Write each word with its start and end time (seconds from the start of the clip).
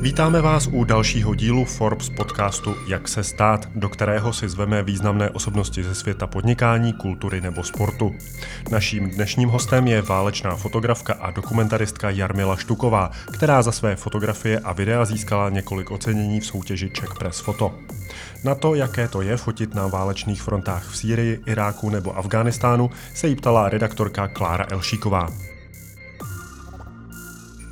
Vítáme 0.00 0.40
vás 0.40 0.66
u 0.72 0.84
dalšího 0.84 1.34
dílu 1.34 1.64
Forbes 1.64 2.10
podcastu 2.10 2.74
Jak 2.88 3.08
se 3.08 3.24
stát, 3.24 3.68
do 3.74 3.88
kterého 3.88 4.32
si 4.32 4.48
zveme 4.48 4.82
významné 4.82 5.30
osobnosti 5.30 5.84
ze 5.84 5.94
světa 5.94 6.26
podnikání, 6.26 6.92
kultury 6.92 7.40
nebo 7.40 7.64
sportu. 7.64 8.14
Naším 8.70 9.10
dnešním 9.10 9.48
hostem 9.48 9.86
je 9.86 10.02
válečná 10.02 10.56
fotografka 10.56 11.14
a 11.14 11.30
dokumentaristka 11.30 12.10
Jarmila 12.10 12.56
Štuková, 12.56 13.10
která 13.32 13.62
za 13.62 13.72
své 13.72 13.96
fotografie 13.96 14.58
a 14.58 14.72
videa 14.72 15.04
získala 15.04 15.50
několik 15.50 15.90
ocenění 15.90 16.40
v 16.40 16.46
soutěži 16.46 16.90
Czech 16.90 17.14
Press 17.18 17.40
Photo. 17.40 17.74
Na 18.44 18.54
to, 18.54 18.74
jaké 18.74 19.08
to 19.08 19.22
je 19.22 19.36
fotit 19.36 19.74
na 19.74 19.86
válečných 19.86 20.42
frontách 20.42 20.88
v 20.90 20.96
Sýrii, 20.96 21.40
Iráku 21.46 21.90
nebo 21.90 22.18
Afghánistánu, 22.18 22.90
se 23.14 23.28
jí 23.28 23.36
ptala 23.36 23.68
redaktorka 23.68 24.28
Klára 24.28 24.66
Elšíková. 24.70 25.47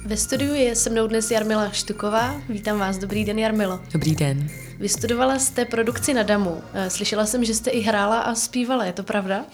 Ve 0.06 0.16
studiu 0.16 0.54
je 0.54 0.76
se 0.76 0.90
mnou 0.90 1.06
dnes 1.06 1.30
Jarmila 1.30 1.70
Štuková. 1.70 2.40
Vítám 2.48 2.78
vás. 2.78 2.98
Dobrý 2.98 3.24
den, 3.24 3.38
Jarmilo. 3.38 3.80
Dobrý 3.92 4.14
den. 4.14 4.50
Vystudovala 4.78 5.38
jste 5.38 5.64
produkci 5.64 6.14
na 6.14 6.22
Damu. 6.22 6.62
Eh, 6.72 6.90
slyšela 6.90 7.26
jsem, 7.26 7.44
že 7.44 7.54
jste 7.54 7.70
i 7.70 7.80
hrála 7.80 8.20
a 8.20 8.34
zpívala. 8.34 8.84
Je 8.84 8.92
to 8.92 9.02
pravda? 9.02 9.44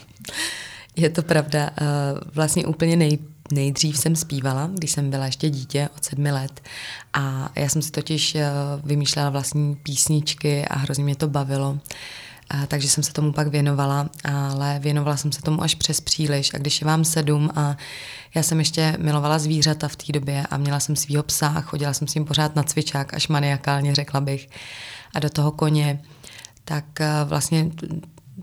Je 0.97 1.11
to 1.11 1.23
pravda. 1.23 1.70
Eh, 1.80 1.84
vlastně 2.34 2.66
úplně 2.66 2.97
nej, 2.97 3.19
nejdřív 3.52 3.98
jsem 3.98 4.16
zpívala, 4.16 4.70
když 4.75 4.91
jsem 4.91 5.11
byla 5.11 5.27
ještě 5.27 5.51
dítě 5.51 5.88
od 5.97 6.05
sedmi 6.05 6.33
let. 6.33 6.61
A 7.12 7.53
já 7.56 7.69
jsem 7.69 7.83
si 7.83 7.91
totiž 7.91 8.34
eh, 8.34 8.50
vymýšlela 8.84 9.30
vlastní 9.30 9.75
písničky 9.75 10.64
a 10.64 10.78
hrozně 10.78 11.05
mě 11.05 11.16
to 11.16 11.28
bavilo. 11.28 11.78
Takže 12.66 12.88
jsem 12.88 13.05
se 13.05 13.12
tomu 13.12 13.33
pak 13.33 13.48
věnovala, 13.48 14.09
ale 14.24 14.79
věnovala 14.79 15.16
jsem 15.16 15.33
se 15.33 15.42
tomu 15.42 15.62
až 15.62 15.74
přes 15.74 16.01
příliš. 16.01 16.55
A 16.55 16.59
když 16.59 16.80
je 16.80 16.87
vám 16.87 17.05
sedm 17.05 17.51
a 17.55 17.77
já 18.34 18.42
jsem 18.42 18.59
ještě 18.59 18.97
milovala 18.98 19.38
zvířata 19.38 19.89
v 19.89 19.97
té 19.97 20.12
době 20.12 20.47
a 20.50 20.56
měla 20.56 20.81
jsem 20.81 20.97
svýho 20.97 21.22
psa 21.22 21.48
a 21.48 21.61
chodila 21.61 21.92
jsem 21.92 22.09
s 22.09 22.14
ním 22.14 22.25
pořád 22.25 22.56
na 22.56 22.62
cvičák, 22.62 23.14
až 23.14 23.28
maniakálně 23.28 23.94
řekla 23.94 24.20
bych. 24.20 24.48
A 25.14 25.20
do 25.20 25.31
toho 25.31 25.50
koně, 25.50 26.03
tak 26.64 27.00
eh, 27.00 27.11
vlastně 27.25 27.70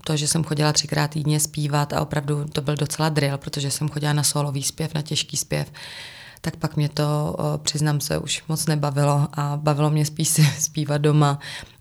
to, 0.04 0.16
že 0.16 0.28
jsem 0.28 0.44
chodila 0.44 0.72
třikrát 0.72 1.10
týdně 1.10 1.40
zpívat 1.40 1.92
a 1.92 2.00
opravdu 2.00 2.44
to 2.44 2.60
byl 2.60 2.76
docela 2.76 3.08
drill, 3.08 3.38
protože 3.38 3.70
jsem 3.70 3.88
chodila 3.88 4.12
na 4.12 4.22
solový 4.22 4.62
zpěv, 4.62 4.94
na 4.94 5.02
těžký 5.02 5.36
zpěv, 5.36 5.72
tak 6.40 6.56
pak 6.56 6.76
mě 6.76 6.88
to, 6.88 7.36
přiznám 7.62 8.00
se, 8.00 8.18
už 8.18 8.42
moc 8.48 8.66
nebavilo 8.66 9.28
a 9.32 9.56
bavilo 9.56 9.90
mě 9.90 10.04
spíš 10.04 10.28
zpívat 10.58 11.00
doma 11.00 11.38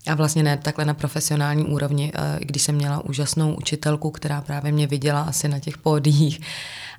a 0.07 0.15
vlastně 0.15 0.43
ne 0.43 0.57
takhle 0.57 0.85
na 0.85 0.93
profesionální 0.93 1.63
úrovni, 1.63 2.11
i 2.39 2.45
když 2.45 2.61
jsem 2.61 2.75
měla 2.75 3.05
úžasnou 3.05 3.53
učitelku, 3.53 4.11
která 4.11 4.41
právě 4.41 4.71
mě 4.71 4.87
viděla 4.87 5.21
asi 5.21 5.47
na 5.47 5.59
těch 5.59 5.77
pódiích, 5.77 6.41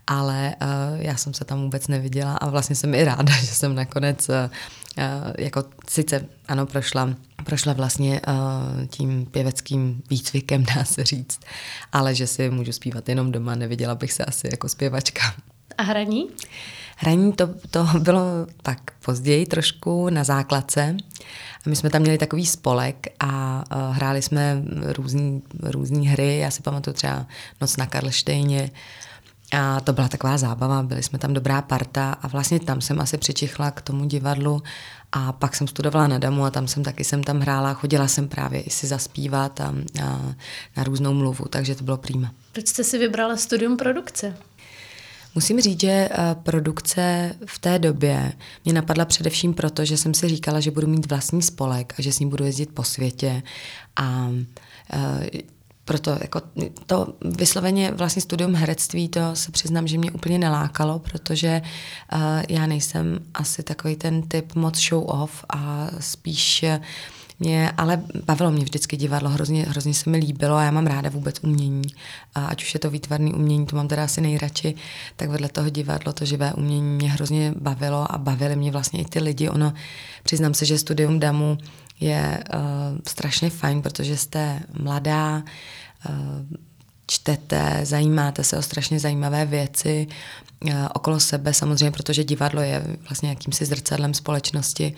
ale 0.06 0.54
já 0.98 1.16
jsem 1.16 1.34
se 1.34 1.44
tam 1.44 1.62
vůbec 1.62 1.88
neviděla 1.88 2.34
a 2.34 2.48
vlastně 2.48 2.76
jsem 2.76 2.94
i 2.94 3.04
ráda, 3.04 3.32
že 3.40 3.46
jsem 3.46 3.74
nakonec 3.74 4.30
jako 5.38 5.64
sice 5.88 6.26
ano 6.48 6.66
prošla, 6.66 7.14
prošla 7.44 7.72
vlastně 7.72 8.20
tím 8.88 9.26
pěveckým 9.26 10.02
výcvikem, 10.10 10.64
dá 10.76 10.84
se 10.84 11.04
říct, 11.04 11.40
ale 11.92 12.14
že 12.14 12.26
si 12.26 12.50
můžu 12.50 12.72
zpívat 12.72 13.08
jenom 13.08 13.32
doma, 13.32 13.54
neviděla 13.54 13.94
bych 13.94 14.12
se 14.12 14.24
asi 14.24 14.48
jako 14.50 14.68
zpěvačka. 14.68 15.34
A 15.78 15.82
hraní? 15.82 16.28
Hraní 17.02 17.32
to, 17.32 17.46
to 17.70 17.86
bylo 17.98 18.22
tak 18.62 18.78
později 19.04 19.46
trošku 19.46 20.10
na 20.10 20.24
základce. 20.24 20.96
A 21.66 21.68
my 21.68 21.76
jsme 21.76 21.90
tam 21.90 22.02
měli 22.02 22.18
takový 22.18 22.46
spolek 22.46 23.06
a 23.20 23.64
uh, 23.74 23.96
hráli 23.96 24.22
jsme 24.22 24.62
různé 25.62 26.10
hry. 26.10 26.38
Já 26.38 26.50
si 26.50 26.62
pamatuju 26.62 26.94
třeba 26.94 27.26
Noc 27.60 27.76
na 27.76 27.86
Karlštejně. 27.86 28.70
A 29.52 29.80
to 29.80 29.92
byla 29.92 30.08
taková 30.08 30.38
zábava, 30.38 30.82
byli 30.82 31.02
jsme 31.02 31.18
tam 31.18 31.34
dobrá 31.34 31.62
parta 31.62 32.12
a 32.12 32.28
vlastně 32.28 32.60
tam 32.60 32.80
jsem 32.80 33.00
asi 33.00 33.18
přičichla 33.18 33.70
k 33.70 33.80
tomu 33.80 34.04
divadlu 34.04 34.62
a 35.12 35.32
pak 35.32 35.56
jsem 35.56 35.68
studovala 35.68 36.06
na 36.06 36.18
Damu 36.18 36.44
a 36.44 36.50
tam 36.50 36.68
jsem 36.68 36.82
taky 36.82 37.04
jsem 37.04 37.24
tam 37.24 37.40
hrála, 37.40 37.74
chodila 37.74 38.08
jsem 38.08 38.28
právě 38.28 38.60
i 38.60 38.70
si 38.70 38.86
zaspívat 38.86 39.60
a, 39.60 39.74
a 40.02 40.34
na 40.76 40.84
různou 40.84 41.14
mluvu, 41.14 41.44
takže 41.50 41.74
to 41.74 41.84
bylo 41.84 41.96
prýma. 41.96 42.32
Proč 42.52 42.68
jste 42.68 42.84
si 42.84 42.98
vybrala 42.98 43.36
studium 43.36 43.76
produkce? 43.76 44.36
Musím 45.34 45.60
říct, 45.60 45.80
že 45.80 46.08
eh, 46.10 46.34
produkce 46.42 47.34
v 47.46 47.58
té 47.58 47.78
době 47.78 48.32
mě 48.64 48.74
napadla 48.74 49.04
především 49.04 49.54
proto, 49.54 49.84
že 49.84 49.96
jsem 49.96 50.14
si 50.14 50.28
říkala, 50.28 50.60
že 50.60 50.70
budu 50.70 50.86
mít 50.86 51.10
vlastní 51.10 51.42
spolek 51.42 51.94
a 51.98 52.02
že 52.02 52.12
s 52.12 52.18
ním 52.18 52.28
budu 52.28 52.44
jezdit 52.44 52.74
po 52.74 52.84
světě. 52.84 53.42
A 53.96 54.30
eh, 54.92 55.30
proto 55.90 56.10
jako 56.10 56.42
to 56.86 57.14
vysloveně 57.20 57.90
vlastně 57.90 58.22
studium 58.22 58.54
herectví, 58.54 59.08
to 59.08 59.20
se 59.34 59.52
přiznám, 59.52 59.86
že 59.86 59.98
mě 59.98 60.10
úplně 60.10 60.38
nelákalo, 60.38 60.98
protože 60.98 61.62
uh, 62.12 62.20
já 62.48 62.66
nejsem 62.66 63.18
asi 63.34 63.62
takový 63.62 63.96
ten 63.96 64.22
typ 64.22 64.54
moc 64.54 64.88
show 64.88 65.04
off 65.10 65.44
a 65.48 65.88
spíš 66.00 66.64
mě, 67.40 67.72
ale 67.76 68.02
bavilo 68.24 68.50
mě 68.50 68.64
vždycky 68.64 68.96
divadlo, 68.96 69.30
hrozně, 69.30 69.62
hrozně 69.62 69.94
se 69.94 70.10
mi 70.10 70.18
líbilo 70.18 70.56
a 70.56 70.62
já 70.62 70.70
mám 70.70 70.86
ráda 70.86 71.10
vůbec 71.10 71.36
umění. 71.42 71.82
A 72.34 72.46
ať 72.46 72.62
už 72.62 72.74
je 72.74 72.80
to 72.80 72.90
výtvarné 72.90 73.30
umění, 73.30 73.66
to 73.66 73.76
mám 73.76 73.88
teda 73.88 74.04
asi 74.04 74.20
nejradši, 74.20 74.74
tak 75.16 75.28
vedle 75.28 75.48
toho 75.48 75.68
divadlo, 75.70 76.12
to 76.12 76.24
živé 76.24 76.52
umění 76.52 76.82
mě 76.82 77.10
hrozně 77.10 77.54
bavilo 77.60 78.12
a 78.12 78.18
bavili 78.18 78.56
mě 78.56 78.70
vlastně 78.70 79.00
i 79.00 79.04
ty 79.04 79.20
lidi. 79.20 79.48
Ono, 79.48 79.72
přiznám 80.22 80.54
se, 80.54 80.64
že 80.64 80.78
studium 80.78 81.20
DAMu 81.20 81.58
je 82.00 82.44
uh, 82.54 82.60
strašně 83.08 83.50
fajn, 83.50 83.82
protože 83.82 84.16
jste 84.16 84.60
mladá, 84.82 85.36
uh, 85.36 86.14
čtete, 87.06 87.80
zajímáte 87.82 88.44
se 88.44 88.56
o 88.56 88.62
strašně 88.62 89.00
zajímavé 89.00 89.46
věci 89.46 90.06
uh, 90.64 90.72
okolo 90.94 91.20
sebe, 91.20 91.54
samozřejmě, 91.54 91.90
protože 91.90 92.24
divadlo 92.24 92.62
je 92.62 92.96
vlastně 93.08 93.28
jakýmsi 93.28 93.64
zrcadlem 93.64 94.14
společnosti 94.14 94.94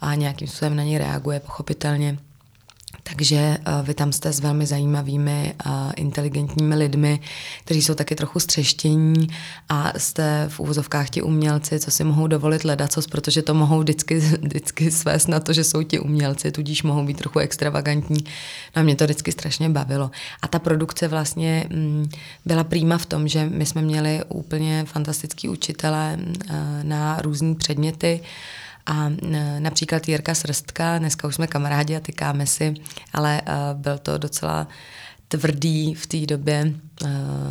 a 0.00 0.14
nějakým 0.14 0.48
způsobem 0.48 0.76
na 0.76 0.82
ně 0.82 0.98
reaguje 0.98 1.40
pochopitelně. 1.40 2.18
Takže 3.02 3.58
uh, 3.58 3.86
vy 3.86 3.94
tam 3.94 4.12
jste 4.12 4.32
s 4.32 4.40
velmi 4.40 4.66
zajímavými 4.66 5.54
a 5.64 5.90
inteligentními 5.90 6.74
lidmi, 6.74 7.20
kteří 7.64 7.82
jsou 7.82 7.94
taky 7.94 8.14
trochu 8.14 8.40
střeštění 8.40 9.28
a 9.68 9.92
jste 9.98 10.44
v 10.48 10.60
úvozovkách 10.60 11.10
ti 11.10 11.22
umělci, 11.22 11.80
co 11.80 11.90
si 11.90 12.04
mohou 12.04 12.26
dovolit 12.26 12.64
ledacos, 12.64 13.06
protože 13.06 13.42
to 13.42 13.54
mohou 13.54 13.80
vždycky, 13.80 14.18
vždycky 14.42 14.90
svést 14.90 15.28
na 15.28 15.40
to, 15.40 15.52
že 15.52 15.64
jsou 15.64 15.82
ti 15.82 15.98
umělci, 15.98 16.52
tudíž 16.52 16.82
mohou 16.82 17.04
být 17.04 17.16
trochu 17.16 17.38
extravagantní. 17.38 18.24
No 18.76 18.80
a 18.80 18.82
mě 18.82 18.96
to 18.96 19.04
vždycky 19.04 19.32
strašně 19.32 19.68
bavilo. 19.68 20.10
A 20.42 20.48
ta 20.48 20.58
produkce 20.58 21.08
vlastně 21.08 21.64
mm, 21.70 22.08
byla 22.44 22.64
prýma 22.64 22.98
v 22.98 23.06
tom, 23.06 23.28
že 23.28 23.46
my 23.52 23.66
jsme 23.66 23.82
měli 23.82 24.20
úplně 24.28 24.84
fantastický 24.84 25.48
učitele 25.48 26.18
uh, 26.18 26.54
na 26.82 27.18
různé 27.22 27.54
předměty, 27.54 28.20
a 28.88 29.10
například 29.58 30.08
Jirka 30.08 30.34
Srstka, 30.34 30.98
dneska 30.98 31.28
už 31.28 31.34
jsme 31.34 31.46
kamarádi 31.46 31.96
a 31.96 32.00
tykáme 32.00 32.46
si, 32.46 32.74
ale 33.12 33.42
uh, 33.42 33.80
byl 33.80 33.98
to 33.98 34.18
docela 34.18 34.68
tvrdý 35.28 35.94
v 35.94 36.06
té 36.06 36.26
době, 36.26 36.74
uh, 37.02 37.08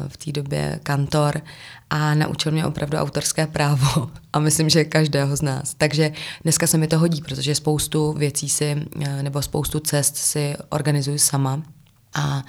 v 0.07 0.17
té 0.17 0.31
době 0.31 0.79
kantor 0.83 1.41
a 1.89 2.13
naučil 2.13 2.51
mě 2.51 2.65
opravdu 2.65 2.97
autorské 2.97 3.47
právo 3.47 4.11
a 4.33 4.39
myslím, 4.39 4.69
že 4.69 4.85
každého 4.85 5.35
z 5.35 5.41
nás. 5.41 5.73
Takže 5.77 6.11
dneska 6.43 6.67
se 6.67 6.77
mi 6.77 6.87
to 6.87 6.99
hodí, 6.99 7.21
protože 7.21 7.55
spoustu 7.55 8.13
věcí 8.13 8.49
si, 8.49 8.85
nebo 9.21 9.41
spoustu 9.41 9.79
cest 9.79 10.17
si 10.17 10.55
organizuju 10.69 11.17
sama, 11.17 11.63
a 12.15 12.43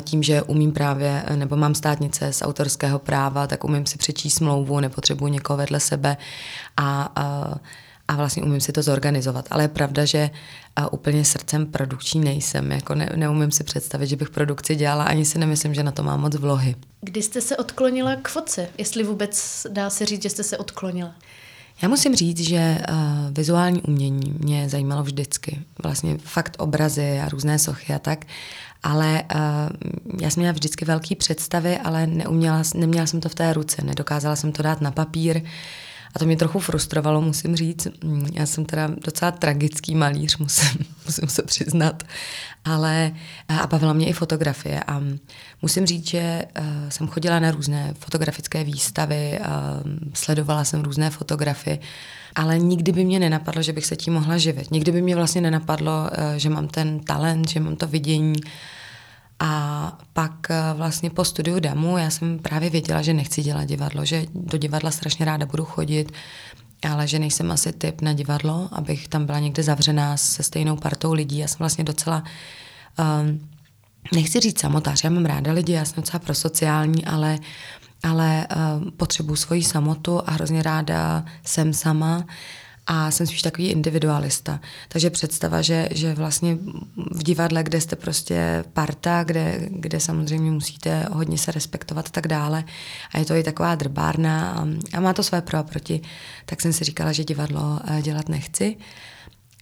tím, 0.00 0.22
že 0.22 0.42
umím 0.42 0.72
právě, 0.72 1.24
nebo 1.36 1.56
mám 1.56 1.74
státnice 1.74 2.32
z 2.32 2.42
autorského 2.42 2.98
práva, 2.98 3.46
tak 3.46 3.64
umím 3.64 3.86
si 3.86 3.98
přečíst 3.98 4.34
smlouvu, 4.34 4.80
nepotřebuji 4.80 5.26
někoho 5.26 5.56
vedle 5.56 5.80
sebe 5.80 6.16
a, 6.76 7.12
a 7.16 7.54
a 8.08 8.16
vlastně 8.16 8.42
umím 8.42 8.60
si 8.60 8.72
to 8.72 8.82
zorganizovat. 8.82 9.46
Ale 9.50 9.64
je 9.64 9.68
pravda, 9.68 10.04
že 10.04 10.30
úplně 10.90 11.24
srdcem 11.24 11.66
produkční 11.66 12.20
nejsem. 12.20 12.72
Jako 12.72 12.94
ne, 12.94 13.10
neumím 13.16 13.50
si 13.50 13.64
představit, 13.64 14.06
že 14.06 14.16
bych 14.16 14.30
produkci 14.30 14.76
dělala, 14.76 15.04
ani 15.04 15.24
si 15.24 15.38
nemyslím, 15.38 15.74
že 15.74 15.82
na 15.82 15.92
to 15.92 16.02
mám 16.02 16.20
moc 16.20 16.36
vlohy. 16.36 16.74
Kdy 17.00 17.22
jste 17.22 17.40
se 17.40 17.56
odklonila 17.56 18.16
k 18.16 18.28
fotce? 18.28 18.68
Jestli 18.78 19.04
vůbec 19.04 19.66
dá 19.70 19.90
se 19.90 20.06
říct, 20.06 20.22
že 20.22 20.30
jste 20.30 20.42
se 20.42 20.58
odklonila? 20.58 21.14
Já 21.82 21.88
musím 21.88 22.16
říct, 22.16 22.40
že 22.40 22.78
uh, 22.90 22.96
vizuální 23.30 23.82
umění 23.82 24.34
mě 24.38 24.68
zajímalo 24.68 25.02
vždycky. 25.02 25.60
Vlastně 25.82 26.18
fakt 26.18 26.56
obrazy 26.58 27.20
a 27.20 27.28
různé 27.28 27.58
sochy 27.58 27.94
a 27.94 27.98
tak. 27.98 28.24
Ale 28.82 29.22
uh, 29.34 29.40
já 30.20 30.30
jsem 30.30 30.40
měla 30.40 30.52
vždycky 30.52 30.84
velké 30.84 31.16
představy, 31.16 31.78
ale 31.78 32.06
neuměla, 32.06 32.62
neměla 32.74 33.06
jsem 33.06 33.20
to 33.20 33.28
v 33.28 33.34
té 33.34 33.52
ruce. 33.52 33.84
Nedokázala 33.84 34.36
jsem 34.36 34.52
to 34.52 34.62
dát 34.62 34.80
na 34.80 34.90
papír. 34.90 35.36
Uh, 35.36 35.48
a 36.16 36.18
to 36.18 36.26
mě 36.26 36.36
trochu 36.36 36.58
frustrovalo, 36.58 37.20
musím 37.20 37.56
říct. 37.56 37.88
Já 38.32 38.46
jsem 38.46 38.64
teda 38.64 38.90
docela 39.04 39.30
tragický 39.30 39.94
malíř, 39.94 40.36
musím, 40.36 40.86
musím 41.06 41.28
se 41.28 41.42
přiznat. 41.42 42.02
Ale 42.64 43.12
a 43.48 43.66
bavila 43.66 43.92
mě 43.92 44.08
i 44.08 44.12
fotografie. 44.12 44.84
A 44.86 45.02
musím 45.62 45.86
říct, 45.86 46.08
že 46.08 46.42
uh, 46.58 46.64
jsem 46.88 47.06
chodila 47.06 47.38
na 47.38 47.50
různé 47.50 47.94
fotografické 47.98 48.64
výstavy, 48.64 49.38
uh, 49.40 49.46
sledovala 50.14 50.64
jsem 50.64 50.82
různé 50.82 51.10
fotografie, 51.10 51.78
ale 52.34 52.58
nikdy 52.58 52.92
by 52.92 53.04
mě 53.04 53.18
nenapadlo, 53.18 53.62
že 53.62 53.72
bych 53.72 53.86
se 53.86 53.96
tím 53.96 54.14
mohla 54.14 54.38
živit. 54.38 54.70
Nikdy 54.70 54.92
by 54.92 55.02
mě 55.02 55.16
vlastně 55.16 55.40
nenapadlo, 55.40 55.92
uh, 55.92 56.36
že 56.36 56.50
mám 56.50 56.68
ten 56.68 57.00
talent, 57.00 57.48
že 57.48 57.60
mám 57.60 57.76
to 57.76 57.86
vidění. 57.86 58.36
A 59.40 59.98
pak 60.12 60.50
eh, 60.50 60.74
vlastně 60.76 61.10
po 61.10 61.24
studiu 61.24 61.60
DAMu 61.60 61.98
já 61.98 62.10
jsem 62.10 62.38
právě 62.38 62.70
věděla, 62.70 63.02
že 63.02 63.14
nechci 63.14 63.42
dělat 63.42 63.64
divadlo, 63.64 64.04
že 64.04 64.26
do 64.34 64.58
divadla 64.58 64.90
strašně 64.90 65.24
ráda 65.24 65.46
budu 65.46 65.64
chodit, 65.64 66.12
ale 66.90 67.06
že 67.06 67.18
nejsem 67.18 67.50
asi 67.50 67.72
typ 67.72 68.00
na 68.00 68.12
divadlo, 68.12 68.68
abych 68.72 69.08
tam 69.08 69.26
byla 69.26 69.38
někde 69.38 69.62
zavřená 69.62 70.16
se 70.16 70.42
stejnou 70.42 70.76
partou 70.76 71.12
lidí. 71.12 71.38
Já 71.38 71.48
jsem 71.48 71.58
vlastně 71.58 71.84
docela, 71.84 72.22
um, 73.20 73.48
nechci 74.14 74.40
říct 74.40 74.60
samotář, 74.60 75.04
já 75.04 75.10
mám 75.10 75.24
ráda 75.24 75.52
lidi, 75.52 75.72
já 75.72 75.84
jsem 75.84 76.02
docela 76.02 76.18
prosociální, 76.18 77.04
ale, 77.04 77.38
ale 78.02 78.46
um, 78.46 78.92
potřebuji 78.92 79.36
svoji 79.36 79.62
samotu 79.62 80.28
a 80.28 80.30
hrozně 80.30 80.62
ráda 80.62 81.24
jsem 81.44 81.72
sama 81.72 82.24
a 82.86 83.10
jsem 83.10 83.26
spíš 83.26 83.42
takový 83.42 83.68
individualista. 83.68 84.60
Takže 84.88 85.10
představa, 85.10 85.62
že, 85.62 85.88
že 85.90 86.14
vlastně 86.14 86.58
v 86.96 87.22
divadle, 87.22 87.62
kde 87.62 87.80
jste 87.80 87.96
prostě 87.96 88.64
parta, 88.72 89.24
kde, 89.24 89.68
kde 89.70 90.00
samozřejmě 90.00 90.50
musíte 90.50 91.06
hodně 91.12 91.38
se 91.38 91.52
respektovat 91.52 92.06
a 92.08 92.10
tak 92.10 92.28
dále 92.28 92.64
a 93.14 93.18
je 93.18 93.24
to 93.24 93.34
i 93.34 93.42
taková 93.42 93.74
drbárna 93.74 94.50
a, 94.50 94.66
a 94.96 95.00
má 95.00 95.12
to 95.12 95.22
své 95.22 95.42
pro 95.42 95.58
a 95.58 95.62
proti, 95.62 96.00
tak 96.46 96.60
jsem 96.60 96.72
si 96.72 96.84
říkala, 96.84 97.12
že 97.12 97.24
divadlo 97.24 97.80
eh, 97.84 98.02
dělat 98.02 98.28
nechci 98.28 98.76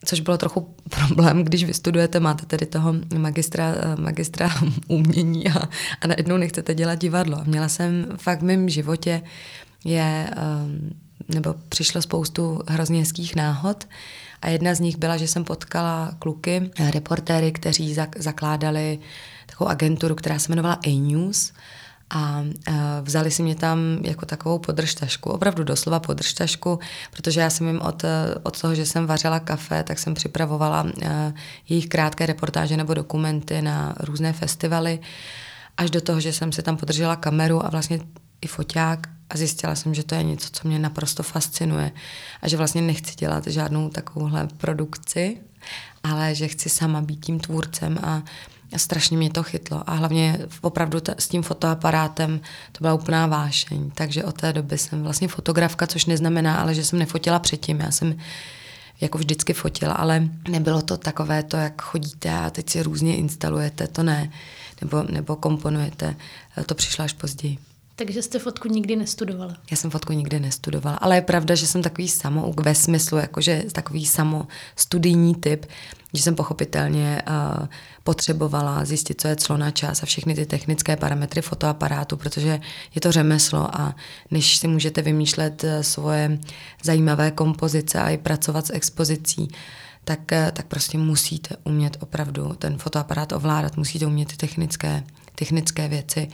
což 0.04 0.20
bylo 0.20 0.38
trochu 0.38 0.60
problém, 0.88 1.44
když 1.44 1.64
vy 1.64 1.74
studujete, 1.74 2.20
máte 2.20 2.46
tedy 2.46 2.66
toho 2.66 2.94
magistra, 3.16 3.74
eh, 3.76 4.00
magistra 4.00 4.50
umění 4.88 5.48
a, 5.48 5.68
a 6.00 6.06
najednou 6.06 6.36
nechcete 6.36 6.74
dělat 6.74 6.94
divadlo. 6.94 7.38
Měla 7.44 7.68
jsem 7.68 8.06
fakt 8.16 8.40
v 8.40 8.44
mém 8.44 8.68
životě 8.68 9.22
je 9.84 10.30
um, 10.66 10.90
nebo 11.28 11.54
přišlo 11.68 12.02
spoustu 12.02 12.60
hrozně 12.68 13.00
hezkých 13.00 13.36
náhod. 13.36 13.88
A 14.42 14.48
jedna 14.48 14.74
z 14.74 14.80
nich 14.80 14.96
byla, 14.96 15.16
že 15.16 15.28
jsem 15.28 15.44
potkala 15.44 16.14
kluky, 16.18 16.70
reportéry, 16.90 17.52
kteří 17.52 17.96
zakládali 18.16 18.98
takovou 19.46 19.70
agenturu, 19.70 20.14
která 20.14 20.38
se 20.38 20.52
jmenovala 20.52 20.78
A-News 20.86 21.52
a 22.10 22.44
vzali 23.02 23.30
si 23.30 23.42
mě 23.42 23.54
tam 23.54 23.78
jako 24.02 24.26
takovou 24.26 24.58
podržtašku, 24.58 25.30
opravdu 25.30 25.64
doslova 25.64 26.00
podržtašku, 26.00 26.78
protože 27.10 27.40
já 27.40 27.50
jsem 27.50 27.66
jim 27.66 27.80
od, 27.80 28.02
od 28.42 28.60
toho, 28.60 28.74
že 28.74 28.86
jsem 28.86 29.06
vařila 29.06 29.40
kafe, 29.40 29.82
tak 29.82 29.98
jsem 29.98 30.14
připravovala 30.14 30.86
jejich 31.68 31.88
krátké 31.88 32.26
reportáže 32.26 32.76
nebo 32.76 32.94
dokumenty 32.94 33.62
na 33.62 33.94
různé 34.00 34.32
festivaly, 34.32 35.00
až 35.76 35.90
do 35.90 36.00
toho, 36.00 36.20
že 36.20 36.32
jsem 36.32 36.52
si 36.52 36.62
tam 36.62 36.76
podržela 36.76 37.16
kameru 37.16 37.66
a 37.66 37.70
vlastně 37.70 38.00
i 38.40 38.46
foťák 38.46 39.08
a 39.30 39.36
zjistila 39.36 39.74
jsem, 39.74 39.94
že 39.94 40.02
to 40.02 40.14
je 40.14 40.22
něco, 40.22 40.48
co 40.52 40.68
mě 40.68 40.78
naprosto 40.78 41.22
fascinuje 41.22 41.92
a 42.42 42.48
že 42.48 42.56
vlastně 42.56 42.82
nechci 42.82 43.14
dělat 43.14 43.46
žádnou 43.46 43.88
takovouhle 43.88 44.48
produkci, 44.56 45.38
ale 46.02 46.34
že 46.34 46.48
chci 46.48 46.68
sama 46.68 47.00
být 47.00 47.24
tím 47.24 47.40
tvůrcem 47.40 47.98
a, 48.02 48.22
a 48.72 48.78
strašně 48.78 49.16
mě 49.16 49.30
to 49.30 49.42
chytlo. 49.42 49.90
A 49.90 49.94
hlavně 49.94 50.38
opravdu 50.60 51.00
t- 51.00 51.14
s 51.18 51.28
tím 51.28 51.42
fotoaparátem 51.42 52.40
to 52.72 52.78
byla 52.80 52.94
úplná 52.94 53.26
vášeň. 53.26 53.90
Takže 53.94 54.24
od 54.24 54.40
té 54.40 54.52
doby 54.52 54.78
jsem 54.78 55.02
vlastně 55.02 55.28
fotografka, 55.28 55.86
což 55.86 56.06
neznamená, 56.06 56.56
ale 56.56 56.74
že 56.74 56.84
jsem 56.84 56.98
nefotila 56.98 57.38
předtím. 57.38 57.80
Já 57.80 57.90
jsem 57.90 58.16
jako 59.00 59.18
vždycky 59.18 59.52
fotila, 59.52 59.94
ale 59.94 60.28
nebylo 60.48 60.82
to 60.82 60.96
takové 60.96 61.42
to, 61.42 61.56
jak 61.56 61.82
chodíte 61.82 62.30
a 62.30 62.50
teď 62.50 62.70
si 62.70 62.82
různě 62.82 63.16
instalujete, 63.16 63.86
to 63.86 64.02
ne, 64.02 64.30
nebo, 64.82 65.02
nebo 65.02 65.36
komponujete. 65.36 66.16
To 66.66 66.74
přišlo 66.74 67.04
až 67.04 67.12
později. 67.12 67.58
Takže 67.96 68.22
jste 68.22 68.38
fotku 68.38 68.68
nikdy 68.68 68.96
nestudovala? 68.96 69.56
Já 69.70 69.76
jsem 69.76 69.90
fotku 69.90 70.12
nikdy 70.12 70.40
nestudovala, 70.40 70.96
ale 70.96 71.16
je 71.16 71.22
pravda, 71.22 71.54
že 71.54 71.66
jsem 71.66 71.82
takový 71.82 72.08
samouk 72.08 72.60
ve 72.60 72.74
smyslu, 72.74 73.18
jakože 73.18 73.64
takový 73.72 74.06
samostudijní 74.06 75.34
typ, 75.34 75.66
že 76.14 76.22
jsem 76.22 76.34
pochopitelně 76.34 77.22
uh, 77.28 77.66
potřebovala 78.04 78.84
zjistit, 78.84 79.20
co 79.20 79.28
je 79.28 79.36
clo 79.36 79.56
na 79.56 79.70
čas 79.70 80.02
a 80.02 80.06
všechny 80.06 80.34
ty 80.34 80.46
technické 80.46 80.96
parametry 80.96 81.42
fotoaparátu, 81.42 82.16
protože 82.16 82.60
je 82.94 83.00
to 83.00 83.12
řemeslo 83.12 83.80
a 83.80 83.96
než 84.30 84.56
si 84.56 84.68
můžete 84.68 85.02
vymýšlet 85.02 85.64
uh, 85.64 85.70
svoje 85.80 86.38
zajímavé 86.82 87.30
kompozice 87.30 88.00
a 88.00 88.10
i 88.10 88.18
pracovat 88.18 88.66
s 88.66 88.72
expozicí, 88.72 89.48
tak, 90.04 90.20
uh, 90.32 90.50
tak 90.50 90.66
prostě 90.66 90.98
musíte 90.98 91.56
umět 91.64 91.96
opravdu 92.00 92.54
ten 92.58 92.78
fotoaparát 92.78 93.32
ovládat, 93.32 93.76
musíte 93.76 94.06
umět 94.06 94.28
ty 94.28 94.36
technické 94.36 95.04
technické 95.34 95.88
věci 95.88 96.28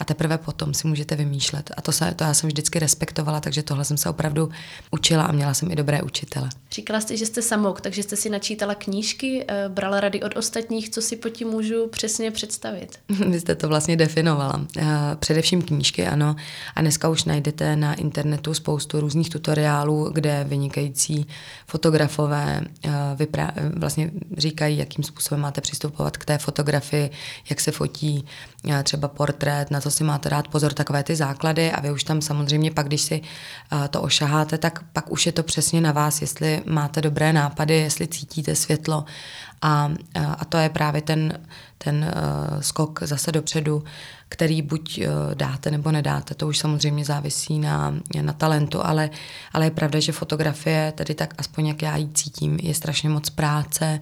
a 0.00 0.04
teprve 0.04 0.38
potom 0.38 0.74
si 0.74 0.88
můžete 0.88 1.16
vymýšlet. 1.16 1.70
A 1.76 1.82
to, 1.82 1.92
se, 1.92 2.14
to 2.14 2.24
já 2.24 2.34
jsem 2.34 2.48
vždycky 2.48 2.78
respektovala, 2.78 3.40
takže 3.40 3.62
tohle 3.62 3.84
jsem 3.84 3.96
se 3.96 4.10
opravdu 4.10 4.50
učila 4.90 5.24
a 5.24 5.32
měla 5.32 5.54
jsem 5.54 5.70
i 5.70 5.76
dobré 5.76 6.02
učitele. 6.02 6.48
Říkala 6.76 7.00
jste, 7.00 7.16
že 7.16 7.26
jste 7.26 7.42
samouk, 7.42 7.80
takže 7.80 8.02
jste 8.02 8.16
si 8.16 8.30
načítala 8.30 8.74
knížky, 8.74 9.44
eh, 9.48 9.68
brala 9.68 10.00
rady 10.00 10.22
od 10.22 10.36
ostatních, 10.36 10.90
co 10.90 11.02
si 11.02 11.16
po 11.16 11.28
tím 11.28 11.48
můžu 11.48 11.86
přesně 11.86 12.30
představit? 12.30 12.98
Vy 13.08 13.40
jste 13.40 13.54
to 13.54 13.68
vlastně 13.68 13.96
definovala. 13.96 14.66
Eh, 14.78 14.86
především 15.18 15.62
knížky, 15.62 16.06
ano. 16.06 16.36
A 16.74 16.80
dneska 16.80 17.08
už 17.08 17.24
najdete 17.24 17.76
na 17.76 17.94
internetu 17.94 18.54
spoustu 18.54 19.00
různých 19.00 19.30
tutoriálů, 19.30 20.10
kde 20.12 20.44
vynikající 20.48 21.26
fotografové 21.66 22.60
eh, 22.84 22.90
vlastně 23.76 24.10
říkají, 24.38 24.78
jakým 24.78 25.04
způsobem 25.04 25.40
máte 25.40 25.60
přistupovat 25.60 26.16
k 26.16 26.24
té 26.24 26.38
fotografii, 26.38 27.10
jak 27.50 27.60
se 27.60 27.72
fotí, 27.72 28.24
třeba 28.82 29.08
portrét, 29.08 29.70
na 29.70 29.80
co 29.80 29.90
si 29.90 30.04
máte 30.04 30.30
dát 30.30 30.48
pozor, 30.48 30.72
takové 30.72 31.02
ty 31.02 31.16
základy 31.16 31.72
a 31.72 31.80
vy 31.80 31.90
už 31.90 32.04
tam 32.04 32.22
samozřejmě 32.22 32.70
pak, 32.70 32.86
když 32.86 33.00
si 33.00 33.20
to 33.90 34.02
ošaháte, 34.02 34.58
tak 34.58 34.84
pak 34.92 35.12
už 35.12 35.26
je 35.26 35.32
to 35.32 35.42
přesně 35.42 35.80
na 35.80 35.92
vás, 35.92 36.20
jestli 36.20 36.62
máte 36.68 37.00
dobré 37.00 37.32
nápady, 37.32 37.74
jestli 37.74 38.08
cítíte 38.08 38.54
světlo 38.54 39.04
a, 39.62 39.92
a 40.38 40.44
to 40.44 40.56
je 40.56 40.68
právě 40.68 41.02
ten, 41.02 41.38
ten 41.78 42.12
uh, 42.14 42.60
skok 42.60 43.02
zase 43.02 43.32
dopředu, 43.32 43.84
který 44.28 44.62
buď 44.62 44.98
uh, 44.98 45.34
dáte 45.34 45.70
nebo 45.70 45.92
nedáte. 45.92 46.34
To 46.34 46.48
už 46.48 46.58
samozřejmě 46.58 47.04
závisí 47.04 47.58
na, 47.58 47.94
na 48.22 48.32
talentu, 48.32 48.86
ale, 48.86 49.10
ale 49.52 49.66
je 49.66 49.70
pravda, 49.70 50.00
že 50.00 50.12
fotografie, 50.12 50.92
tedy 50.96 51.14
tak 51.14 51.34
aspoň 51.38 51.66
jak 51.66 51.82
já 51.82 51.96
ji 51.96 52.08
cítím, 52.14 52.58
je 52.62 52.74
strašně 52.74 53.08
moc 53.08 53.30
práce, 53.30 54.00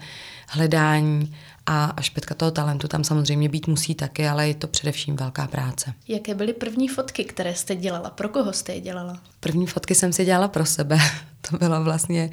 hledání 0.49 1.34
a, 1.67 1.84
a 1.84 2.00
špetka 2.00 2.34
toho 2.34 2.50
talentu 2.50 2.88
tam 2.88 3.05
samozřejmě 3.05 3.49
být 3.49 3.67
musí 3.67 3.94
taky, 3.94 4.28
ale 4.28 4.49
je 4.49 4.55
to 4.55 4.67
především 4.67 5.17
velká 5.17 5.46
práce. 5.46 5.94
Jaké 6.08 6.34
byly 6.34 6.52
první 6.52 6.88
fotky, 6.88 7.25
které 7.25 7.55
jste 7.55 7.76
dělala? 7.76 8.10
Pro 8.10 8.28
koho 8.28 8.52
jste 8.52 8.72
je 8.72 8.81
dělala? 8.81 9.19
První 9.40 9.67
fotky 9.67 9.94
jsem 9.94 10.12
si 10.12 10.25
dělala 10.25 10.49
pro 10.49 10.67
sebe. 10.67 10.99
to 11.50 11.58
bylo 11.58 11.85
vlastně, 11.85 12.31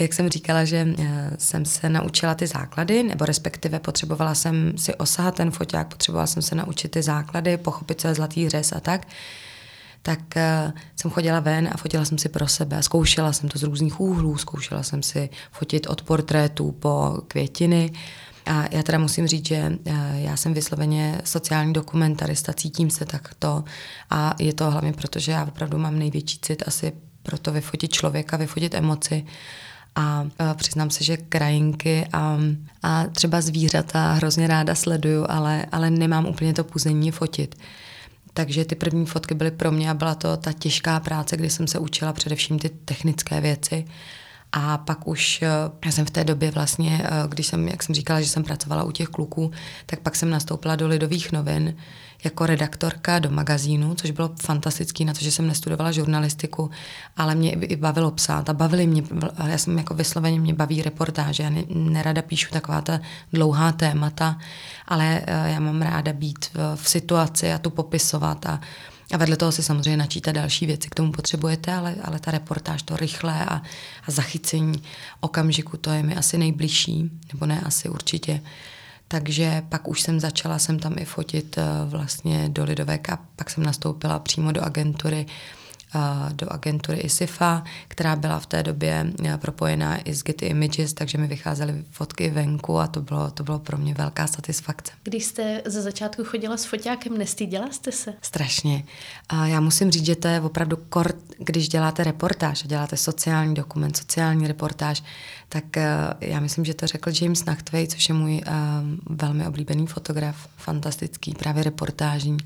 jak 0.00 0.12
jsem 0.12 0.28
říkala, 0.28 0.64
že 0.64 0.86
eh, 0.98 1.30
jsem 1.38 1.64
se 1.64 1.88
naučila 1.88 2.34
ty 2.34 2.46
základy, 2.46 3.02
nebo 3.02 3.24
respektive 3.24 3.78
potřebovala 3.78 4.34
jsem 4.34 4.78
si 4.78 4.94
osahat 4.94 5.34
ten 5.34 5.50
foťák, 5.50 5.88
potřebovala 5.88 6.26
jsem 6.26 6.42
se 6.42 6.54
naučit 6.54 6.90
ty 6.90 7.02
základy, 7.02 7.56
pochopit, 7.56 8.00
co 8.00 8.08
je 8.08 8.14
zlatý 8.14 8.48
řez 8.48 8.72
a 8.72 8.80
tak 8.80 9.06
tak 10.02 10.20
uh, 10.36 10.72
jsem 10.96 11.10
chodila 11.10 11.40
ven 11.40 11.68
a 11.72 11.76
fotila 11.76 12.04
jsem 12.04 12.18
si 12.18 12.28
pro 12.28 12.48
sebe. 12.48 12.82
Zkoušela 12.82 13.32
jsem 13.32 13.48
to 13.48 13.58
z 13.58 13.62
různých 13.62 14.00
úhlů, 14.00 14.38
zkoušela 14.38 14.82
jsem 14.82 15.02
si 15.02 15.30
fotit 15.52 15.86
od 15.86 16.02
portrétů 16.02 16.72
po 16.72 17.22
květiny. 17.28 17.92
A 18.46 18.64
já 18.70 18.82
teda 18.82 18.98
musím 18.98 19.26
říct, 19.26 19.46
že 19.46 19.72
uh, 19.86 19.94
já 20.14 20.36
jsem 20.36 20.54
vysloveně 20.54 21.20
sociální 21.24 21.72
dokumentarista, 21.72 22.52
cítím 22.52 22.90
se 22.90 23.04
takto 23.04 23.64
a 24.10 24.34
je 24.38 24.52
to 24.52 24.70
hlavně 24.70 24.92
proto, 24.92 25.18
že 25.18 25.32
já 25.32 25.44
opravdu 25.44 25.78
mám 25.78 25.98
největší 25.98 26.38
cit 26.38 26.62
asi 26.66 26.92
pro 27.22 27.38
to 27.38 27.52
vyfotit 27.52 27.92
člověka, 27.92 28.36
vyfotit 28.36 28.74
emoci. 28.74 29.24
A 29.94 30.22
uh, 30.22 30.28
přiznám 30.54 30.90
se, 30.90 31.04
že 31.04 31.16
krajinky 31.16 32.06
a, 32.12 32.38
a 32.82 33.06
třeba 33.06 33.40
zvířata 33.40 34.12
hrozně 34.12 34.46
ráda 34.46 34.74
sleduju, 34.74 35.26
ale, 35.28 35.66
ale 35.72 35.90
nemám 35.90 36.26
úplně 36.26 36.52
to 36.52 36.64
puzení 36.64 37.10
fotit. 37.10 37.54
Takže 38.34 38.64
ty 38.64 38.74
první 38.74 39.06
fotky 39.06 39.34
byly 39.34 39.50
pro 39.50 39.72
mě 39.72 39.90
a 39.90 39.94
byla 39.94 40.14
to 40.14 40.36
ta 40.36 40.52
těžká 40.52 41.00
práce, 41.00 41.36
kdy 41.36 41.50
jsem 41.50 41.66
se 41.66 41.78
učila 41.78 42.12
především 42.12 42.58
ty 42.58 42.68
technické 42.68 43.40
věci. 43.40 43.84
A 44.52 44.78
pak 44.78 45.08
už, 45.08 45.42
eh, 45.42 45.48
já 45.84 45.92
jsem 45.92 46.06
v 46.06 46.10
té 46.10 46.24
době 46.24 46.50
vlastně, 46.50 47.02
eh, 47.04 47.08
když 47.28 47.46
jsem, 47.46 47.68
jak 47.68 47.82
jsem 47.82 47.94
říkala, 47.94 48.20
že 48.20 48.28
jsem 48.28 48.44
pracovala 48.44 48.82
u 48.82 48.92
těch 48.92 49.08
kluků, 49.08 49.50
tak 49.86 50.00
pak 50.00 50.16
jsem 50.16 50.30
nastoupila 50.30 50.76
do 50.76 50.88
Lidových 50.88 51.32
novin 51.32 51.76
jako 52.24 52.46
redaktorka 52.46 53.18
do 53.18 53.30
magazínu, 53.30 53.94
což 53.94 54.10
bylo 54.10 54.30
fantastický 54.42 55.04
na 55.04 55.12
to, 55.12 55.20
že 55.20 55.30
jsem 55.30 55.46
nestudovala 55.46 55.92
žurnalistiku, 55.92 56.70
ale 57.16 57.34
mě 57.34 57.52
i 57.52 57.76
bavilo 57.76 58.10
psát 58.10 58.48
a 58.48 58.52
bavili 58.52 58.86
mě, 58.86 59.02
já 59.46 59.58
jsem 59.58 59.78
jako 59.78 59.94
vysloveně 59.94 60.40
mě 60.40 60.54
baví 60.54 60.82
reportáže, 60.82 61.42
já 61.42 61.50
nerada 61.68 62.22
píšu 62.22 62.50
taková 62.50 62.80
ta 62.80 63.00
dlouhá 63.32 63.72
témata, 63.72 64.38
ale 64.88 65.22
eh, 65.26 65.52
já 65.52 65.60
mám 65.60 65.82
ráda 65.82 66.12
být 66.12 66.46
v, 66.54 66.76
v 66.76 66.88
situaci 66.88 67.52
a 67.52 67.58
tu 67.58 67.70
popisovat 67.70 68.46
a 68.46 68.60
a 69.12 69.16
vedle 69.16 69.36
toho 69.36 69.52
si 69.52 69.62
samozřejmě 69.62 69.96
načítat 69.96 70.32
další 70.32 70.66
věci, 70.66 70.88
k 70.88 70.94
tomu 70.94 71.12
potřebujete, 71.12 71.72
ale, 71.72 71.94
ale 72.04 72.18
ta 72.18 72.30
reportáž, 72.30 72.82
to 72.82 72.96
rychlé 72.96 73.44
a, 73.44 73.54
a 74.06 74.10
zachycení 74.10 74.82
okamžiku, 75.20 75.76
to 75.76 75.90
je 75.90 76.02
mi 76.02 76.16
asi 76.16 76.38
nejbližší, 76.38 77.10
nebo 77.32 77.46
ne 77.46 77.60
asi 77.60 77.88
určitě. 77.88 78.40
Takže 79.12 79.62
pak 79.68 79.88
už 79.88 80.00
jsem 80.00 80.20
začala 80.20 80.58
jsem 80.58 80.78
tam 80.78 80.94
i 80.98 81.04
fotit 81.04 81.58
eh, 81.58 81.64
vlastně 81.84 82.48
do 82.48 82.64
Lidovek 82.64 83.10
a 83.10 83.18
pak 83.36 83.50
jsem 83.50 83.64
nastoupila 83.64 84.18
přímo 84.18 84.52
do 84.52 84.62
agentury 84.62 85.26
do 86.32 86.52
agentury 86.52 86.98
ISIFA, 86.98 87.64
která 87.88 88.16
byla 88.16 88.38
v 88.38 88.46
té 88.46 88.62
době 88.62 89.12
propojená 89.36 89.98
i 90.00 90.14
s 90.14 90.22
Getty 90.22 90.46
Images, 90.46 90.92
takže 90.92 91.18
mi 91.18 91.26
vycházely 91.26 91.84
fotky 91.90 92.30
venku 92.30 92.78
a 92.78 92.86
to 92.86 93.00
bylo, 93.00 93.30
to 93.30 93.42
bylo 93.42 93.58
pro 93.58 93.78
mě 93.78 93.94
velká 93.94 94.26
satisfakce. 94.26 94.92
Když 95.02 95.24
jste 95.24 95.62
ze 95.64 95.82
začátku 95.82 96.24
chodila 96.24 96.56
s 96.56 96.64
foťákem, 96.64 97.18
nestýděla 97.18 97.70
jste 97.70 97.92
se? 97.92 98.14
Strašně. 98.22 98.84
A 99.28 99.46
já 99.46 99.60
musím 99.60 99.90
říct, 99.90 100.06
že 100.06 100.16
to 100.16 100.28
je 100.28 100.40
opravdu 100.40 100.76
kort, 100.88 101.16
když 101.38 101.68
děláte 101.68 102.04
reportáž 102.04 102.64
a 102.64 102.68
děláte 102.68 102.96
sociální 102.96 103.54
dokument, 103.54 103.96
sociální 103.96 104.46
reportáž, 104.46 105.02
tak 105.48 105.64
já 106.20 106.40
myslím, 106.40 106.64
že 106.64 106.74
to 106.74 106.86
řekl 106.86 107.10
James 107.20 107.44
Nachtwey, 107.44 107.86
což 107.86 108.08
je 108.08 108.14
můj 108.14 108.42
velmi 109.10 109.46
oblíbený 109.46 109.86
fotograf, 109.86 110.48
fantastický, 110.56 111.34
právě 111.34 111.62
reportážní 111.62 112.36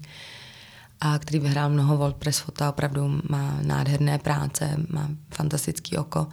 a 1.01 1.19
který 1.19 1.39
vyhrál 1.39 1.71
mnoho 1.71 1.97
World 1.97 2.17
Press 2.17 2.39
Fota, 2.39 2.69
opravdu 2.69 3.21
má 3.29 3.59
nádherné 3.63 4.19
práce, 4.19 4.77
má 4.89 5.09
fantastický 5.31 5.97
oko, 5.97 6.27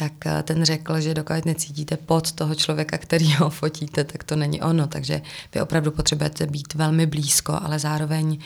tak 0.00 0.26
eh, 0.26 0.42
ten 0.42 0.64
řekl, 0.64 1.00
že 1.00 1.14
dokud 1.14 1.44
necítíte 1.44 1.96
pod 1.96 2.32
toho 2.32 2.54
člověka, 2.54 2.98
který 2.98 3.34
ho 3.34 3.50
fotíte, 3.50 4.04
tak 4.04 4.24
to 4.24 4.36
není 4.36 4.60
ono. 4.62 4.86
Takže 4.86 5.22
vy 5.54 5.60
opravdu 5.60 5.90
potřebujete 5.90 6.46
být 6.46 6.74
velmi 6.74 7.06
blízko, 7.06 7.58
ale 7.62 7.78
zároveň 7.78 8.38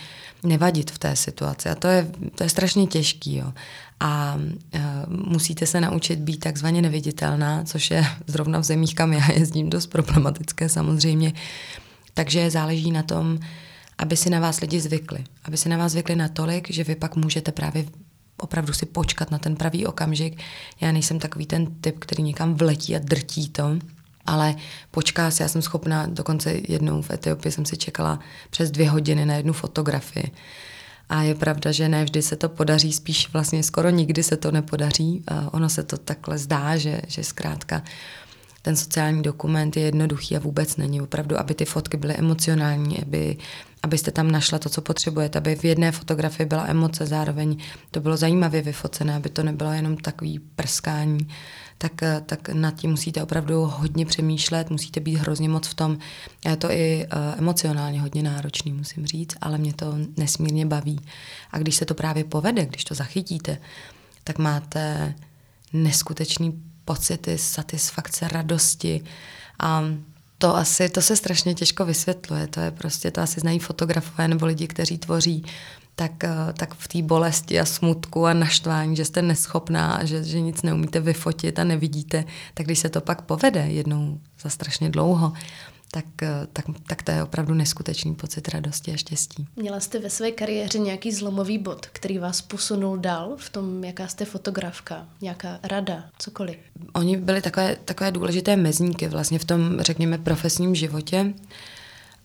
nevadit 0.43 0.91
v 0.91 0.99
té 0.99 1.15
situaci. 1.15 1.69
A 1.69 1.75
to 1.75 1.87
je, 1.87 2.07
to 2.35 2.43
je 2.43 2.49
strašně 2.49 2.87
těžký. 2.87 3.35
Jo. 3.35 3.53
A 3.99 4.35
uh, 4.35 4.81
musíte 5.07 5.65
se 5.65 5.81
naučit 5.81 6.19
být 6.19 6.37
takzvaně 6.37 6.81
neviditelná, 6.81 7.63
což 7.63 7.91
je 7.91 8.05
zrovna 8.27 8.59
v 8.59 8.63
zemích, 8.63 8.95
kam 8.95 9.13
já 9.13 9.31
jezdím, 9.31 9.69
dost 9.69 9.87
problematické 9.87 10.69
samozřejmě. 10.69 11.33
Takže 12.13 12.51
záleží 12.51 12.91
na 12.91 13.03
tom, 13.03 13.39
aby 13.97 14.17
si 14.17 14.29
na 14.29 14.39
vás 14.39 14.59
lidi 14.59 14.81
zvykli. 14.81 15.23
Aby 15.43 15.57
si 15.57 15.69
na 15.69 15.77
vás 15.77 15.91
zvykli 15.91 16.15
natolik, 16.15 16.71
že 16.71 16.83
vy 16.83 16.95
pak 16.95 17.15
můžete 17.15 17.51
právě 17.51 17.85
opravdu 18.37 18.73
si 18.73 18.85
počkat 18.85 19.31
na 19.31 19.37
ten 19.37 19.55
pravý 19.55 19.85
okamžik. 19.85 20.41
Já 20.81 20.91
nejsem 20.91 21.19
takový 21.19 21.45
ten 21.45 21.75
typ, 21.81 21.99
který 21.99 22.23
někam 22.23 22.55
vletí 22.55 22.95
a 22.95 22.99
drtí 22.99 23.49
to, 23.49 23.77
ale 24.25 24.55
počká 24.91 25.31
si, 25.31 25.41
já 25.41 25.47
jsem 25.47 25.61
schopná, 25.61 26.07
dokonce 26.07 26.53
jednou 26.67 27.01
v 27.01 27.11
Etiopii 27.11 27.51
jsem 27.51 27.65
si 27.65 27.77
čekala 27.77 28.19
přes 28.49 28.71
dvě 28.71 28.89
hodiny 28.89 29.25
na 29.25 29.35
jednu 29.35 29.53
fotografii. 29.53 30.31
A 31.09 31.21
je 31.21 31.35
pravda, 31.35 31.71
že 31.71 31.89
ne 31.89 32.03
vždy 32.03 32.21
se 32.21 32.35
to 32.35 32.49
podaří, 32.49 32.93
spíš 32.93 33.33
vlastně 33.33 33.63
skoro 33.63 33.89
nikdy 33.89 34.23
se 34.23 34.37
to 34.37 34.51
nepodaří. 34.51 35.23
Ono 35.51 35.69
se 35.69 35.83
to 35.83 35.97
takhle 35.97 36.37
zdá, 36.37 36.77
že, 36.77 37.01
že 37.07 37.23
zkrátka 37.23 37.83
ten 38.65 38.75
sociální 38.75 39.23
dokument 39.23 39.77
je 39.77 39.83
jednoduchý 39.83 40.35
a 40.35 40.39
vůbec 40.39 40.77
není. 40.77 41.01
Opravdu, 41.01 41.39
aby 41.39 41.53
ty 41.53 41.65
fotky 41.65 41.97
byly 41.97 42.13
emocionální, 42.13 43.01
aby, 43.01 43.37
abyste 43.83 44.11
tam 44.11 44.31
našla 44.31 44.59
to, 44.59 44.69
co 44.69 44.81
potřebujete, 44.81 45.37
aby 45.37 45.55
v 45.55 45.63
jedné 45.63 45.91
fotografii 45.91 46.45
byla 46.45 46.65
emoce, 46.67 47.05
zároveň 47.05 47.57
to 47.91 47.99
bylo 47.99 48.17
zajímavě 48.17 48.61
vyfocené, 48.61 49.15
aby 49.15 49.29
to 49.29 49.43
nebylo 49.43 49.71
jenom 49.71 49.97
takový 49.97 50.39
prskání, 50.39 51.27
tak, 51.77 51.91
tak 52.25 52.49
nad 52.49 52.75
tím 52.75 52.91
musíte 52.91 53.23
opravdu 53.23 53.65
hodně 53.65 54.05
přemýšlet, 54.05 54.69
musíte 54.69 54.99
být 54.99 55.15
hrozně 55.15 55.49
moc 55.49 55.67
v 55.67 55.73
tom. 55.73 55.97
Je 56.45 56.55
to 56.55 56.71
i 56.71 57.05
uh, 57.05 57.19
emocionálně 57.37 58.01
hodně 58.01 58.23
náročný, 58.23 58.71
musím 58.71 59.05
říct, 59.05 59.35
ale 59.41 59.57
mě 59.57 59.73
to 59.73 59.95
nesmírně 60.17 60.65
baví. 60.65 60.99
A 61.51 61.57
když 61.57 61.75
se 61.75 61.85
to 61.85 61.93
právě 61.93 62.23
povede, 62.23 62.65
když 62.65 62.83
to 62.83 62.95
zachytíte, 62.95 63.57
tak 64.23 64.37
máte 64.37 65.13
neskutečný 65.73 66.74
pocity 66.85 67.37
satisfakce, 67.37 68.27
radosti. 68.27 69.03
A 69.59 69.83
to 70.37 70.55
asi, 70.55 70.89
to 70.89 71.01
se 71.01 71.15
strašně 71.15 71.53
těžko 71.53 71.85
vysvětluje. 71.85 72.47
To 72.47 72.59
je 72.59 72.71
prostě, 72.71 73.11
to 73.11 73.21
asi 73.21 73.39
znají 73.39 73.59
fotografové 73.59 74.27
nebo 74.27 74.45
lidi, 74.45 74.67
kteří 74.67 74.97
tvoří 74.97 75.45
tak, 75.95 76.23
eh, 76.23 76.53
tak 76.57 76.73
v 76.73 76.87
té 76.87 77.01
bolesti 77.01 77.59
a 77.59 77.65
smutku 77.65 78.25
a 78.25 78.33
naštvání, 78.33 78.95
že 78.95 79.05
jste 79.05 79.21
neschopná 79.21 79.93
a 79.93 80.05
že, 80.05 80.23
že 80.23 80.41
nic 80.41 80.61
neumíte 80.61 80.99
vyfotit 80.99 81.59
a 81.59 81.63
nevidíte, 81.63 82.25
tak 82.53 82.65
když 82.65 82.79
se 82.79 82.89
to 82.89 83.01
pak 83.01 83.21
povede 83.21 83.67
jednou 83.67 84.19
za 84.41 84.49
strašně 84.49 84.89
dlouho, 84.89 85.33
tak, 85.95 86.23
eh, 86.23 86.47
tak, 86.53 86.65
tak 86.87 87.03
to 87.03 87.11
je 87.11 87.23
opravdu 87.23 87.53
neskutečný 87.53 88.15
pocit 88.15 88.47
radosti 88.47 88.93
a 88.93 88.97
štěstí. 88.97 89.47
Měla 89.55 89.79
jste 89.79 89.99
ve 89.99 90.09
své 90.09 90.31
kariéře 90.31 90.79
nějaký 90.79 91.11
zlomový 91.11 91.57
bod, 91.57 91.85
který 91.85 92.17
vás 92.17 92.41
posunul 92.41 92.97
dál 92.97 93.35
v 93.37 93.49
tom, 93.49 93.83
jaká 93.83 94.07
jste 94.07 94.25
fotografka, 94.25 95.07
nějaká 95.21 95.59
rada, 95.63 96.03
cokoliv? 96.17 96.57
Oni 96.93 97.17
byli 97.17 97.41
takové, 97.41 97.75
takové 97.85 98.11
důležité 98.11 98.55
mezníky 98.55 99.07
vlastně 99.07 99.39
v 99.39 99.45
tom, 99.45 99.79
řekněme, 99.79 100.17
profesním 100.17 100.75
životě. 100.75 101.33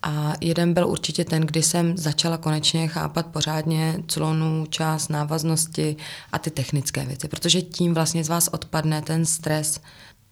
A 0.03 0.33
jeden 0.41 0.75
byl 0.75 0.89
určitě 0.89 1.25
ten, 1.25 1.43
kdy 1.43 1.63
jsem 1.63 1.97
začala 1.97 2.37
konečně 2.37 2.89
chápat 2.89 3.27
pořádně 3.27 4.03
clonu, 4.07 4.67
čas, 4.67 5.09
návaznosti 5.09 5.97
a 6.33 6.39
ty 6.39 6.51
technické 6.51 7.05
věci, 7.05 7.29
protože 7.29 7.63
tím 7.63 7.95
vlastně 7.95 8.25
z 8.25 8.29
vás 8.29 8.49
odpadne 8.49 9.03
ten 9.03 9.27
stres, 9.27 9.81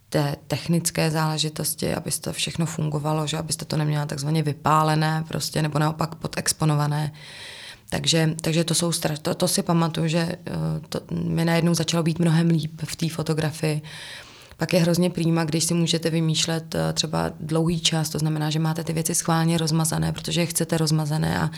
té 0.08 0.36
technické 0.46 1.10
záležitosti, 1.10 1.94
aby 1.94 2.10
to 2.10 2.32
všechno 2.32 2.66
fungovalo, 2.66 3.26
že 3.26 3.38
abyste 3.38 3.64
to 3.64 3.76
neměla 3.76 4.06
takzvaně 4.06 4.42
vypálené 4.42 5.24
prostě, 5.28 5.62
nebo 5.62 5.78
naopak 5.78 6.14
podexponované. 6.14 7.12
Takže, 7.90 8.34
takže 8.40 8.64
to 8.64 8.74
jsou 8.74 8.92
straš, 8.92 9.18
to, 9.18 9.34
to 9.34 9.48
si 9.48 9.62
pamatuju, 9.62 10.08
že 10.08 10.18
eh, 10.18 10.52
to, 10.88 11.00
mi 11.14 11.44
najednou 11.44 11.74
začalo 11.74 12.02
být 12.02 12.18
mnohem 12.18 12.48
líp 12.48 12.80
v 12.84 12.96
té 12.96 13.08
fotografii. 13.08 13.82
Pak 14.56 14.72
je 14.72 14.80
hrozně 14.80 15.10
prýma, 15.10 15.44
když 15.44 15.64
si 15.64 15.74
můžete 15.74 16.10
vymýšlet 16.10 16.74
eh, 16.74 16.92
třeba 16.92 17.30
dlouhý 17.40 17.80
čas, 17.80 18.08
to 18.08 18.18
znamená, 18.18 18.50
že 18.50 18.58
máte 18.58 18.84
ty 18.84 18.92
věci 18.92 19.14
schválně 19.14 19.58
rozmazané, 19.58 20.12
protože 20.12 20.40
je 20.40 20.46
chcete 20.46 20.78
rozmazané 20.78 21.40
a, 21.40 21.50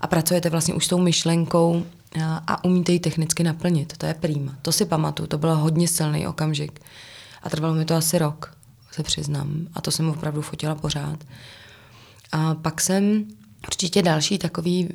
a 0.00 0.06
pracujete 0.06 0.50
vlastně 0.50 0.74
už 0.74 0.84
s 0.84 0.88
tou 0.88 0.98
myšlenkou 0.98 1.82
a, 1.82 2.18
eh, 2.18 2.40
a 2.46 2.64
umíte 2.64 2.92
ji 2.92 3.00
technicky 3.00 3.42
naplnit. 3.42 3.96
To 3.98 4.06
je 4.06 4.14
prýma. 4.14 4.56
To 4.62 4.72
si 4.72 4.84
pamatuju, 4.84 5.26
to 5.26 5.38
byl 5.38 5.56
hodně 5.56 5.88
silný 5.88 6.26
okamžik. 6.26 6.80
A 7.42 7.50
trvalo 7.50 7.74
mi 7.74 7.84
to 7.84 7.94
asi 7.94 8.18
rok, 8.18 8.54
se 8.92 9.02
přiznám. 9.02 9.66
A 9.74 9.80
to 9.80 9.90
jsem 9.90 10.08
opravdu 10.08 10.42
fotila 10.42 10.74
pořád. 10.74 11.24
A 12.32 12.54
pak 12.54 12.80
jsem 12.80 13.24
určitě 13.66 14.02
další 14.02 14.38
takový 14.38 14.88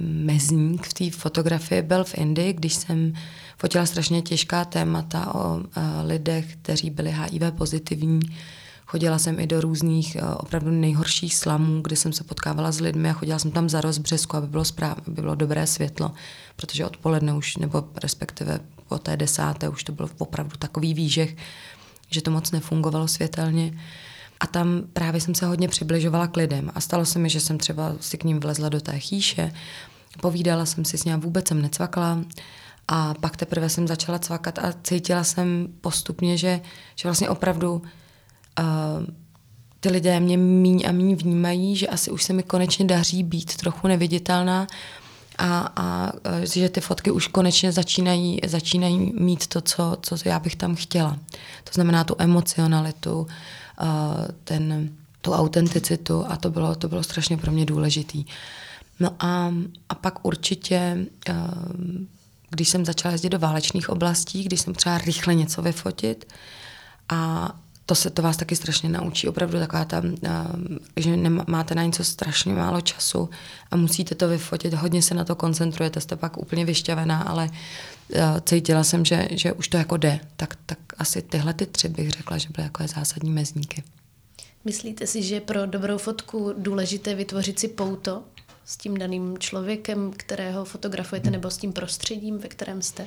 mezník 0.00 0.86
v 0.86 0.94
té 0.94 1.10
fotografii 1.10 1.82
byl 1.82 2.04
v 2.04 2.18
Indii, 2.18 2.52
když 2.52 2.74
jsem 2.74 3.12
fotila 3.58 3.86
strašně 3.86 4.22
těžká 4.22 4.64
témata 4.64 5.34
o 5.34 5.56
uh, 5.56 5.62
lidech, 6.04 6.56
kteří 6.56 6.90
byli 6.90 7.10
HIV 7.10 7.42
pozitivní. 7.54 8.20
Chodila 8.86 9.18
jsem 9.18 9.40
i 9.40 9.46
do 9.46 9.60
různých 9.60 10.16
uh, 10.22 10.28
opravdu 10.36 10.70
nejhorších 10.70 11.34
slamů, 11.34 11.80
kde 11.82 11.96
jsem 11.96 12.12
se 12.12 12.24
potkávala 12.24 12.72
s 12.72 12.80
lidmi 12.80 13.10
a 13.10 13.12
chodila 13.12 13.38
jsem 13.38 13.50
tam 13.50 13.68
za 13.68 13.80
rozbřesku, 13.80 14.36
aby 14.36 14.46
bylo, 14.46 14.64
správ, 14.64 14.98
aby 14.98 15.10
bylo 15.10 15.34
dobré 15.34 15.66
světlo, 15.66 16.12
protože 16.56 16.86
odpoledne 16.86 17.34
už, 17.34 17.56
nebo 17.56 17.84
respektive 18.02 18.60
po 18.88 18.98
té 18.98 19.16
desáté 19.16 19.68
už 19.68 19.84
to 19.84 19.92
bylo 19.92 20.08
opravdu 20.18 20.56
takový 20.56 20.94
výžeh, 20.94 21.36
že 22.12 22.22
to 22.22 22.30
moc 22.30 22.50
nefungovalo 22.50 23.08
světelně. 23.08 23.78
A 24.40 24.46
tam 24.46 24.82
právě 24.92 25.20
jsem 25.20 25.34
se 25.34 25.46
hodně 25.46 25.68
přibližovala 25.68 26.26
k 26.26 26.36
lidem 26.36 26.70
a 26.74 26.80
stalo 26.80 27.04
se 27.04 27.18
mi, 27.18 27.30
že 27.30 27.40
jsem 27.40 27.58
třeba 27.58 27.92
si 28.00 28.18
k 28.18 28.24
ním 28.24 28.40
vlezla 28.40 28.68
do 28.68 28.80
té 28.80 28.98
chýše, 28.98 29.52
povídala 30.20 30.66
jsem 30.66 30.84
si 30.84 30.98
s 30.98 31.04
ním, 31.04 31.20
vůbec 31.20 31.48
jsem 31.48 31.62
necvakla 31.62 32.18
a 32.88 33.14
pak 33.14 33.36
teprve 33.36 33.68
jsem 33.68 33.88
začala 33.88 34.18
cvakat 34.18 34.58
a 34.58 34.74
cítila 34.82 35.24
jsem 35.24 35.68
postupně, 35.80 36.36
že, 36.36 36.60
že 36.96 37.08
vlastně 37.08 37.28
opravdu 37.28 37.72
uh, 37.72 39.06
ty 39.80 39.88
lidé 39.88 40.20
mě 40.20 40.36
míň 40.36 40.84
a 40.88 40.92
míň 40.92 41.14
vnímají, 41.14 41.76
že 41.76 41.86
asi 41.86 42.10
už 42.10 42.22
se 42.22 42.32
mi 42.32 42.42
konečně 42.42 42.84
daří 42.84 43.22
být 43.22 43.56
trochu 43.56 43.88
neviditelná 43.88 44.66
a, 45.42 45.72
a 45.76 46.12
že 46.42 46.68
ty 46.68 46.80
fotky 46.80 47.10
už 47.10 47.28
konečně 47.28 47.72
začínají, 47.72 48.40
začínají 48.46 49.12
mít 49.18 49.46
to, 49.46 49.60
co, 49.60 49.96
co 50.02 50.16
já 50.24 50.38
bych 50.38 50.56
tam 50.56 50.74
chtěla. 50.74 51.18
To 51.64 51.70
znamená 51.72 52.04
tu 52.04 52.16
emocionalitu, 52.18 53.26
ten, 54.44 54.90
tu 55.20 55.32
autenticitu 55.32 56.24
a 56.28 56.36
to 56.36 56.50
bylo, 56.50 56.74
to 56.74 56.88
bylo 56.88 57.02
strašně 57.02 57.36
pro 57.36 57.52
mě 57.52 57.66
důležitý. 57.66 58.24
No 59.00 59.10
a, 59.20 59.54
a 59.88 59.94
pak 59.94 60.24
určitě, 60.24 61.06
když 62.50 62.68
jsem 62.68 62.84
začala 62.84 63.12
jezdit 63.12 63.28
do 63.28 63.38
válečných 63.38 63.88
oblastí, 63.88 64.44
když 64.44 64.60
jsem 64.60 64.74
třeba 64.74 64.98
rychle 64.98 65.34
něco 65.34 65.62
vyfotit 65.62 66.32
a 67.08 67.52
to 67.92 67.96
se 67.96 68.10
to 68.10 68.22
vás 68.22 68.36
taky 68.36 68.56
strašně 68.56 68.88
naučí. 68.88 69.28
Opravdu 69.28 69.58
taková 69.58 69.84
ta, 69.84 70.02
že 70.96 71.16
máte 71.46 71.74
na 71.74 71.82
něco 71.82 72.04
strašně 72.04 72.54
málo 72.54 72.80
času 72.80 73.30
a 73.70 73.76
musíte 73.76 74.14
to 74.14 74.28
vyfotit, 74.28 74.74
hodně 74.74 75.02
se 75.02 75.14
na 75.14 75.24
to 75.24 75.34
koncentrujete, 75.34 76.00
jste 76.00 76.16
pak 76.16 76.36
úplně 76.36 76.64
vyšťavená, 76.64 77.22
ale 77.22 77.50
cítila 78.44 78.84
jsem, 78.84 79.04
že, 79.04 79.28
že 79.30 79.52
už 79.52 79.68
to 79.68 79.76
jako 79.76 79.96
jde. 79.96 80.20
Tak, 80.36 80.56
tak 80.66 80.78
asi 80.98 81.22
tyhle 81.22 81.54
ty 81.54 81.66
tři 81.66 81.88
bych 81.88 82.10
řekla, 82.10 82.38
že 82.38 82.48
byly 82.56 82.64
jako 82.64 82.86
zásadní 82.86 83.30
mezníky. 83.30 83.82
Myslíte 84.64 85.06
si, 85.06 85.22
že 85.22 85.40
pro 85.40 85.66
dobrou 85.66 85.98
fotku 85.98 86.54
důležité 86.58 87.14
vytvořit 87.14 87.58
si 87.58 87.68
pouto 87.68 88.22
s 88.64 88.76
tím 88.76 88.98
daným 88.98 89.38
člověkem, 89.38 90.12
kterého 90.16 90.64
fotografujete, 90.64 91.30
nebo 91.30 91.50
s 91.50 91.56
tím 91.56 91.72
prostředím, 91.72 92.38
ve 92.38 92.48
kterém 92.48 92.82
jste? 92.82 93.06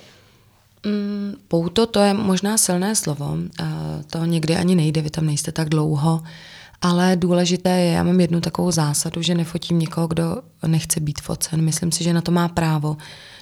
Mm, 0.85 1.33
pouto 1.47 1.85
to 1.85 1.99
je 1.99 2.13
možná 2.13 2.57
silné 2.57 2.95
slovo. 2.95 3.37
To 4.09 4.25
někdy 4.25 4.55
ani 4.55 4.75
nejde, 4.75 5.01
vy 5.01 5.09
tam 5.09 5.25
nejste 5.25 5.51
tak 5.51 5.69
dlouho. 5.69 6.23
Ale 6.81 7.15
důležité 7.15 7.69
je, 7.69 7.91
já 7.91 8.03
mám 8.03 8.19
jednu 8.19 8.41
takovou 8.41 8.71
zásadu, 8.71 9.21
že 9.21 9.35
nefotím 9.35 9.79
někoho, 9.79 10.07
kdo 10.07 10.41
nechce 10.67 10.99
být 10.99 11.21
focen. 11.21 11.61
Myslím 11.61 11.91
si, 11.91 12.03
že 12.03 12.13
na 12.13 12.21
to 12.21 12.31
má 12.31 12.47
právo. 12.47 12.97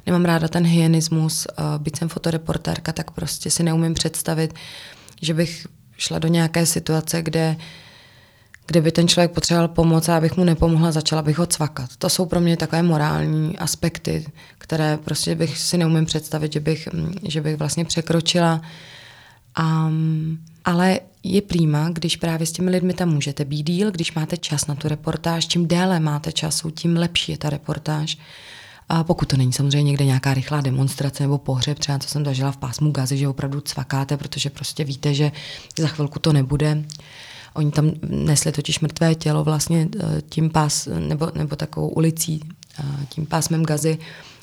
Nemám 0.05 0.25
ráda 0.25 0.47
ten 0.47 0.65
hyenismus, 0.65 1.47
byť 1.77 1.97
jsem 1.97 2.09
fotoreportérka, 2.09 2.91
tak 2.91 3.11
prostě 3.11 3.51
si 3.51 3.63
neumím 3.63 3.93
představit, 3.93 4.53
že 5.21 5.33
bych 5.33 5.67
šla 5.97 6.19
do 6.19 6.27
nějaké 6.27 6.65
situace, 6.65 7.21
kde 7.21 7.55
kde 7.55 7.55
by 8.81 8.91
ten 8.91 9.07
člověk 9.07 9.31
potřeboval 9.31 9.67
pomoc 9.67 10.09
a 10.09 10.17
abych 10.17 10.37
mu 10.37 10.43
nepomohla, 10.43 10.91
začala 10.91 11.21
bych 11.21 11.37
ho 11.37 11.45
cvakat. 11.45 11.89
To 11.97 12.09
jsou 12.09 12.25
pro 12.25 12.39
mě 12.39 12.57
takové 12.57 12.83
morální 12.83 13.57
aspekty, 13.57 14.25
které 14.57 14.97
prostě 14.97 15.35
bych 15.35 15.57
si 15.57 15.77
neumím 15.77 16.05
představit, 16.05 16.53
že 16.53 16.59
bych, 16.59 16.87
že 17.23 17.41
bych 17.41 17.55
vlastně 17.57 17.85
překročila. 17.85 18.61
Um, 19.59 20.39
ale 20.65 20.99
je 21.23 21.41
prýma, 21.41 21.89
když 21.89 22.15
právě 22.15 22.47
s 22.47 22.51
těmi 22.51 22.71
lidmi 22.71 22.93
tam 22.93 23.09
můžete 23.09 23.45
být 23.45 23.63
díl, 23.63 23.91
když 23.91 24.13
máte 24.13 24.37
čas 24.37 24.67
na 24.67 24.75
tu 24.75 24.87
reportáž, 24.87 25.47
čím 25.47 25.67
déle 25.67 25.99
máte 25.99 26.31
času, 26.31 26.69
tím 26.69 26.97
lepší 26.97 27.31
je 27.31 27.37
ta 27.37 27.49
reportáž. 27.49 28.17
A 28.89 29.03
pokud 29.03 29.25
to 29.29 29.37
není 29.37 29.53
samozřejmě 29.53 29.83
někde 29.83 30.05
nějaká 30.05 30.33
rychlá 30.33 30.61
demonstrace 30.61 31.23
nebo 31.23 31.37
pohřeb, 31.37 31.79
třeba 31.79 31.99
co 31.99 32.09
jsem 32.09 32.25
zažila 32.25 32.51
v 32.51 32.57
pásmu 32.57 32.91
Gazy, 32.91 33.17
že 33.17 33.27
opravdu 33.27 33.61
cvakáte, 33.61 34.17
protože 34.17 34.49
prostě 34.49 34.83
víte, 34.83 35.13
že 35.13 35.31
za 35.79 35.87
chvilku 35.87 36.19
to 36.19 36.33
nebude. 36.33 36.83
Oni 37.53 37.71
tam 37.71 37.91
nesli 38.07 38.51
totiž 38.51 38.79
mrtvé 38.79 39.15
tělo 39.15 39.43
vlastně 39.43 39.87
eh, 39.99 40.21
tím 40.29 40.49
pás, 40.49 40.87
nebo, 40.99 41.31
nebo 41.35 41.55
takovou 41.55 41.89
ulicí, 41.89 42.41
eh, 42.79 43.05
tím 43.09 43.25
pásmem 43.25 43.63
Gazy 43.63 43.97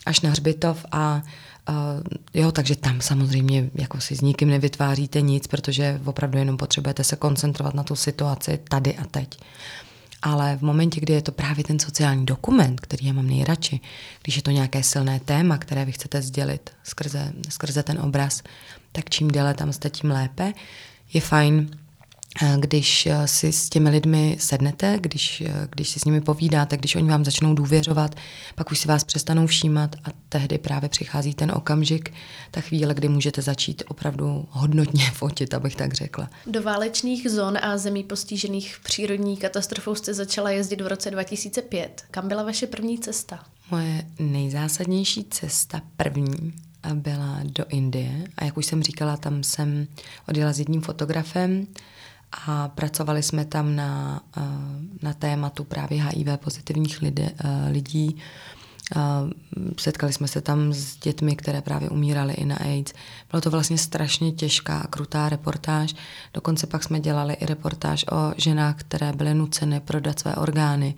až 0.06 0.20
na 0.20 0.30
hřbitov 0.30 0.86
a 0.92 1.22
Uh, 1.68 2.02
jo, 2.34 2.52
takže 2.52 2.76
tam 2.76 3.00
samozřejmě 3.00 3.70
jako 3.74 4.00
si 4.00 4.16
s 4.16 4.20
nikým 4.20 4.48
nevytváříte 4.48 5.20
nic, 5.20 5.46
protože 5.46 6.00
opravdu 6.04 6.38
jenom 6.38 6.56
potřebujete 6.56 7.04
se 7.04 7.16
koncentrovat 7.16 7.74
na 7.74 7.82
tu 7.82 7.96
situaci 7.96 8.58
tady 8.68 8.96
a 8.96 9.04
teď. 9.04 9.38
Ale 10.22 10.56
v 10.56 10.62
momentě, 10.62 11.00
kdy 11.00 11.12
je 11.12 11.22
to 11.22 11.32
právě 11.32 11.64
ten 11.64 11.78
sociální 11.78 12.26
dokument, 12.26 12.80
který 12.80 13.06
já 13.06 13.12
mám 13.12 13.26
nejradši, 13.26 13.80
když 14.22 14.36
je 14.36 14.42
to 14.42 14.50
nějaké 14.50 14.82
silné 14.82 15.20
téma, 15.20 15.58
které 15.58 15.84
vy 15.84 15.92
chcete 15.92 16.22
sdělit 16.22 16.70
skrze, 16.82 17.32
skrze 17.48 17.82
ten 17.82 17.98
obraz, 18.00 18.42
tak 18.92 19.10
čím 19.10 19.30
déle 19.30 19.54
tam 19.54 19.72
jste, 19.72 19.90
tím 19.90 20.10
lépe. 20.10 20.52
Je 21.12 21.20
fajn 21.20 21.70
když 22.56 23.06
eh, 23.06 23.28
si 23.28 23.52
s 23.52 23.68
těmi 23.68 23.90
lidmi 23.90 24.36
sednete, 24.40 24.98
když, 25.00 25.40
eh, 25.40 25.68
když 25.70 25.88
si 25.88 26.00
s 26.00 26.04
nimi 26.04 26.20
povídáte, 26.20 26.76
když 26.76 26.96
oni 26.96 27.08
vám 27.08 27.24
začnou 27.24 27.54
důvěřovat, 27.54 28.14
pak 28.54 28.70
už 28.70 28.78
si 28.78 28.88
vás 28.88 29.04
přestanou 29.04 29.46
všímat 29.46 29.96
a 30.04 30.08
tehdy 30.28 30.58
právě 30.58 30.88
přichází 30.88 31.34
ten 31.34 31.50
okamžik, 31.50 32.12
ta 32.50 32.60
chvíle, 32.60 32.94
kdy 32.94 33.08
můžete 33.08 33.42
začít 33.42 33.82
opravdu 33.88 34.46
hodnotně 34.50 35.10
fotit, 35.14 35.54
abych 35.54 35.76
tak 35.76 35.94
řekla. 35.94 36.30
Do 36.46 36.62
válečných 36.62 37.30
zón 37.30 37.58
a 37.62 37.78
zemí 37.78 38.04
postižených 38.04 38.76
přírodní 38.84 39.36
katastrofou 39.36 39.94
jste 39.94 40.14
začala 40.14 40.50
jezdit 40.50 40.80
v 40.80 40.86
roce 40.86 41.10
2005. 41.10 42.04
Kam 42.10 42.28
byla 42.28 42.42
vaše 42.42 42.66
první 42.66 42.98
cesta? 42.98 43.44
Moje 43.70 44.06
nejzásadnější 44.18 45.24
cesta 45.24 45.80
první 45.96 46.52
byla 46.94 47.40
do 47.42 47.64
Indie 47.68 48.24
a 48.36 48.44
jak 48.44 48.56
už 48.56 48.66
jsem 48.66 48.82
říkala, 48.82 49.16
tam 49.16 49.42
jsem 49.42 49.86
odjela 50.28 50.52
s 50.52 50.58
jedním 50.58 50.80
fotografem, 50.80 51.66
a 52.32 52.68
pracovali 52.68 53.22
jsme 53.22 53.44
tam 53.44 53.76
na, 53.76 54.22
eh, 54.36 54.42
na 55.02 55.14
tématu 55.14 55.64
právě 55.64 56.02
HIV 56.02 56.36
pozitivních 56.36 57.02
lidé, 57.02 57.30
eh, 57.38 57.68
lidí. 57.70 58.16
Eh, 58.96 59.00
setkali 59.78 60.12
jsme 60.12 60.28
se 60.28 60.40
tam 60.40 60.72
s 60.72 60.96
dětmi, 60.96 61.36
které 61.36 61.62
právě 61.62 61.90
umíraly 61.90 62.34
i 62.34 62.44
na 62.44 62.56
AIDS. 62.56 62.92
Bylo 63.30 63.40
to 63.40 63.50
vlastně 63.50 63.78
strašně 63.78 64.32
těžká 64.32 64.78
a 64.78 64.86
krutá 64.86 65.28
reportáž. 65.28 65.94
Dokonce 66.34 66.66
pak 66.66 66.84
jsme 66.84 67.00
dělali 67.00 67.34
i 67.34 67.46
reportáž 67.46 68.04
o 68.12 68.34
ženách, 68.36 68.76
které 68.76 69.12
byly 69.12 69.34
nuceny 69.34 69.80
prodat 69.80 70.18
své 70.18 70.34
orgány, 70.34 70.94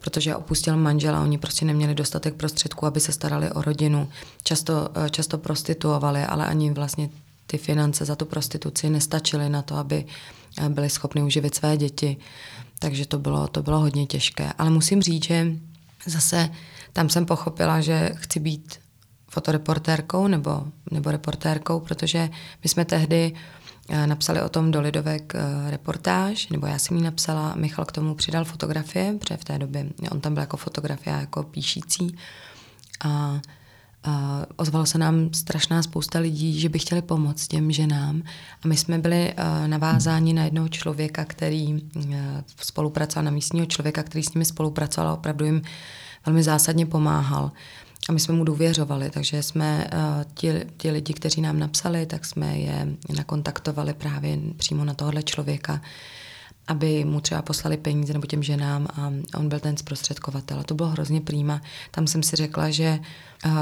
protože 0.00 0.36
opustil 0.36 0.76
manžela, 0.76 1.22
oni 1.22 1.38
prostě 1.38 1.64
neměli 1.64 1.94
dostatek 1.94 2.34
prostředků, 2.34 2.86
aby 2.86 3.00
se 3.00 3.12
starali 3.12 3.52
o 3.52 3.62
rodinu. 3.62 4.08
Často, 4.42 4.88
často 5.10 5.38
prostituovali, 5.38 6.24
ale 6.24 6.46
ani 6.46 6.70
vlastně 6.70 7.10
ty 7.52 7.58
finance 7.58 8.04
za 8.04 8.16
tu 8.16 8.24
prostituci 8.24 8.90
nestačily 8.90 9.48
na 9.48 9.62
to, 9.62 9.76
aby 9.76 10.04
byli 10.68 10.90
schopni 10.90 11.22
uživit 11.22 11.54
své 11.54 11.76
děti. 11.76 12.16
Takže 12.78 13.06
to 13.06 13.18
bylo, 13.18 13.48
to 13.48 13.62
bylo 13.62 13.78
hodně 13.80 14.06
těžké. 14.06 14.52
Ale 14.58 14.70
musím 14.70 15.02
říct, 15.02 15.24
že 15.24 15.46
zase 16.06 16.50
tam 16.92 17.08
jsem 17.08 17.26
pochopila, 17.26 17.80
že 17.80 18.10
chci 18.14 18.40
být 18.40 18.80
fotoreportérkou 19.28 20.26
nebo, 20.26 20.64
nebo 20.90 21.10
reportérkou, 21.10 21.80
protože 21.80 22.30
my 22.62 22.68
jsme 22.68 22.84
tehdy 22.84 23.32
eh, 23.88 24.06
napsali 24.06 24.42
o 24.42 24.48
tom 24.48 24.70
do 24.70 24.80
Lidovek 24.80 25.32
eh, 25.34 25.70
reportáž, 25.70 26.48
nebo 26.48 26.66
já 26.66 26.78
jsem 26.78 26.96
ji 26.96 27.02
napsala, 27.02 27.54
Michal 27.56 27.84
k 27.84 27.92
tomu 27.92 28.14
přidal 28.14 28.44
fotografie, 28.44 29.14
protože 29.20 29.36
v 29.36 29.44
té 29.44 29.58
době 29.58 29.86
on 30.10 30.20
tam 30.20 30.34
byl 30.34 30.40
jako 30.40 30.56
fotografie, 30.56 31.16
jako 31.16 31.42
píšící. 31.42 32.16
A 33.04 33.40
ozvalo 34.56 34.86
se 34.86 34.98
nám 34.98 35.28
strašná 35.34 35.82
spousta 35.82 36.18
lidí, 36.18 36.60
že 36.60 36.68
by 36.68 36.78
chtěli 36.78 37.02
pomoct 37.02 37.48
těm 37.48 37.72
ženám 37.72 38.22
a 38.64 38.68
my 38.68 38.76
jsme 38.76 38.98
byli 38.98 39.34
uh, 39.34 39.68
navázáni 39.68 40.32
na 40.32 40.44
jednoho 40.44 40.68
člověka, 40.68 41.24
který 41.24 41.74
uh, 41.74 41.80
spolupracoval, 42.56 43.24
na 43.24 43.30
místního 43.30 43.66
člověka, 43.66 44.02
který 44.02 44.22
s 44.22 44.34
nimi 44.34 44.44
spolupracoval 44.44 45.10
a 45.10 45.14
opravdu 45.14 45.44
jim 45.44 45.62
velmi 46.26 46.42
zásadně 46.42 46.86
pomáhal. 46.86 47.52
A 48.08 48.12
my 48.12 48.20
jsme 48.20 48.34
mu 48.34 48.44
důvěřovali, 48.44 49.10
takže 49.10 49.42
jsme 49.42 49.86
uh, 49.92 50.00
ti, 50.34 50.52
ti 50.76 50.90
lidi, 50.90 51.12
kteří 51.14 51.40
nám 51.40 51.58
napsali, 51.58 52.06
tak 52.06 52.24
jsme 52.24 52.58
je 52.58 52.88
nakontaktovali 53.16 53.94
právě 53.94 54.38
přímo 54.56 54.84
na 54.84 54.94
tohle 54.94 55.22
člověka 55.22 55.80
aby 56.66 57.04
mu 57.04 57.20
třeba 57.20 57.42
poslali 57.42 57.76
peníze 57.76 58.12
nebo 58.12 58.26
těm 58.26 58.42
ženám 58.42 58.88
a 58.96 59.12
on 59.38 59.48
byl 59.48 59.60
ten 59.60 59.76
zprostředkovatel. 59.76 60.60
A 60.60 60.62
to 60.62 60.74
bylo 60.74 60.88
hrozně 60.88 61.20
prýma. 61.20 61.60
Tam 61.90 62.06
jsem 62.06 62.22
si 62.22 62.36
řekla, 62.36 62.70
že 62.70 62.98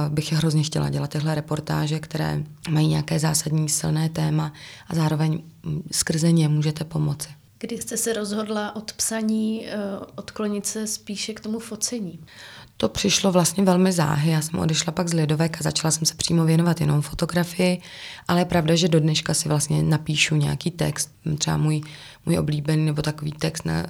bych 0.09 0.33
hrozně 0.33 0.63
chtěla 0.63 0.89
dělat 0.89 1.11
tyhle 1.11 1.35
reportáže, 1.35 2.01
které 2.01 2.43
mají 2.71 2.89
nějaké 2.89 3.19
zásadní 3.19 3.69
silné 3.69 4.09
téma 4.09 4.53
a 4.89 4.95
zároveň 4.95 5.43
skrze 5.93 6.33
ně 6.33 6.49
můžete 6.49 6.85
pomoci. 6.85 7.29
Kdy 7.59 7.79
jste 7.79 7.97
se 7.97 8.13
rozhodla 8.13 8.77
od 8.77 8.93
psaní 8.93 9.69
e, 9.69 9.77
odklonit 10.17 10.67
se 10.67 10.87
spíše 10.87 11.35
k 11.35 11.41
tomu 11.41 11.59
focení? 11.59 12.21
To 12.81 12.89
přišlo 12.89 13.33
vlastně 13.33 13.65
velmi 13.65 13.93
záhy. 13.93 14.31
Já 14.31 14.41
jsem 14.41 14.59
odešla 14.59 14.93
pak 14.93 15.09
z 15.09 15.13
Lidovek 15.13 15.57
a 15.61 15.63
začala 15.63 15.91
jsem 15.91 16.07
se 16.07 16.15
přímo 16.15 16.45
věnovat 16.45 16.81
jenom 16.81 17.03
fotografii, 17.03 17.81
ale 18.29 18.41
je 18.41 18.45
pravda, 18.45 18.75
že 18.75 18.89
do 18.89 19.01
dneška 19.01 19.35
si 19.35 19.49
vlastně 19.49 19.83
napíšu 19.83 20.37
nějaký 20.37 20.71
text, 20.71 21.11
třeba 21.39 21.57
můj, 21.57 21.81
můj 22.27 22.39
oblíbený 22.39 22.87
nebo 22.87 23.03
takový 23.03 23.33
text, 23.33 23.65
na, 23.65 23.73
eh, 23.73 23.85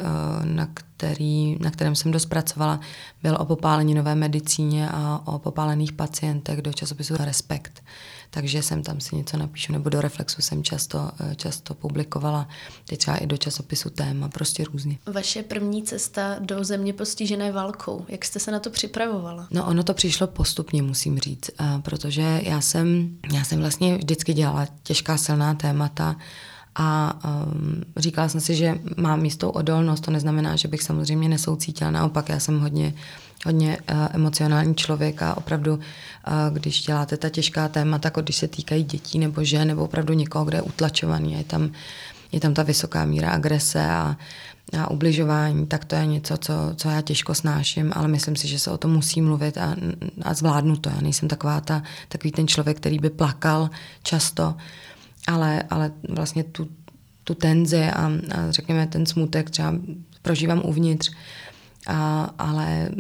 na, 0.45 0.69
který, 0.75 1.57
na 1.61 1.71
kterém 1.71 1.95
jsem 1.95 2.13
dost 2.13 2.27
pracovala, 2.27 2.81
byl 3.23 3.37
o 3.41 3.45
popáleninové 3.45 4.15
medicíně 4.15 4.89
a 4.89 5.21
o 5.25 5.39
popálených 5.39 5.93
pacientech 5.93 6.63
do 6.63 6.73
časopisu 6.73 7.17
Respekt 7.19 7.83
takže 8.31 8.63
jsem 8.63 8.83
tam 8.83 9.01
si 9.01 9.17
něco 9.17 9.37
napíšu, 9.37 9.73
nebo 9.73 9.91
do 9.91 10.01
Reflexu 10.01 10.43
jsem 10.43 10.65
často, 10.65 11.11
eh, 11.21 11.35
často 11.35 11.75
publikovala, 11.75 12.49
teď 12.89 12.99
třeba 12.99 13.17
i 13.17 13.27
do 13.27 13.37
časopisu 13.37 13.91
téma, 13.91 14.29
prostě 14.29 14.65
různě. 14.65 14.99
Vaše 15.07 15.43
první 15.43 15.83
cesta 15.83 16.37
do 16.39 16.65
země 16.65 16.93
postižené 16.93 17.53
válkou, 17.53 18.05
jak 18.09 18.25
jste 18.25 18.39
se 18.39 18.51
na 18.51 18.61
to 18.61 18.71
připravovala? 18.71 19.47
No 19.51 19.67
ono 19.67 19.83
to 19.83 19.95
přišlo 19.95 20.27
postupně, 20.27 20.83
musím 20.83 21.19
říct, 21.19 21.51
protože 21.83 22.41
já 22.43 22.61
jsem, 22.61 23.17
já 23.33 23.45
jsem 23.45 23.61
vlastně 23.61 23.97
vždycky 23.97 24.35
dělala 24.35 24.67
těžká 24.83 25.17
silná 25.17 25.55
témata, 25.55 26.17
a 26.75 27.19
um, 27.25 27.83
říkala 27.97 28.29
jsem 28.29 28.41
si, 28.41 28.55
že 28.55 28.75
mám 28.97 29.25
jistou 29.25 29.51
odolnost, 29.51 30.01
to 30.01 30.11
neznamená, 30.11 30.57
že 30.57 30.69
bych 30.69 30.83
samozřejmě 30.83 31.29
nesoucítila, 31.29 31.91
naopak 31.91 32.29
já 32.29 32.41
jsem 32.41 32.61
hodně 32.61 32.95
hodně 33.47 33.79
uh, 33.93 34.09
emocionální 34.13 34.75
člověk 34.75 35.23
a 35.23 35.37
opravdu, 35.37 35.75
uh, 35.75 35.83
když 36.53 36.83
děláte 36.83 37.17
ta 37.17 37.29
těžká 37.29 37.69
témata, 37.69 38.07
jako 38.07 38.23
když 38.23 38.37
se 38.37 38.49
týkají 38.49 38.85
dětí 38.85 39.19
nebo 39.19 39.45
žen, 39.45 39.69
nebo 39.69 39.85
opravdu 39.85 40.15
někoho, 40.15 40.45
kdo 40.45 40.57
je 40.57 40.63
utlačovaný, 40.63 41.33
je 41.33 41.45
tam, 41.45 41.71
je 42.33 42.41
tam 42.41 42.55
ta 42.55 42.63
vysoká 42.63 43.05
míra 43.05 43.31
agrese 43.31 43.85
a, 43.87 44.17
a 44.79 44.91
ubližování, 44.91 45.67
tak 45.67 45.85
to 45.85 45.95
je 45.95 46.07
něco, 46.07 46.37
co, 46.37 46.53
co 46.77 46.89
já 46.89 47.01
těžko 47.01 47.35
snáším, 47.35 47.93
ale 47.95 48.09
myslím 48.09 48.37
si, 48.37 48.49
že 48.49 48.59
se 48.59 48.71
o 48.71 48.79
tom 48.79 48.93
musí 48.93 49.23
mluvit 49.23 49.59
a, 49.59 49.77
a 50.23 50.35
zvládnu 50.35 50.77
to. 50.77 50.91
Já 50.91 51.01
nejsem 51.01 51.29
taková 51.29 51.61
ta, 51.61 51.83
takový 52.09 52.33
ten 52.33 52.49
člověk, 52.49 52.77
který 52.77 52.99
by 52.99 53.11
plakal 53.11 53.71
často, 54.03 54.55
ale, 55.27 55.63
ale 55.71 55.93
vlastně 56.09 56.45
tu, 56.45 56.69
tu 57.25 57.35
tenzi 57.35 57.85
a, 57.85 58.07
a 58.07 58.11
řekněme 58.51 58.87
ten 58.87 59.07
smutek 59.07 59.51
třeba 59.51 59.75
prožívám 60.23 60.63
uvnitř 60.65 61.11
a, 61.87 62.31
ale 62.39 62.91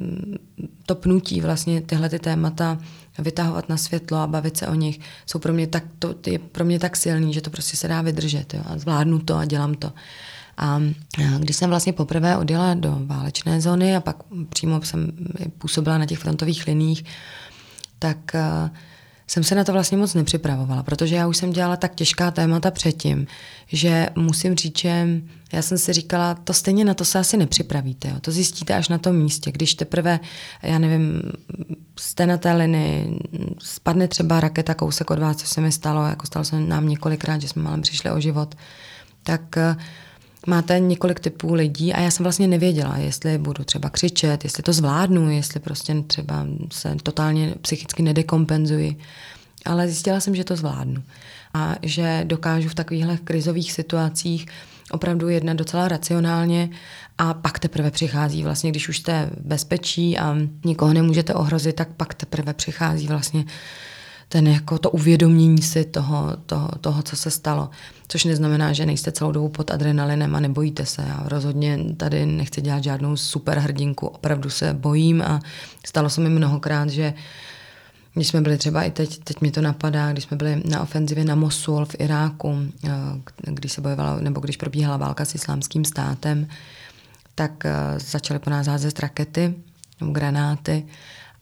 to 0.87 0.95
pnutí 0.95 1.41
vlastně 1.41 1.81
tyhle 1.81 2.09
ty 2.09 2.19
témata 2.19 2.79
vytahovat 3.19 3.69
na 3.69 3.77
světlo 3.77 4.19
a 4.19 4.27
bavit 4.27 4.57
se 4.57 4.67
o 4.67 4.75
nich 4.75 5.01
jsou 5.27 5.39
pro 5.39 5.53
mě 5.53 5.67
tak, 5.67 5.85
to 5.99 6.15
je 6.27 6.39
pro 6.39 6.65
mě 6.65 6.79
tak 6.79 6.97
silný, 6.97 7.35
že 7.35 7.41
to 7.41 7.51
prostě 7.51 7.77
se 7.77 7.89
dá 7.89 8.03
vydržet 8.03 8.55
jo, 8.55 8.63
a 8.67 8.79
zvládnu 8.79 9.19
to 9.19 9.37
a 9.37 9.45
dělám 9.45 9.75
to. 9.75 9.93
A 10.57 10.81
když 11.39 11.57
jsem 11.57 11.71
vlastně 11.71 11.93
poprvé 11.93 12.37
odjela 12.37 12.75
do 12.75 12.99
válečné 13.05 13.61
zóny 13.61 13.97
a 13.97 14.01
pak 14.01 14.17
přímo 14.49 14.83
jsem 14.83 15.13
působila 15.59 15.99
na 15.99 16.07
těch 16.07 16.19
frontových 16.19 16.67
liních, 16.67 17.05
tak 17.99 18.37
jsem 19.31 19.45
se 19.45 19.55
na 19.55 19.65
to 19.65 19.73
vlastně 19.73 19.99
moc 19.99 20.15
nepřipravovala, 20.15 20.83
protože 20.83 21.15
já 21.15 21.27
už 21.27 21.37
jsem 21.37 21.53
dělala 21.53 21.77
tak 21.77 21.95
těžká 21.95 22.31
témata 22.31 22.71
předtím, 22.71 23.27
že 23.67 24.09
musím 24.17 24.55
říct, 24.55 24.79
že 24.79 25.07
já 25.53 25.63
jsem 25.63 25.79
si 25.79 25.93
říkala, 25.93 26.35
to 26.35 26.53
stejně 26.53 26.85
na 26.85 26.95
to 26.95 27.05
se 27.05 27.19
asi 27.19 27.37
nepřipravíte, 27.37 28.09
jo. 28.09 28.15
to 28.21 28.31
zjistíte 28.31 28.75
až 28.75 28.89
na 28.89 28.99
tom 28.99 29.17
místě, 29.17 29.53
když 29.53 29.75
teprve, 29.75 30.21
já 30.63 30.79
nevím, 30.79 31.23
jste 31.99 32.27
na 32.27 32.39
té 32.39 32.53
linii, 32.53 33.19
spadne 33.59 34.09
třeba 34.09 34.41
raketa 34.41 34.75
kousek 34.75 35.11
od 35.11 35.19
vás, 35.19 35.37
co 35.37 35.47
se 35.47 35.61
mi 35.61 35.73
stalo, 35.73 36.07
jako 36.07 36.27
stalo 36.27 36.45
se 36.45 36.61
nám 36.61 36.89
několikrát, 36.89 37.41
že 37.41 37.49
jsme 37.49 37.63
malem 37.63 37.83
přišli 37.83 38.11
o 38.11 38.21
život, 38.21 38.55
tak 39.23 39.57
eh, 39.57 39.77
máte 40.47 40.79
několik 40.79 41.21
typů 41.21 41.55
lidí 41.55 41.93
a 41.93 42.01
já 42.01 42.11
jsem 42.11 42.25
vlastně 42.25 42.47
nevěděla, 42.47 42.97
jestli 42.97 43.39
budu 43.39 43.65
třeba 43.65 43.91
křičet, 43.91 44.45
jestli 44.45 44.63
to 44.63 44.73
zvládnu, 44.73 45.31
jestli 45.31 45.61
prostě 45.61 45.95
třeba 46.07 46.47
se 46.73 46.97
totálně 47.03 47.55
psychicky 47.61 48.03
nedekompenzuji. 48.03 48.97
Ale 49.65 49.87
zjistila 49.87 50.21
jsem, 50.21 50.35
že 50.35 50.45
to 50.45 50.57
zvládnu 50.57 51.03
a 51.55 51.75
že 51.83 52.21
dokážu 52.25 52.69
v 52.69 52.75
takovýchhle 52.75 53.17
krizových 53.17 53.73
situacích 53.73 54.47
opravdu 54.91 55.29
jednat 55.29 55.55
docela 55.55 55.89
racionálně 55.89 56.71
a 57.19 57.35
pak 57.35 57.59
teprve 57.59 57.91
přichází 57.91 58.43
vlastně, 58.43 58.71
když 58.71 58.89
už 58.89 58.99
jste 58.99 59.31
v 59.37 59.47
bezpečí 59.47 60.19
a 60.19 60.37
nikoho 60.65 60.93
nemůžete 60.93 61.35
ohrozit, 61.35 61.77
tak 61.77 61.89
pak 61.97 62.15
teprve 62.15 62.55
přichází 62.55 63.07
vlastně 63.07 63.45
ten 64.33 64.47
jako 64.47 64.79
to 64.79 64.91
uvědomění 64.91 65.63
si 65.63 65.85
toho, 65.85 66.37
toho, 66.47 66.69
toho, 66.81 67.03
co 67.03 67.17
se 67.17 67.31
stalo. 67.31 67.71
Což 68.09 68.25
neznamená, 68.25 68.73
že 68.73 68.87
nejste 68.87 69.13
celou 69.13 69.33
dobu 69.33 69.49
pod 69.49 69.71
adrenalinem 69.71 70.37
a 70.37 70.41
nebojíte 70.41 70.87
se. 70.87 71.03
Já 71.03 71.23
rozhodně 71.25 71.79
tady 71.97 72.27
nechci 72.27 72.61
dělat 72.61 72.85
žádnou 72.85 73.17
super 73.17 73.59
hrdinku, 73.59 74.07
opravdu 74.07 74.51
se 74.51 74.75
bojím 74.75 75.23
a 75.23 75.41
stalo 75.87 76.11
se 76.11 76.21
mi 76.21 76.29
mnohokrát, 76.29 76.91
že 76.91 77.15
když 78.15 78.29
jsme 78.29 78.41
byli 78.41 78.59
třeba 78.59 78.83
i 78.83 78.91
teď, 78.91 79.25
teď 79.25 79.41
mi 79.41 79.51
to 79.51 79.61
napadá, 79.61 80.13
když 80.13 80.25
jsme 80.25 80.37
byli 80.37 80.63
na 80.65 80.83
ofenzivě 80.83 81.25
na 81.25 81.35
Mosul 81.35 81.85
v 81.85 81.97
Iráku, 81.99 82.59
eh, 82.85 82.91
když 83.41 83.73
se 83.73 83.81
bojovala, 83.81 84.21
nebo 84.21 84.41
když 84.41 84.57
probíhala 84.57 84.97
válka 84.97 85.25
s 85.25 85.35
islámským 85.35 85.85
státem, 85.85 86.49
tak 87.35 87.67
eh, 87.67 87.73
začaly 87.99 88.41
po 88.41 88.51
nás 88.51 88.67
házet 88.67 89.01
rakety 89.01 89.55
granáty 90.13 90.87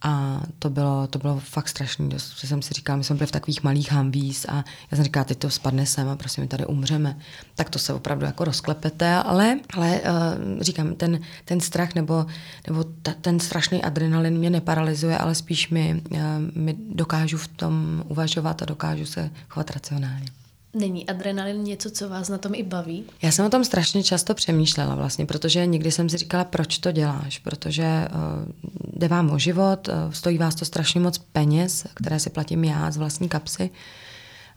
a 0.02 0.42
to 0.58 0.70
bylo, 0.70 1.06
to 1.06 1.18
bylo 1.18 1.40
fakt 1.40 1.68
strašný, 1.68 2.10
že 2.40 2.46
jsem 2.46 2.62
si 2.62 2.74
říkala, 2.74 2.96
my 2.96 3.04
jsme 3.04 3.16
byli 3.16 3.26
v 3.26 3.32
takových 3.32 3.62
malých 3.62 3.92
hamvís 3.92 4.46
a 4.48 4.64
já 4.90 4.96
jsem 4.96 5.04
říkala, 5.04 5.24
teď 5.24 5.38
to 5.38 5.50
spadne 5.50 5.86
sem 5.86 6.08
a 6.08 6.16
prostě 6.16 6.40
my 6.40 6.48
tady 6.48 6.66
umřeme. 6.66 7.18
Tak 7.54 7.70
to 7.70 7.78
se 7.78 7.92
opravdu 7.92 8.24
jako 8.24 8.44
rozklepete, 8.44 9.14
ale, 9.14 9.60
ale 9.74 10.00
uh, 10.00 10.60
říkám, 10.60 10.94
ten, 10.94 11.20
ten 11.44 11.60
strach 11.60 11.94
nebo, 11.94 12.26
nebo 12.66 12.84
ta, 13.02 13.14
ten 13.20 13.40
strašný 13.40 13.82
adrenalin 13.82 14.38
mě 14.38 14.50
neparalizuje, 14.50 15.18
ale 15.18 15.34
spíš 15.34 15.70
mi, 15.70 16.02
uh, 16.10 16.18
mi 16.54 16.76
dokážu 16.90 17.38
v 17.38 17.48
tom 17.48 18.04
uvažovat 18.08 18.62
a 18.62 18.64
dokážu 18.64 19.06
se 19.06 19.30
chovat 19.48 19.70
racionálně. 19.70 20.26
Není 20.74 21.08
adrenalin 21.08 21.64
něco, 21.64 21.90
co 21.90 22.08
vás 22.08 22.28
na 22.28 22.38
tom 22.38 22.54
i 22.54 22.62
baví? 22.62 23.04
Já 23.22 23.32
jsem 23.32 23.46
o 23.46 23.50
tom 23.50 23.64
strašně 23.64 24.02
často 24.02 24.34
přemýšlela 24.34 24.94
vlastně, 24.94 25.26
protože 25.26 25.66
někdy 25.66 25.92
jsem 25.92 26.08
si 26.08 26.16
říkala, 26.16 26.44
proč 26.44 26.78
to 26.78 26.92
děláš, 26.92 27.38
protože 27.38 27.84
uh, 27.84 28.52
jde 28.96 29.08
vám 29.08 29.30
o 29.30 29.38
život, 29.38 29.88
uh, 29.88 30.12
stojí 30.12 30.38
vás 30.38 30.54
to 30.54 30.64
strašně 30.64 31.00
moc 31.00 31.18
peněz, 31.18 31.86
které 31.94 32.20
si 32.20 32.30
platím 32.30 32.64
já 32.64 32.90
z 32.90 32.96
vlastní 32.96 33.28
kapsy, 33.28 33.70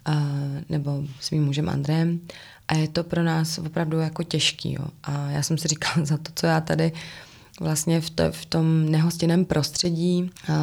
uh, 0.08 0.16
nebo 0.70 1.04
s 1.20 1.32
mým 1.32 1.46
mužem 1.46 1.70
Andrem 1.70 2.20
a 2.68 2.76
je 2.76 2.88
to 2.88 3.04
pro 3.04 3.24
nás 3.24 3.58
opravdu 3.58 4.00
jako 4.00 4.24
těžký. 4.24 4.74
Jo. 4.74 4.86
A 5.04 5.30
já 5.30 5.44
jsem 5.44 5.58
si 5.58 5.68
říkala, 5.68 5.96
za 6.06 6.18
to, 6.18 6.32
co 6.36 6.48
já 6.48 6.62
tady 6.62 6.92
uh, 6.92 7.00
vlastně 7.62 8.02
v, 8.02 8.10
to, 8.10 8.32
v 8.32 8.46
tom 8.46 8.92
nehostinném 8.92 9.46
prostředí 9.46 10.32
uh, 10.50 10.56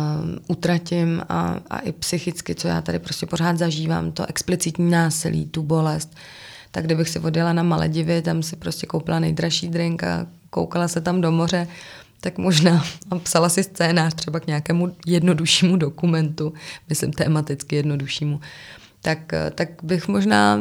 utratím 0.49 1.23
a, 1.29 1.61
a 1.71 1.79
i 1.79 1.93
psychicky, 1.93 2.55
co 2.55 2.69
já 2.69 2.81
tady 2.81 2.99
prostě 2.99 3.27
pořád 3.27 3.59
zažívám, 3.59 4.13
to 4.13 4.27
explicitní 4.27 4.91
násilí, 4.91 5.47
tu 5.47 5.63
bolest, 5.63 6.17
tak 6.71 6.85
kdybych 6.85 7.09
si 7.09 7.19
odjela 7.19 7.53
na 7.53 7.63
Maledivy, 7.63 8.23
tam 8.23 8.43
si 8.43 8.57
prostě 8.57 8.87
koupila 8.87 9.19
nejdražší 9.19 9.69
drink 9.69 10.05
a 10.05 10.27
koukala 10.51 10.89
se 10.89 11.01
tam 11.01 11.21
do 11.21 11.33
moře, 11.33 11.69
tak 12.21 12.39
možná 12.39 12.85
a 13.11 13.19
psala 13.19 13.49
si 13.49 13.63
scénář 13.63 14.15
třeba 14.15 14.41
k 14.41 14.47
nějakému 14.47 14.97
jednoduššímu 15.07 15.77
dokumentu, 15.77 16.53
myslím 16.89 17.13
tematicky 17.13 17.77
jednoduššímu, 17.77 18.41
tak, 19.01 19.33
tak 19.55 19.69
bych 19.83 20.09
možná 20.09 20.61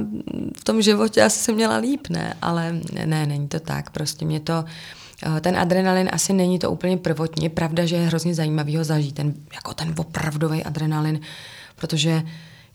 v 0.57 0.63
tom 0.63 0.81
životě 0.81 1.23
asi 1.23 1.39
se 1.39 1.51
měla 1.51 1.77
líp, 1.77 2.07
ne? 2.09 2.33
Ale 2.41 2.75
ne, 3.05 3.25
není 3.25 3.47
to 3.47 3.59
tak. 3.59 3.89
Prostě 3.89 4.25
mě 4.25 4.39
to, 4.39 4.53
Eh, 4.53 4.65
ten 5.41 5.57
adrenalin 5.57 6.09
asi 6.11 6.33
není 6.33 6.59
to 6.59 6.71
úplně 6.71 6.97
prvotní. 6.97 7.43
Je 7.43 7.49
pravda, 7.49 7.85
že 7.85 7.95
je 7.95 8.07
hrozně 8.07 8.35
zajímavý 8.35 8.77
ho 8.77 8.83
zažít, 8.83 9.15
ten, 9.15 9.33
jako 9.53 9.73
ten 9.73 9.93
opravdový 9.97 10.63
adrenalin, 10.63 11.19
protože 11.75 12.23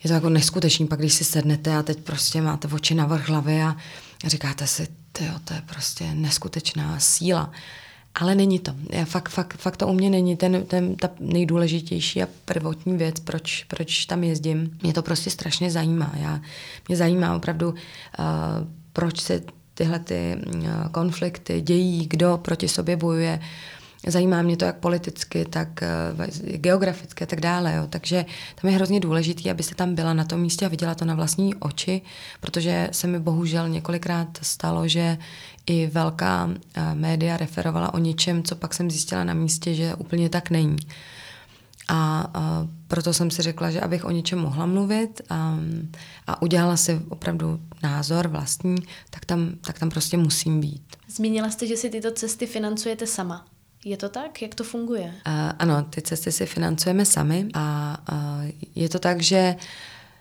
je 0.05 0.09
to 0.09 0.15
jako 0.15 0.29
neskutečný, 0.29 0.87
pak 0.87 0.99
když 0.99 1.13
si 1.13 1.25
sednete 1.25 1.77
a 1.77 1.83
teď 1.83 1.99
prostě 1.99 2.43
máte 2.43 2.69
oči 2.69 2.95
na 2.95 3.07
vrch 3.07 3.29
hlavy 3.29 3.63
a 3.63 3.77
říkáte 4.27 4.67
si, 4.67 4.89
to 5.13 5.55
je 5.55 5.63
prostě 5.67 6.15
neskutečná 6.15 7.01
síla. 7.01 7.53
Ale 8.15 8.35
není 8.35 8.59
to. 8.59 8.75
Já 8.91 9.05
fakt, 9.05 9.29
fakt, 9.29 9.57
fakt 9.57 9.77
to 9.77 9.89
u 9.89 9.93
mě 9.93 10.11
není 10.11 10.37
ten, 10.37 10.67
ten, 10.67 10.97
ta 10.97 11.11
nejdůležitější 11.21 12.23
a 12.23 12.29
prvotní 12.45 12.97
věc, 12.97 13.21
proč, 13.21 13.65
proč 13.65 14.07
tam 14.07 14.25
jezdím. 14.25 14.79
Mě 14.83 14.93
to 14.93 15.03
prostě 15.03 15.31
strašně 15.31 15.71
zajímá. 15.71 16.13
Já, 16.17 16.41
mě 16.89 16.97
zajímá 16.97 17.37
opravdu, 17.37 17.69
uh, 17.69 17.77
proč 18.93 19.21
se 19.21 19.41
tyhle 19.83 19.99
ty 19.99 20.37
eh, 20.65 20.69
konflikty 20.91 21.61
dějí, 21.61 22.07
kdo 22.07 22.39
proti 22.43 22.69
sobě 22.69 22.97
bojuje. 22.97 23.41
Zajímá 24.07 24.43
mě 24.43 24.57
to 24.57 24.65
jak 24.65 24.77
politicky, 24.77 25.45
tak 25.45 25.83
eh, 25.83 26.57
geograficky 26.57 27.25
a 27.25 27.27
tak 27.27 27.41
dále. 27.41 27.75
Jo. 27.75 27.87
Takže 27.91 28.25
tam 28.61 28.71
je 28.71 28.77
hrozně 28.77 29.01
důležité, 29.01 29.51
abyste 29.51 29.75
tam 29.75 29.95
byla 29.95 30.15
na 30.15 30.25
tom 30.25 30.41
místě 30.41 30.67
a 30.67 30.69
viděla 30.69 30.95
to 30.95 31.05
na 31.05 31.15
vlastní 31.15 31.55
oči, 31.55 32.03
protože 32.41 32.89
se 32.93 33.07
mi 33.07 33.19
bohužel 33.19 33.69
několikrát 33.69 34.29
stalo, 34.43 34.89
že 34.89 35.19
i 35.67 35.87
velká 35.87 36.51
eh, 36.51 36.95
média 36.95 37.37
referovala 37.37 37.95
o 37.95 37.99
něčem, 37.99 38.43
co 38.43 38.57
pak 38.57 38.75
jsem 38.75 38.91
zjistila 38.91 39.25
na 39.25 39.35
místě, 39.35 39.75
že 39.75 39.95
úplně 39.95 40.29
tak 40.29 40.51
není. 40.51 40.77
A, 41.89 42.31
a 42.35 42.67
proto 42.89 43.13
jsem 43.13 43.31
si 43.31 43.43
řekla, 43.43 43.71
že 43.71 43.81
abych 43.81 44.05
o 44.05 44.11
něčem 44.11 44.39
mohla 44.39 44.67
mluvit 44.67 45.21
a, 45.31 45.59
a 46.27 46.43
udělala 46.43 46.77
si 46.77 47.01
opravdu 47.09 47.61
názor 47.83 48.29
vlastní, 48.29 48.77
tak 49.11 49.25
tam, 49.25 49.53
tak 49.67 49.79
tam 49.79 49.91
prostě 49.91 50.17
musím 50.17 50.61
být. 50.61 50.83
Zmínila 51.09 51.51
jste, 51.51 51.67
že 51.67 51.77
si 51.77 51.91
tyto 51.91 52.11
cesty 52.11 52.47
financujete 52.47 53.07
sama. 53.07 53.47
Je 53.85 53.97
to 53.97 54.09
tak? 54.09 54.43
Jak 54.43 54.55
to 54.55 54.65
funguje? 54.65 55.05
Uh, 55.05 55.33
ano, 55.59 55.83
ty 55.83 56.03
cesty 56.03 56.33
si 56.33 56.47
financujeme 56.47 57.05
sami 57.05 57.49
a 57.55 57.97
uh, 58.13 58.51
je 58.75 58.89
to 58.89 58.99
tak, 58.99 59.23
že 59.23 59.57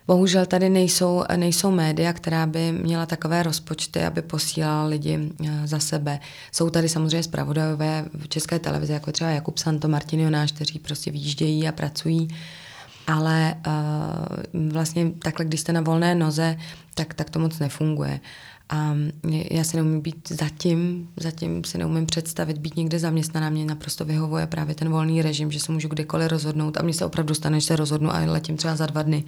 Bohužel 0.07 0.45
tady 0.45 0.69
nejsou, 0.69 1.23
nejsou 1.35 1.71
média, 1.71 2.13
která 2.13 2.45
by 2.45 2.71
měla 2.71 3.05
takové 3.05 3.43
rozpočty, 3.43 4.03
aby 4.03 4.21
posílala 4.21 4.85
lidi 4.85 5.19
eh, 5.45 5.67
za 5.67 5.79
sebe. 5.79 6.19
Jsou 6.51 6.69
tady 6.69 6.89
samozřejmě 6.89 7.23
zpravodajové 7.23 8.05
v 8.17 8.27
české 8.27 8.59
televizi, 8.59 8.93
jako 8.93 9.11
třeba 9.11 9.29
Jakub 9.29 9.57
Santo, 9.57 9.87
Martin 9.87 10.19
Jonáš, 10.19 10.51
kteří 10.51 10.79
prostě 10.79 11.11
výjíždějí 11.11 11.67
a 11.67 11.71
pracují. 11.71 12.27
Ale 13.07 13.55
uh, 13.67 14.71
vlastně 14.71 15.11
takhle, 15.19 15.45
když 15.45 15.59
jste 15.59 15.73
na 15.73 15.81
volné 15.81 16.15
noze, 16.15 16.57
tak, 16.93 17.13
tak 17.13 17.29
to 17.29 17.39
moc 17.39 17.59
nefunguje. 17.59 18.19
A 18.69 18.95
já 19.51 19.63
si 19.63 19.77
neumím 19.77 20.01
být 20.01 20.29
zatím, 20.29 21.09
zatím 21.17 21.63
si 21.63 21.77
neumím 21.77 22.05
představit 22.05 22.57
být 22.57 22.75
někde 22.75 22.99
zaměstnaná. 22.99 23.49
Mě 23.49 23.65
naprosto 23.65 24.05
vyhovuje 24.05 24.47
právě 24.47 24.75
ten 24.75 24.89
volný 24.89 25.21
režim, 25.21 25.51
že 25.51 25.59
se 25.59 25.71
můžu 25.71 25.87
kdekoliv 25.87 26.27
rozhodnout 26.27 26.77
a 26.77 26.81
mně 26.81 26.93
se 26.93 27.05
opravdu 27.05 27.33
stane, 27.33 27.59
že 27.59 27.67
se 27.67 27.75
rozhodnu 27.75 28.15
a 28.15 28.19
letím 28.19 28.57
třeba 28.57 28.75
za 28.75 28.85
dva 28.85 29.01
dny. 29.01 29.23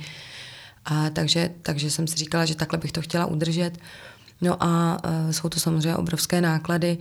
A 0.85 1.09
takže, 1.09 1.49
takže 1.61 1.91
jsem 1.91 2.07
si 2.07 2.15
říkala, 2.15 2.45
že 2.45 2.55
takhle 2.55 2.79
bych 2.79 2.91
to 2.91 3.01
chtěla 3.01 3.25
udržet. 3.25 3.77
No 4.41 4.63
a 4.63 4.97
uh, 5.05 5.31
jsou 5.31 5.49
to 5.49 5.59
samozřejmě 5.59 5.95
obrovské 5.95 6.41
náklady 6.41 6.97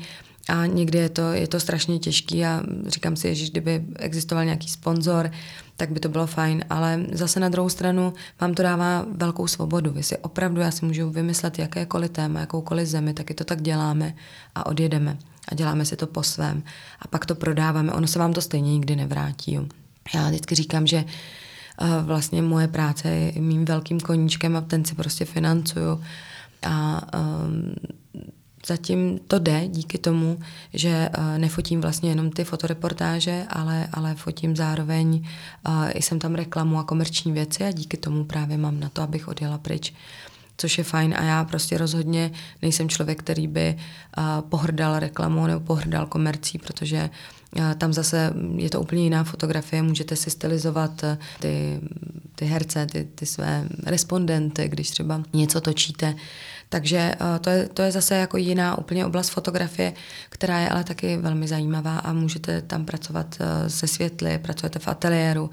a 0.49 0.66
někdy 0.66 0.99
je 0.99 1.09
to, 1.09 1.33
je 1.33 1.49
to 1.49 1.61
strašně 1.61 1.99
těžký 1.99 2.45
a 2.45 2.62
říkám 2.87 3.16
si, 3.16 3.35
že 3.35 3.51
kdyby 3.51 3.85
existoval 3.99 4.45
nějaký 4.45 4.68
sponzor, 4.68 5.31
tak 5.77 5.90
by 5.90 6.01
to 6.01 6.09
bylo 6.09 6.27
fajn, 6.27 6.64
ale 6.71 7.01
zase 7.12 7.40
na 7.40 7.49
druhou 7.49 7.68
stranu 7.68 8.12
vám 8.40 8.55
to 8.55 8.62
dává 8.62 9.07
velkou 9.11 9.47
svobodu. 9.47 9.90
Vy 9.90 10.03
si 10.03 10.16
opravdu, 10.16 10.61
já 10.61 10.71
si 10.71 10.85
můžu 10.85 11.11
vymyslet 11.11 11.59
jakékoliv 11.59 12.11
téma, 12.11 12.40
jakoukoliv 12.40 12.88
zemi, 12.88 13.14
taky 13.14 13.35
to 13.35 13.45
tak 13.45 13.62
děláme 13.62 14.14
a 14.55 14.66
odjedeme 14.66 15.18
a 15.49 15.55
děláme 15.55 15.85
si 15.85 15.97
to 15.97 16.07
po 16.07 16.23
svém 16.23 16.62
a 17.01 17.09
pak 17.09 17.27
to 17.27 17.35
prodáváme. 17.35 17.92
Ono 17.92 18.07
se 18.07 18.18
vám 18.18 18.33
to 18.33 18.40
stejně 18.40 18.73
nikdy 18.73 18.97
nevrátí. 18.97 19.59
Já 20.14 20.29
vždycky 20.29 20.55
říkám, 20.55 20.87
že 20.87 21.05
vlastně 22.03 22.42
moje 22.42 22.68
práce 22.68 23.09
je 23.09 23.42
mým 23.42 23.64
velkým 23.64 24.01
koníčkem 24.01 24.57
a 24.57 24.61
ten 24.61 24.85
si 24.85 24.95
prostě 24.95 25.25
financuju. 25.25 26.01
A 26.62 27.03
um, 27.18 27.75
zatím 28.66 29.18
to 29.18 29.38
jde 29.38 29.68
díky 29.68 29.99
tomu, 29.99 30.38
že 30.75 31.09
uh, 31.18 31.38
nefotím 31.38 31.81
vlastně 31.81 32.11
jenom 32.11 32.31
ty 32.31 32.45
fotoreportáže, 32.45 33.47
ale, 33.49 33.88
ale 33.92 34.14
fotím 34.14 34.57
zároveň, 34.57 35.29
uh, 35.68 35.88
jsem 35.95 36.18
tam 36.18 36.35
reklamu 36.35 36.79
a 36.79 36.85
komerční 36.85 37.33
věci 37.33 37.64
a 37.64 37.71
díky 37.71 37.97
tomu 37.97 38.25
právě 38.25 38.57
mám 38.57 38.81
na 38.81 38.88
to, 38.88 39.03
abych 39.03 39.29
odjela 39.29 39.59
pryč 39.59 39.92
což 40.57 40.79
je 40.79 40.85
fajn 40.85 41.14
a 41.18 41.23
já 41.23 41.45
prostě 41.45 41.79
rozhodně 41.79 42.31
nejsem 42.62 42.88
člověk, 42.88 43.18
který 43.18 43.47
by 43.49 43.77
uh, 44.18 44.25
pohrdal 44.49 44.99
reklamou 44.99 45.47
nebo 45.47 45.61
pohrdal 45.61 46.07
komercí, 46.07 46.59
protože 46.59 47.03
uh, 47.03 47.41
tam 47.78 47.92
zase 47.92 48.32
je 48.56 48.70
to 48.70 48.80
úplně 48.80 49.02
jiná 49.02 49.24
fotografie, 49.24 49.82
můžete 49.82 50.16
si 50.16 50.30
stylizovat 50.30 51.04
ty 51.40 51.80
ty 52.34 52.48
herce, 52.48 52.86
ty, 52.86 53.08
ty 53.14 53.26
své 53.26 53.68
respondenty, 53.86 54.68
když 54.68 54.90
třeba 54.90 55.22
něco 55.32 55.60
točíte. 55.60 56.14
Takže 56.72 56.96
eh, 56.96 57.38
to 57.40 57.50
je, 57.50 57.68
to 57.68 57.82
je 57.82 57.92
zase 57.92 58.14
jako 58.14 58.37
jiná 58.37 58.78
úplně 58.78 59.06
oblast 59.06 59.28
fotografie, 59.28 59.92
která 60.28 60.58
je 60.58 60.68
ale 60.68 60.85
taky 60.85 61.16
velmi 61.16 61.48
zajímavá 61.48 61.98
a 61.98 62.12
můžete 62.12 62.62
tam 62.62 62.85
pracovat 62.85 63.37
eh, 63.40 63.70
se 63.70 63.87
světly, 63.87 64.38
pracujete 64.38 64.78
v 64.78 64.88
ateliéru. 64.88 65.50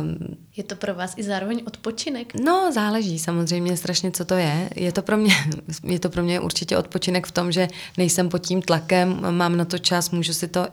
Um, 0.00 0.36
je 0.56 0.64
to 0.64 0.76
pro 0.76 0.94
vás 0.94 1.14
i 1.16 1.22
zároveň 1.22 1.62
odpočinek? 1.66 2.32
No, 2.44 2.72
záleží 2.72 3.18
samozřejmě 3.18 3.76
strašně, 3.76 4.10
co 4.10 4.24
to 4.24 4.34
je. 4.34 4.70
Je 4.76 4.92
to 4.92 5.02
pro 5.02 5.16
mě, 5.16 5.34
je 5.84 5.98
to 6.00 6.10
pro 6.10 6.22
mě 6.22 6.40
určitě 6.40 6.76
odpočinek 6.76 7.26
v 7.26 7.32
tom, 7.32 7.52
že 7.52 7.68
nejsem 7.98 8.28
pod 8.28 8.38
tím 8.38 8.62
tlakem, 8.62 9.36
mám 9.36 9.56
na 9.56 9.64
to 9.64 9.78
čas, 9.78 10.10
můžu 10.10 10.32
si 10.32 10.48
to 10.48 10.60
uh, 10.60 10.66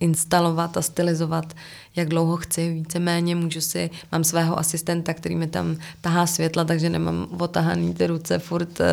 instalovat 0.00 0.76
a 0.76 0.82
stylizovat, 0.82 1.54
jak 1.96 2.08
dlouho 2.08 2.36
chci, 2.36 2.74
víceméně 2.74 3.36
můžu 3.36 3.60
si, 3.60 3.90
mám 4.12 4.24
svého 4.24 4.58
asistenta, 4.58 5.14
který 5.14 5.36
mi 5.36 5.46
tam 5.46 5.76
tahá 6.00 6.26
světla, 6.26 6.64
takže 6.64 6.90
nemám 6.90 7.26
otahaný 7.38 7.94
ty 7.94 8.06
ruce 8.06 8.38
furt 8.38 8.80
uh, 8.80 8.86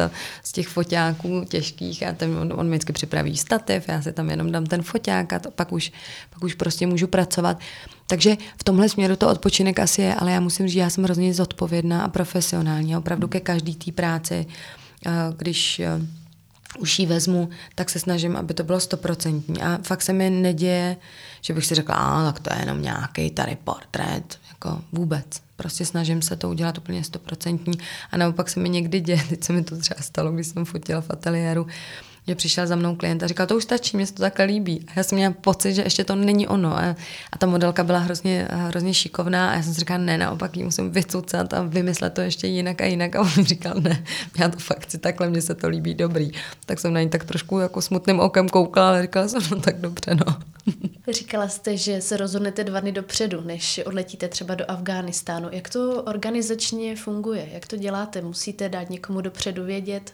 z 0.43 0.51
těch 0.51 0.67
foťáků 0.67 1.45
těžkých 1.49 2.03
a 2.03 2.13
ten, 2.13 2.37
on, 2.37 2.53
on 2.55 2.65
mi 2.65 2.75
vždycky 2.75 2.93
připraví 2.93 3.37
stativ, 3.37 3.87
já 3.87 4.01
si 4.01 4.13
tam 4.13 4.29
jenom 4.29 4.51
dám 4.51 4.65
ten 4.65 4.81
foťák 4.81 5.33
a 5.33 5.39
to, 5.39 5.51
pak, 5.51 5.71
už, 5.71 5.91
pak 6.29 6.43
už 6.43 6.53
prostě 6.53 6.87
můžu 6.87 7.07
pracovat. 7.07 7.59
Takže 8.07 8.37
v 8.57 8.63
tomhle 8.63 8.89
směru 8.89 9.15
to 9.15 9.29
odpočinek 9.29 9.79
asi 9.79 10.01
je, 10.01 10.15
ale 10.15 10.31
já 10.31 10.39
musím 10.39 10.67
říct, 10.67 10.75
já 10.75 10.89
jsem 10.89 11.03
hrozně 11.03 11.33
zodpovědná 11.33 12.03
a 12.03 12.07
profesionální. 12.07 12.97
Opravdu 12.97 13.27
ke 13.27 13.39
každý 13.39 13.75
té 13.75 13.91
práci, 13.91 14.45
eh, 15.05 15.11
když 15.37 15.79
eh, 15.79 16.01
už 16.79 16.99
ji 16.99 17.05
vezmu, 17.05 17.49
tak 17.75 17.89
se 17.89 17.99
snažím, 17.99 18.37
aby 18.37 18.53
to 18.53 18.63
bylo 18.63 18.79
stoprocentní. 18.79 19.61
A 19.61 19.79
fakt 19.83 20.01
se 20.01 20.13
mi 20.13 20.29
neděje, 20.29 20.97
že 21.41 21.53
bych 21.53 21.65
si 21.65 21.75
řekla, 21.75 21.95
a 21.95 22.31
tak 22.31 22.39
to 22.39 22.53
je 22.53 22.59
jenom 22.59 22.81
nějaký 22.81 23.31
tady 23.31 23.57
portrét. 23.63 24.39
Jako 24.49 24.81
vůbec. 24.91 25.25
Prostě 25.55 25.85
snažím 25.85 26.21
se 26.21 26.35
to 26.35 26.49
udělat 26.49 26.77
úplně 26.77 27.03
stoprocentní. 27.03 27.73
A 28.11 28.17
naopak 28.17 28.49
se 28.49 28.59
mi 28.59 28.69
někdy 28.69 28.99
děje, 28.99 29.23
teď 29.29 29.43
se 29.43 29.53
mi 29.53 29.63
to 29.63 29.77
třeba 29.77 30.01
stalo, 30.01 30.31
když 30.31 30.47
jsem 30.47 30.65
fotila 30.65 31.01
v 31.01 31.09
ateliéru, 31.09 31.67
že 32.27 32.35
přišel 32.35 32.67
za 32.67 32.75
mnou 32.75 32.95
klient 32.95 33.23
a 33.23 33.27
říkal, 33.27 33.47
to 33.47 33.55
už 33.55 33.63
stačí, 33.63 33.97
mě 33.97 34.07
se 34.07 34.13
to 34.13 34.21
takhle 34.21 34.45
líbí. 34.45 34.85
A 34.87 34.91
já 34.95 35.03
jsem 35.03 35.17
měla 35.17 35.33
pocit, 35.41 35.73
že 35.73 35.81
ještě 35.81 36.03
to 36.03 36.15
není 36.15 36.47
ono. 36.47 36.77
A, 36.77 36.95
a 37.31 37.37
ta 37.37 37.47
modelka 37.47 37.83
byla 37.83 37.99
hrozně, 37.99 38.47
hrozně 38.51 38.93
šikovná 38.93 39.49
a 39.49 39.55
já 39.55 39.63
jsem 39.63 39.73
si 39.73 39.79
říkala, 39.79 39.97
ne, 39.97 40.17
naopak 40.17 40.57
ji 40.57 40.63
musím 40.63 40.91
vycucat 40.91 41.53
a 41.53 41.63
vymyslet 41.63 42.13
to 42.13 42.21
ještě 42.21 42.47
jinak 42.47 42.81
a 42.81 42.85
jinak. 42.85 43.15
A 43.15 43.21
on 43.21 43.29
mi 43.37 43.43
říkal, 43.43 43.73
ne, 43.79 44.03
já 44.39 44.49
to 44.49 44.59
fakt 44.59 44.83
chci 44.83 44.97
takhle, 44.97 45.29
mně 45.29 45.41
se 45.41 45.55
to 45.55 45.69
líbí, 45.69 45.93
dobrý. 45.93 46.31
Tak 46.65 46.79
jsem 46.79 46.93
na 46.93 47.01
ní 47.01 47.09
tak 47.09 47.23
trošku 47.23 47.59
jako 47.59 47.81
smutným 47.81 48.19
okem 48.19 48.49
koukala, 48.49 48.87
ale 48.87 49.01
říkala 49.01 49.27
jsem, 49.27 49.41
no 49.51 49.61
tak 49.61 49.81
dobře, 49.81 50.15
no. 50.15 50.37
Říkala 51.13 51.47
jste, 51.47 51.77
že 51.77 52.01
se 52.01 52.17
rozhodnete 52.17 52.63
dva 52.63 52.79
dny 52.79 52.91
dopředu, 52.91 53.41
než 53.41 53.81
odletíte 53.85 54.27
třeba 54.27 54.55
do 54.55 54.71
Afghánistánu. 54.71 55.49
Jak 55.51 55.69
to 55.69 56.03
organizačně 56.03 56.95
funguje? 56.95 57.49
Jak 57.53 57.67
to 57.67 57.77
děláte? 57.77 58.21
Musíte 58.21 58.69
dát 58.69 58.89
někomu 58.89 59.21
dopředu 59.21 59.63
vědět? 59.63 60.13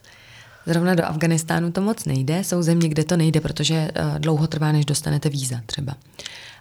Zrovna 0.68 0.96
do 0.96 1.06
Afganistánu 1.06 1.72
to 1.72 1.82
moc 1.82 2.06
nejde, 2.06 2.44
jsou 2.44 2.62
země, 2.62 2.90
kde 2.90 3.04
to 3.04 3.18
nejde, 3.18 3.42
protože 3.42 3.88
uh, 4.00 4.20
dlouho 4.20 4.48
trvá, 4.48 4.72
než 4.72 4.86
dostanete 4.86 5.30
víza 5.30 5.62
třeba. 5.66 5.96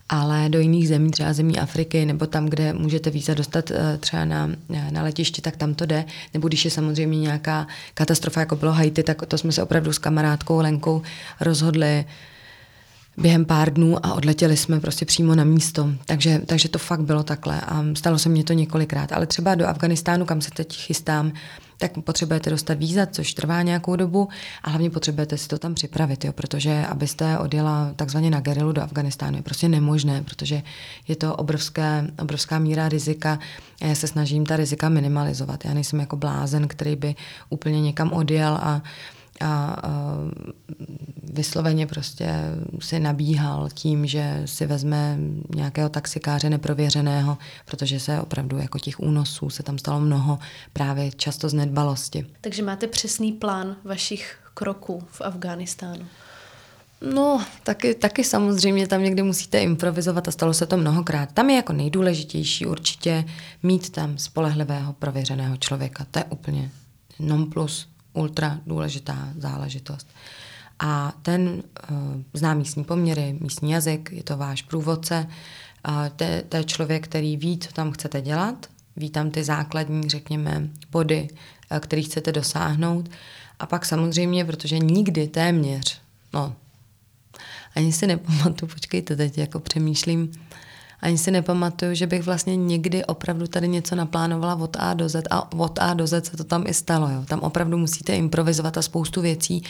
Ale 0.09 0.49
do 0.49 0.59
jiných 0.59 0.89
zemí, 0.89 1.11
třeba 1.11 1.33
zemí 1.33 1.59
Afriky, 1.59 2.05
nebo 2.05 2.27
tam, 2.27 2.47
kde 2.47 2.73
můžete 2.73 3.11
víza 3.11 3.35
dostat 3.35 3.71
uh, 3.71 3.77
třeba 4.01 4.25
na, 4.25 4.51
na 4.91 5.03
letišti, 5.03 5.43
tak 5.43 5.57
tam 5.57 5.75
to 5.75 5.87
jde. 5.87 6.05
Nebo 6.35 6.49
když 6.49 6.65
je 6.65 6.71
samozřejmě 6.71 7.21
nějaká 7.21 7.67
katastrofa, 7.95 8.41
jako 8.41 8.57
bylo 8.57 8.73
Haiti, 8.73 9.03
tak 9.03 9.27
to 9.27 9.39
jsme 9.39 9.53
se 9.53 9.63
opravdu 9.63 9.93
s 9.93 9.99
kamarádkou 9.99 10.57
Lenkou 10.57 11.03
rozhodli 11.41 12.05
během 13.17 13.45
pár 13.45 13.73
dnů 13.73 14.07
a 14.07 14.15
odletěli 14.15 14.57
jsme 14.57 14.81
prostě 14.81 15.05
přímo 15.05 15.35
na 15.35 15.45
místo. 15.45 15.91
Takže, 16.07 16.41
takže 16.47 16.69
to 16.69 16.79
fakt 16.79 17.01
bylo 17.01 17.23
takhle 17.23 17.61
a 17.61 17.85
stalo 17.95 18.19
se 18.19 18.29
mně 18.29 18.45
to 18.45 18.53
několikrát. 18.53 19.13
Ale 19.13 19.27
třeba 19.27 19.55
do 19.55 19.67
Afganistánu, 19.67 20.25
kam 20.25 20.41
se 20.41 20.51
teď 20.51 20.77
chystám, 20.77 21.33
tak 21.79 21.93
potřebujete 22.05 22.51
dostat 22.51 22.79
víza, 22.79 23.07
což 23.07 23.35
trvá 23.35 23.63
nějakou 23.63 23.97
dobu 23.97 24.29
a 24.63 24.71
hlavně 24.71 24.91
potřebujete 24.91 25.39
si 25.39 25.49
to 25.49 25.59
tam 25.59 25.75
připravit, 25.75 26.25
jo, 26.25 26.33
protože 26.33 26.87
abyste 26.87 27.39
odjela 27.39 27.93
takzvaně 27.97 28.31
na 28.31 28.41
gerilu 28.41 28.73
do 28.73 28.83
Afganistánu 28.83 29.37
je 29.37 29.43
prostě 29.43 29.69
nemožné, 29.69 30.23
protože 30.23 30.63
je 31.09 31.17
to 31.17 31.37
obrovské, 31.37 32.07
obrovská 32.23 32.59
míra 32.59 32.89
rizika 32.89 33.39
a 33.83 33.87
já 33.87 33.95
se 33.95 34.07
snažím 34.07 34.47
ta 34.47 34.57
rizika 34.57 34.89
minimalizovat. 34.89 35.65
Já 35.65 35.75
nejsem 35.75 36.01
jako 36.01 36.17
blázen, 36.17 36.69
který 36.69 36.97
by 36.97 37.15
úplně 37.51 37.81
někam 37.81 38.13
odjel 38.13 38.59
a 38.63 38.83
a, 39.41 39.47
a 39.83 40.17
vysloveně 41.33 41.87
prostě 41.87 42.29
si 42.81 43.01
nabíhal 43.01 43.69
tím, 43.75 44.07
že 44.07 44.43
si 44.45 44.67
vezme 44.67 45.19
nějakého 45.55 45.89
taxikáře 45.89 46.51
neprověřeného, 46.51 47.39
protože 47.65 48.01
se 48.01 48.21
opravdu 48.21 48.59
jako 48.59 48.79
těch 48.79 49.01
únosů 49.01 49.51
se 49.51 49.63
tam 49.63 49.79
stalo 49.79 50.01
mnoho 50.01 50.39
právě 50.73 51.11
často 51.11 51.49
z 51.49 51.55
nedbalosti. 51.55 52.27
Takže 52.41 52.63
máte 52.63 52.87
přesný 52.87 53.33
plán 53.33 53.77
vašich 53.85 54.39
kroků 54.55 55.03
v 55.11 55.21
Afghánistánu? 55.21 56.07
No, 57.15 57.45
taky, 57.63 57.95
taky 57.95 58.25
samozřejmě 58.25 58.87
tam 58.87 59.03
někdy 59.03 59.23
musíte 59.23 59.63
improvizovat 59.63 60.29
a 60.29 60.31
stalo 60.31 60.55
se 60.55 60.67
to 60.67 60.77
mnohokrát. 60.77 61.33
Tam 61.33 61.51
je 61.51 61.57
jako 61.57 61.73
nejdůležitější 61.73 62.67
určitě 62.67 63.25
mít 63.63 63.91
tam 63.91 64.19
spolehlivého, 64.19 64.93
prověřeného 64.93 65.57
člověka. 65.57 66.07
To 66.11 66.19
je 66.19 66.25
úplně 66.25 66.71
non 67.19 67.51
plus 67.51 67.89
ultra 68.17 68.61
důležitá 68.67 69.29
záležitost. 69.39 70.07
A 70.79 71.13
ten 71.23 71.63
uh, 71.91 71.97
zná 72.33 72.55
místní 72.55 72.85
poměry, 72.85 73.39
místní 73.41 73.71
jazyk, 73.71 74.13
je 74.13 74.23
to 74.23 74.37
váš 74.37 74.63
průvodce, 74.63 75.27
uh, 75.89 76.09
to 76.49 76.57
je 76.57 76.65
člověk, 76.65 77.05
který 77.05 77.37
ví, 77.37 77.59
co 77.59 77.73
tam 77.73 77.93
chcete 77.93 78.21
dělat, 78.21 78.67
ví 78.97 79.11
tam 79.11 79.31
ty 79.31 79.45
základní, 79.45 80.09
řekněme, 80.09 80.69
body, 80.91 81.29
uh, 81.71 81.79
který 81.79 82.03
chcete 82.03 82.33
dosáhnout. 82.33 83.11
A 83.59 83.67
pak 83.67 83.87
samozřejmě, 83.87 84.45
protože 84.45 84.79
nikdy 84.79 85.29
téměř, 85.29 86.01
no, 86.33 86.55
ani 87.75 87.93
si 87.93 88.07
nepamatuju, 88.07 88.73
počkejte, 88.73 89.17
teď 89.17 89.39
jako 89.39 89.61
přemýšlím, 89.61 90.33
ani 91.01 91.19
si 91.19 91.31
nepamatuju, 91.31 91.95
že 91.95 92.07
bych 92.07 92.23
vlastně 92.23 92.57
někdy 92.57 93.05
opravdu 93.05 93.47
tady 93.47 93.69
něco 93.69 93.95
naplánovala 93.95 94.55
od 94.55 94.77
A 94.81 94.95
do 94.95 95.09
Z 95.09 95.23
a 95.31 95.53
od 95.53 95.79
A 95.79 95.95
do 95.95 96.07
Z 96.07 96.27
se 96.27 96.37
to 96.37 96.45
tam 96.45 96.65
i 96.67 96.75
stalo. 96.75 97.09
Jo. 97.09 97.25
Tam 97.27 97.41
opravdu 97.41 97.79
musíte 97.79 98.17
improvizovat 98.17 98.79
a 98.79 98.83
spoustu 98.83 99.21
věcí, 99.21 99.63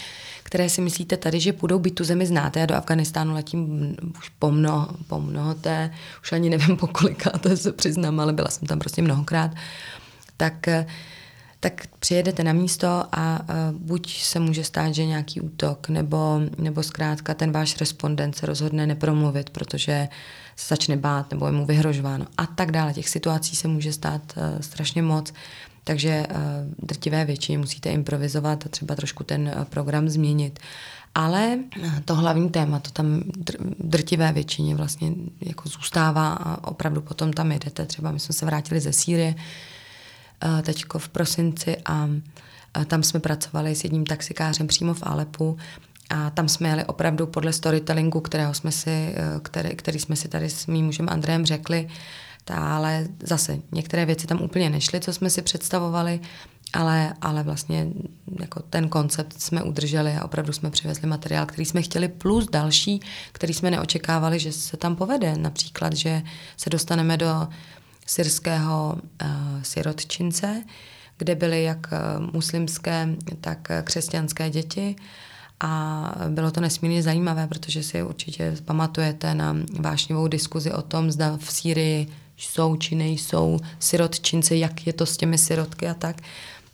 které 0.42 0.68
si 0.68 0.80
myslíte 0.80 1.16
tady, 1.16 1.40
že 1.40 1.52
půjdou 1.52 1.78
být 1.78 1.94
tu 1.94 2.04
zemi 2.04 2.26
znáte. 2.26 2.60
Já 2.60 2.66
do 2.66 2.74
Afganistánu 2.74 3.34
letím 3.34 3.96
už 4.18 4.28
po 4.28 4.50
mnoho, 4.50 4.88
po 5.06 5.20
mnoho 5.20 5.54
té, 5.54 5.90
už 6.22 6.32
ani 6.32 6.50
nevím 6.50 6.76
po 6.76 6.86
kolikáté 6.86 7.56
se 7.56 7.72
přiznám, 7.72 8.20
ale 8.20 8.32
byla 8.32 8.48
jsem 8.48 8.68
tam 8.68 8.78
prostě 8.78 9.02
mnohokrát. 9.02 9.50
Tak 10.36 10.68
tak 11.60 11.86
přijedete 11.98 12.44
na 12.44 12.52
místo 12.52 13.04
a 13.12 13.40
uh, 13.40 13.78
buď 13.78 14.22
se 14.22 14.40
může 14.40 14.64
stát, 14.64 14.94
že 14.94 15.06
nějaký 15.06 15.40
útok, 15.40 15.88
nebo, 15.88 16.40
nebo 16.58 16.82
zkrátka 16.82 17.34
ten 17.34 17.52
váš 17.52 17.76
respondent 17.76 18.36
se 18.36 18.46
rozhodne 18.46 18.86
nepromluvit, 18.86 19.50
protože 19.50 20.08
se 20.56 20.66
začne 20.68 20.96
bát 20.96 21.30
nebo 21.30 21.46
je 21.46 21.52
mu 21.52 21.66
vyhrožováno 21.66 22.26
a 22.36 22.46
tak 22.46 22.72
dále. 22.72 22.94
Těch 22.94 23.08
situací 23.08 23.56
se 23.56 23.68
může 23.68 23.92
stát 23.92 24.22
uh, 24.36 24.60
strašně 24.60 25.02
moc, 25.02 25.32
takže 25.84 26.26
uh, 26.30 26.36
drtivé 26.78 27.24
většině 27.24 27.58
musíte 27.58 27.90
improvizovat 27.90 28.66
a 28.66 28.68
třeba 28.68 28.94
trošku 28.94 29.24
ten 29.24 29.52
uh, 29.56 29.64
program 29.64 30.08
změnit. 30.08 30.58
Ale 31.14 31.58
to 32.04 32.14
hlavní 32.14 32.50
téma, 32.50 32.78
to 32.78 32.90
tam 32.90 33.22
drtivé 33.78 34.32
většině 34.32 34.74
vlastně 34.74 35.12
jako 35.40 35.68
zůstává 35.68 36.32
a 36.32 36.68
opravdu 36.68 37.02
potom 37.02 37.32
tam 37.32 37.52
jedete. 37.52 37.86
Třeba 37.86 38.10
my 38.10 38.20
jsme 38.20 38.32
se 38.32 38.46
vrátili 38.46 38.80
ze 38.80 38.92
Sýrie, 38.92 39.34
teďko 40.62 40.98
v 40.98 41.08
prosinci 41.08 41.76
a 41.84 42.08
tam 42.86 43.02
jsme 43.02 43.20
pracovali 43.20 43.74
s 43.74 43.84
jedním 43.84 44.06
taxikářem 44.06 44.66
přímo 44.66 44.94
v 44.94 45.02
Alepu 45.02 45.56
a 46.10 46.30
tam 46.30 46.48
jsme 46.48 46.68
jeli 46.68 46.84
opravdu 46.84 47.26
podle 47.26 47.52
storytellingu, 47.52 48.20
kterého 48.20 48.54
jsme 48.54 48.72
si, 48.72 48.90
e, 48.90 49.14
který, 49.42 49.76
který 49.76 49.98
jsme 49.98 50.16
si 50.16 50.28
tady 50.28 50.50
s 50.50 50.66
mým 50.66 50.86
mužem 50.86 51.08
Andrejem 51.08 51.46
řekli, 51.46 51.88
ale 52.54 53.08
zase 53.22 53.58
některé 53.72 54.06
věci 54.06 54.26
tam 54.26 54.42
úplně 54.42 54.70
nešly, 54.70 55.00
co 55.00 55.12
jsme 55.12 55.30
si 55.30 55.42
představovali, 55.42 56.20
ale, 56.72 57.14
ale 57.20 57.42
vlastně 57.42 57.88
jako 58.40 58.62
ten 58.62 58.88
koncept 58.88 59.40
jsme 59.40 59.62
udrželi 59.62 60.12
a 60.12 60.24
opravdu 60.24 60.52
jsme 60.52 60.70
přivezli 60.70 61.08
materiál, 61.08 61.46
který 61.46 61.64
jsme 61.64 61.82
chtěli, 61.82 62.08
plus 62.08 62.46
další, 62.46 63.00
který 63.32 63.54
jsme 63.54 63.70
neočekávali, 63.70 64.38
že 64.38 64.52
se 64.52 64.76
tam 64.76 64.96
povede. 64.96 65.36
Například, 65.36 65.92
že 65.92 66.22
se 66.56 66.70
dostaneme 66.70 67.16
do 67.16 67.48
syrského 68.06 68.98
uh, 69.22 69.62
sirotčince, 69.62 70.64
kde 71.18 71.34
byly 71.34 71.62
jak 71.62 71.86
uh, 71.92 72.26
muslimské, 72.32 73.08
tak 73.40 73.68
křesťanské 73.84 74.50
děti. 74.50 74.96
A 75.60 76.12
bylo 76.28 76.50
to 76.50 76.60
nesmírně 76.60 77.02
zajímavé, 77.02 77.46
protože 77.46 77.82
si 77.82 78.02
určitě 78.02 78.56
pamatujete 78.64 79.34
na 79.34 79.56
vášnivou 79.80 80.28
diskuzi 80.28 80.72
o 80.72 80.82
tom, 80.82 81.10
zda 81.10 81.36
v 81.36 81.52
Sýrii 81.52 82.08
jsou 82.36 82.76
či 82.76 82.94
nejsou 82.94 83.58
sirotčinci, 83.78 84.56
jak 84.56 84.86
je 84.86 84.92
to 84.92 85.06
s 85.06 85.16
těmi 85.16 85.38
sirotky 85.38 85.88
a 85.88 85.94
tak. 85.94 86.16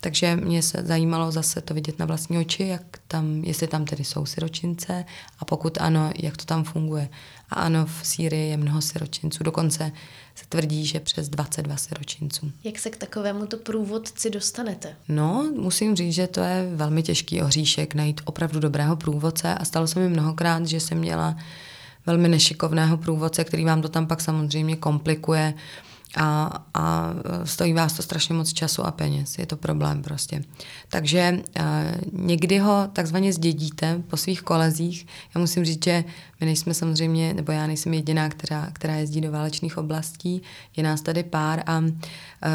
Takže 0.01 0.37
mě 0.37 0.63
se 0.63 0.83
zajímalo 0.85 1.33
zase 1.33 1.61
to 1.61 1.75
vidět 1.75 1.99
na 1.99 2.07
vlastní 2.07 2.39
oči, 2.39 2.67
jak 2.67 2.83
tam, 3.09 3.45
jestli 3.45 3.67
tam 3.67 3.85
tedy 3.85 4.05
jsou 4.05 4.27
siročince 4.27 5.05
a 5.39 5.45
pokud 5.45 5.79
ano, 5.81 6.11
jak 6.17 6.37
to 6.37 6.45
tam 6.45 6.65
funguje. 6.65 7.09
A 7.53 7.55
ano, 7.55 7.87
v 7.87 8.07
Sýrii 8.07 8.51
je 8.51 8.57
mnoho 8.57 8.83
siročinců, 8.83 9.45
dokonce 9.45 9.93
se 10.35 10.45
tvrdí, 10.49 10.87
že 10.87 11.01
přes 11.01 11.29
22 11.29 11.77
siročinců. 11.77 12.53
Jak 12.65 12.79
se 12.79 12.91
k 12.91 12.97
takovému 12.97 13.47
to 13.47 13.57
průvodci 13.57 14.31
dostanete? 14.31 14.97
No, 15.09 15.51
musím 15.57 15.97
říct, 15.97 16.15
že 16.15 16.27
to 16.27 16.41
je 16.41 16.69
velmi 16.75 17.03
těžký 17.03 17.43
ohříšek 17.43 17.95
najít 17.95 18.21
opravdu 18.25 18.61
dobrého 18.61 18.97
průvodce 18.97 19.55
a 19.55 19.65
stalo 19.65 19.87
se 19.87 20.01
mi 20.01 20.09
mnohokrát, 20.09 20.67
že 20.67 20.81
jsem 20.81 20.99
měla 20.99 21.37
velmi 22.07 22.29
nešikovného 22.29 22.97
průvodce, 22.97 23.45
který 23.45 23.65
vám 23.65 23.83
to 23.83 23.89
tam 23.89 24.07
pak 24.07 24.21
samozřejmě 24.21 24.77
komplikuje 24.77 25.55
a, 26.17 26.63
a 26.75 27.11
stojí 27.45 27.73
vás 27.73 27.93
to 27.93 28.03
strašně 28.03 28.35
moc 28.35 28.53
času 28.53 28.83
a 28.83 28.91
peněz. 28.91 29.39
Je 29.39 29.47
to 29.47 29.57
problém 29.57 30.03
prostě. 30.03 30.45
Takže 30.89 31.43
uh, 31.61 31.65
někdy 32.27 32.59
ho 32.59 32.89
takzvaně 32.93 33.33
zdědíte 33.33 34.03
po 34.09 34.17
svých 34.17 34.43
kolezích. 34.43 35.07
Já 35.35 35.41
musím 35.41 35.65
říct, 35.65 35.85
že 35.85 36.05
my 36.41 36.47
nejsme 36.47 36.75
samozřejmě, 36.75 37.35
nebo 37.35 37.53
já 37.53 37.67
nejsem 37.67 37.95
jediná, 37.95 38.29
která, 38.29 38.69
která 38.73 38.95
jezdí 38.95 39.21
do 39.21 39.33
válečných 39.33 39.79
oblastí. 39.79 40.43
Je 40.77 40.83
nás 40.83 41.01
tady 41.03 41.23
pár 41.23 41.63
a 41.67 41.79
uh, 41.79 41.93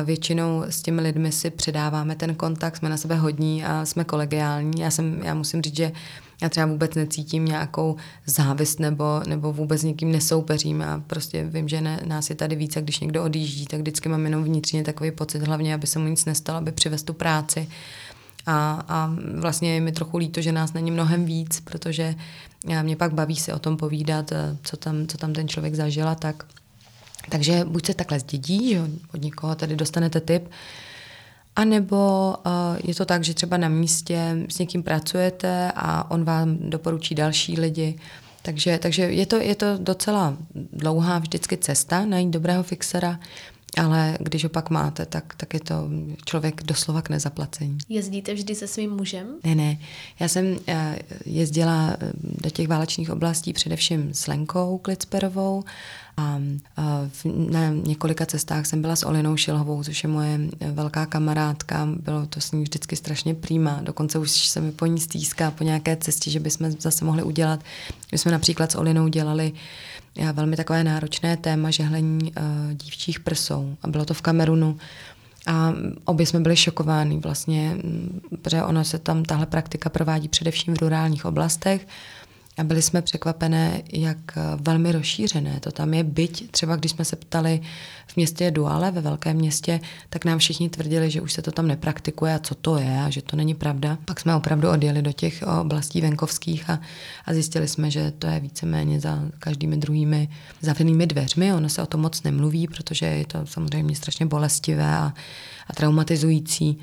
většinou 0.03 0.63
s 0.69 0.81
těmi 0.81 1.01
lidmi 1.01 1.31
si 1.31 1.49
předáváme 1.49 2.15
ten 2.15 2.35
kontakt, 2.35 2.77
jsme 2.77 2.89
na 2.89 2.97
sebe 2.97 3.15
hodní 3.15 3.65
a 3.65 3.85
jsme 3.85 4.03
kolegiální. 4.03 4.81
Já, 4.81 4.91
jsem, 4.91 5.21
já 5.23 5.33
musím 5.33 5.61
říct, 5.61 5.75
že 5.75 5.91
já 6.41 6.49
třeba 6.49 6.65
vůbec 6.65 6.95
necítím 6.95 7.45
nějakou 7.45 7.95
závist 8.25 8.79
nebo, 8.79 9.21
nebo 9.27 9.53
vůbec 9.53 9.83
někým 9.83 10.11
nesoupeřím 10.11 10.81
a 10.81 11.03
prostě 11.07 11.43
vím, 11.43 11.67
že 11.67 11.81
ne, 11.81 11.99
nás 12.05 12.29
je 12.29 12.35
tady 12.35 12.55
víc 12.55 12.77
a 12.77 12.81
když 12.81 12.99
někdo 12.99 13.23
odjíždí, 13.23 13.65
tak 13.65 13.79
vždycky 13.79 14.09
mám 14.09 14.25
jenom 14.25 14.43
vnitřně 14.43 14.83
takový 14.83 15.11
pocit, 15.11 15.41
hlavně, 15.41 15.73
aby 15.73 15.87
se 15.87 15.99
mu 15.99 16.07
nic 16.07 16.25
nestalo, 16.25 16.57
aby 16.57 16.71
přivez 16.71 17.03
tu 17.03 17.13
práci. 17.13 17.67
A, 18.45 18.85
a 18.87 19.15
vlastně 19.35 19.73
je 19.73 19.81
mi 19.81 19.91
trochu 19.91 20.17
líto, 20.17 20.41
že 20.41 20.51
nás 20.51 20.73
není 20.73 20.91
mnohem 20.91 21.25
víc, 21.25 21.59
protože 21.59 22.15
mě 22.81 22.95
pak 22.95 23.13
baví 23.13 23.35
si 23.35 23.53
o 23.53 23.59
tom 23.59 23.77
povídat, 23.77 24.33
co 24.63 24.77
tam, 24.77 25.07
co 25.07 25.17
tam 25.17 25.33
ten 25.33 25.47
člověk 25.47 25.75
zažil 25.75 26.09
a 26.09 26.15
tak. 26.15 26.43
Takže 27.29 27.65
buď 27.65 27.85
se 27.85 27.93
takhle 27.93 28.19
zdědí, 28.19 28.69
že 28.69 28.81
od 29.13 29.21
někoho 29.21 29.55
tady 29.55 29.75
dostanete 29.75 30.21
tip, 30.21 30.49
a 31.57 31.65
nebo 31.65 32.33
uh, 32.45 32.51
je 32.83 32.95
to 32.95 33.05
tak, 33.05 33.23
že 33.23 33.33
třeba 33.33 33.57
na 33.57 33.69
místě 33.69 34.45
s 34.49 34.59
někým 34.59 34.83
pracujete 34.83 35.71
a 35.75 36.11
on 36.11 36.23
vám 36.23 36.57
doporučí 36.59 37.15
další 37.15 37.59
lidi. 37.59 37.99
Takže, 38.41 38.79
takže 38.81 39.03
je, 39.03 39.25
to, 39.25 39.35
je 39.35 39.55
to 39.55 39.65
docela 39.77 40.37
dlouhá 40.73 41.19
vždycky 41.19 41.57
cesta 41.57 42.05
najít 42.05 42.29
dobrého 42.29 42.63
fixera, 42.63 43.19
ale 43.77 44.17
když 44.19 44.43
ho 44.43 44.49
pak 44.49 44.69
máte, 44.69 45.05
tak, 45.05 45.35
tak 45.37 45.53
je 45.53 45.59
to 45.59 45.89
člověk 46.25 46.63
doslova 46.63 47.01
k 47.01 47.09
nezaplacení. 47.09 47.77
Jezdíte 47.89 48.33
vždy 48.33 48.55
se 48.55 48.67
svým 48.67 48.91
mužem? 48.91 49.27
Ne, 49.43 49.55
ne. 49.55 49.77
Já 50.19 50.27
jsem 50.27 50.45
uh, 50.45 50.57
jezdila 51.25 51.97
do 52.23 52.49
těch 52.49 52.67
válečných 52.67 53.09
oblastí 53.09 53.53
především 53.53 54.13
s 54.13 54.27
Lenkou 54.27 54.77
Klicperovou 54.77 55.63
a 56.17 56.39
na 57.49 57.69
několika 57.69 58.25
cestách 58.25 58.65
jsem 58.65 58.81
byla 58.81 58.95
s 58.95 59.05
Olinou 59.05 59.37
Šilhovou, 59.37 59.83
což 59.83 60.03
je 60.03 60.09
moje 60.09 60.39
velká 60.71 61.05
kamarádka. 61.05 61.87
Bylo 62.03 62.25
to 62.25 62.41
s 62.41 62.51
ní 62.51 62.63
vždycky 62.63 62.95
strašně 62.95 63.33
přímá. 63.33 63.79
Dokonce 63.83 64.19
už 64.19 64.31
se 64.31 64.61
mi 64.61 64.71
po 64.71 64.85
ní 64.85 64.99
stýská 64.99 65.51
po 65.51 65.63
nějaké 65.63 65.95
cestě, 65.95 66.31
že 66.31 66.39
bychom 66.39 66.71
zase 66.71 67.05
mohli 67.05 67.23
udělat. 67.23 67.59
My 68.11 68.17
jsme 68.17 68.31
například 68.31 68.71
s 68.71 68.75
Olinou 68.75 69.07
dělali 69.07 69.51
velmi 70.33 70.55
takové 70.55 70.83
náročné 70.83 71.37
téma 71.37 71.71
žehlení 71.71 72.33
dívčích 72.73 73.19
prsou. 73.19 73.75
A 73.81 73.87
bylo 73.87 74.05
to 74.05 74.13
v 74.13 74.21
Kamerunu. 74.21 74.77
A 75.47 75.73
obě 76.05 76.25
jsme 76.25 76.39
byli 76.39 76.55
šokováni 76.55 77.19
vlastně, 77.19 77.77
protože 78.41 78.63
ona 78.63 78.83
se 78.83 78.97
tam, 78.97 79.23
tahle 79.23 79.45
praktika 79.45 79.89
provádí 79.89 80.27
především 80.27 80.75
v 80.75 80.81
rurálních 80.81 81.25
oblastech 81.25 81.87
a 82.57 82.63
byli 82.63 82.81
jsme 82.81 83.01
překvapené, 83.01 83.81
jak 83.93 84.17
eh, 84.37 84.41
velmi 84.61 84.91
rozšířené 84.91 85.59
to 85.59 85.71
tam 85.71 85.93
je. 85.93 86.03
Byť 86.03 86.51
třeba, 86.51 86.75
když 86.75 86.91
jsme 86.91 87.05
se 87.05 87.15
ptali 87.15 87.61
v 88.07 88.15
městě 88.15 88.51
Duale, 88.51 88.91
ve 88.91 89.01
velkém 89.01 89.37
městě, 89.37 89.79
tak 90.09 90.25
nám 90.25 90.39
všichni 90.39 90.69
tvrdili, 90.69 91.11
že 91.11 91.21
už 91.21 91.33
se 91.33 91.41
to 91.41 91.51
tam 91.51 91.67
nepraktikuje 91.67 92.35
a 92.35 92.39
co 92.39 92.55
to 92.55 92.77
je 92.77 93.01
a 93.01 93.09
že 93.09 93.21
to 93.21 93.35
není 93.35 93.53
pravda. 93.53 93.97
Pak 94.05 94.19
jsme 94.19 94.35
opravdu 94.35 94.69
odjeli 94.69 95.01
do 95.01 95.11
těch 95.11 95.43
oblastí 95.61 96.01
venkovských 96.01 96.69
a, 96.69 96.79
a 97.25 97.33
zjistili 97.33 97.67
jsme, 97.67 97.91
že 97.91 98.11
to 98.11 98.27
je 98.27 98.39
víceméně 98.39 98.99
za 98.99 99.19
každými 99.39 99.77
druhými 99.77 100.29
zavřenými 100.61 101.07
dveřmi. 101.07 101.53
Ono 101.53 101.69
se 101.69 101.81
o 101.81 101.85
tom 101.85 102.01
moc 102.01 102.23
nemluví, 102.23 102.67
protože 102.67 103.05
je 103.05 103.25
to 103.25 103.45
samozřejmě 103.45 103.95
strašně 103.95 104.25
bolestivé 104.25 104.95
a, 104.95 105.13
a 105.67 105.73
traumatizující 105.73 106.79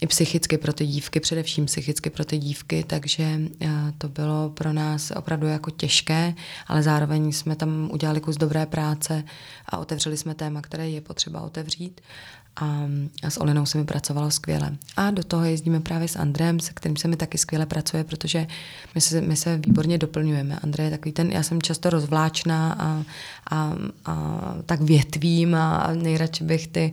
i 0.00 0.06
psychicky 0.06 0.58
pro 0.58 0.72
ty 0.72 0.86
dívky, 0.86 1.20
především 1.20 1.66
psychicky 1.66 2.10
pro 2.10 2.24
ty 2.24 2.38
dívky, 2.38 2.84
takže 2.86 3.40
eh, 3.60 3.68
to 3.98 4.08
bylo 4.08 4.50
pro 4.50 4.72
nás 4.72 5.10
opravdu 5.10 5.46
jako 5.46 5.70
těžké, 5.70 6.34
ale 6.66 6.82
zároveň 6.82 7.32
jsme 7.32 7.56
tam 7.56 7.88
udělali 7.92 8.20
kus 8.20 8.36
dobré 8.36 8.66
práce 8.66 9.24
a 9.66 9.78
otevřeli 9.78 10.16
jsme 10.16 10.34
téma, 10.34 10.62
které 10.62 10.88
je 10.88 11.00
potřeba 11.00 11.40
otevřít 11.40 12.00
a, 12.60 12.88
a 13.22 13.30
s 13.30 13.40
Olinou 13.40 13.66
se 13.66 13.78
mi 13.78 13.84
pracovalo 13.84 14.30
skvěle. 14.30 14.76
A 14.96 15.10
do 15.10 15.24
toho 15.24 15.44
jezdíme 15.44 15.80
právě 15.80 16.08
s 16.08 16.16
Andrem, 16.16 16.60
se 16.60 16.72
kterým 16.72 16.96
se 16.96 17.08
mi 17.08 17.16
taky 17.16 17.38
skvěle 17.38 17.66
pracuje, 17.66 18.04
protože 18.04 18.46
my 18.94 19.00
se, 19.00 19.20
my 19.20 19.36
se 19.36 19.56
výborně 19.56 19.98
doplňujeme. 19.98 20.58
Andrej 20.62 20.86
je 20.86 20.90
takový 20.90 21.12
ten, 21.12 21.32
já 21.32 21.42
jsem 21.42 21.62
často 21.62 21.90
rozvláčná 21.90 22.72
a, 22.78 23.04
a, 23.50 23.74
a 24.04 24.54
tak 24.66 24.80
větvím 24.80 25.54
a 25.54 25.90
nejradši 25.94 26.44
bych 26.44 26.68
ty 26.68 26.92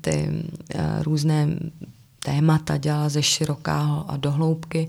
ty 0.00 0.28
eh, 0.74 1.02
různé 1.02 1.48
témata 2.24 2.76
dělala 2.76 3.08
ze 3.08 3.22
široká 3.22 4.04
a 4.08 4.16
do 4.16 4.30
hloubky. 4.30 4.88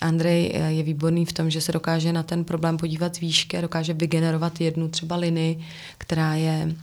Andrej 0.00 0.52
eh, 0.54 0.72
je 0.72 0.82
výborný 0.82 1.24
v 1.24 1.32
tom, 1.32 1.50
že 1.50 1.60
se 1.60 1.72
dokáže 1.72 2.12
na 2.12 2.22
ten 2.22 2.44
problém 2.44 2.76
podívat 2.76 3.16
z 3.16 3.20
výšky 3.20 3.60
dokáže 3.60 3.94
vygenerovat 3.94 4.60
jednu 4.60 4.88
třeba 4.88 5.16
linii, 5.16 5.60
která 5.98 6.34
je 6.34 6.74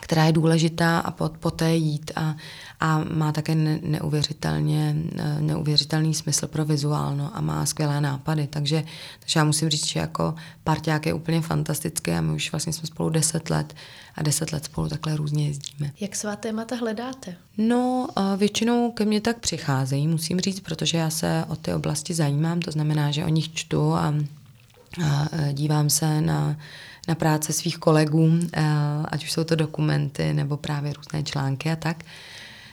která 0.00 0.24
je 0.24 0.32
důležitá 0.32 0.98
a 0.98 1.10
pot, 1.10 1.38
poté 1.38 1.74
jít 1.74 2.10
a, 2.16 2.36
a 2.80 3.04
má 3.12 3.32
také 3.32 3.54
ne, 3.54 3.78
neuvěřitelně, 3.82 4.96
neuvěřitelný 5.40 6.14
smysl 6.14 6.46
pro 6.46 6.64
vizuálno 6.64 7.30
a 7.34 7.40
má 7.40 7.66
skvělé 7.66 8.00
nápady, 8.00 8.46
takže, 8.46 8.84
takže 9.20 9.40
já 9.40 9.44
musím 9.44 9.68
říct, 9.68 9.86
že 9.86 10.00
jako 10.00 10.34
parťák 10.64 11.06
je 11.06 11.14
úplně 11.14 11.40
fantastický 11.40 12.10
a 12.10 12.20
my 12.20 12.32
už 12.32 12.52
vlastně 12.52 12.72
jsme 12.72 12.86
spolu 12.86 13.10
deset 13.10 13.50
let 13.50 13.74
a 14.14 14.22
deset 14.22 14.52
let 14.52 14.64
spolu 14.64 14.88
takhle 14.88 15.16
různě 15.16 15.46
jezdíme. 15.46 15.92
Jak 16.00 16.16
svá 16.16 16.36
témata 16.36 16.76
hledáte? 16.76 17.34
No, 17.58 18.08
většinou 18.36 18.92
ke 18.92 19.04
mně 19.04 19.20
tak 19.20 19.38
přicházejí, 19.38 20.08
musím 20.08 20.40
říct, 20.40 20.60
protože 20.60 20.98
já 20.98 21.10
se 21.10 21.44
o 21.48 21.56
ty 21.56 21.74
oblasti 21.74 22.14
zajímám, 22.14 22.60
to 22.60 22.70
znamená, 22.70 23.10
že 23.10 23.24
o 23.24 23.28
nich 23.28 23.52
čtu 23.54 23.92
a, 23.92 24.14
a 25.04 25.28
dívám 25.52 25.90
se 25.90 26.20
na 26.20 26.56
na 27.08 27.14
práce 27.14 27.52
svých 27.52 27.78
kolegů, 27.78 28.30
eh, 28.52 28.62
ať 29.04 29.24
už 29.24 29.32
jsou 29.32 29.44
to 29.44 29.56
dokumenty 29.56 30.32
nebo 30.32 30.56
právě 30.56 30.92
různé 30.92 31.22
články 31.22 31.70
a 31.70 31.76
tak. 31.76 32.04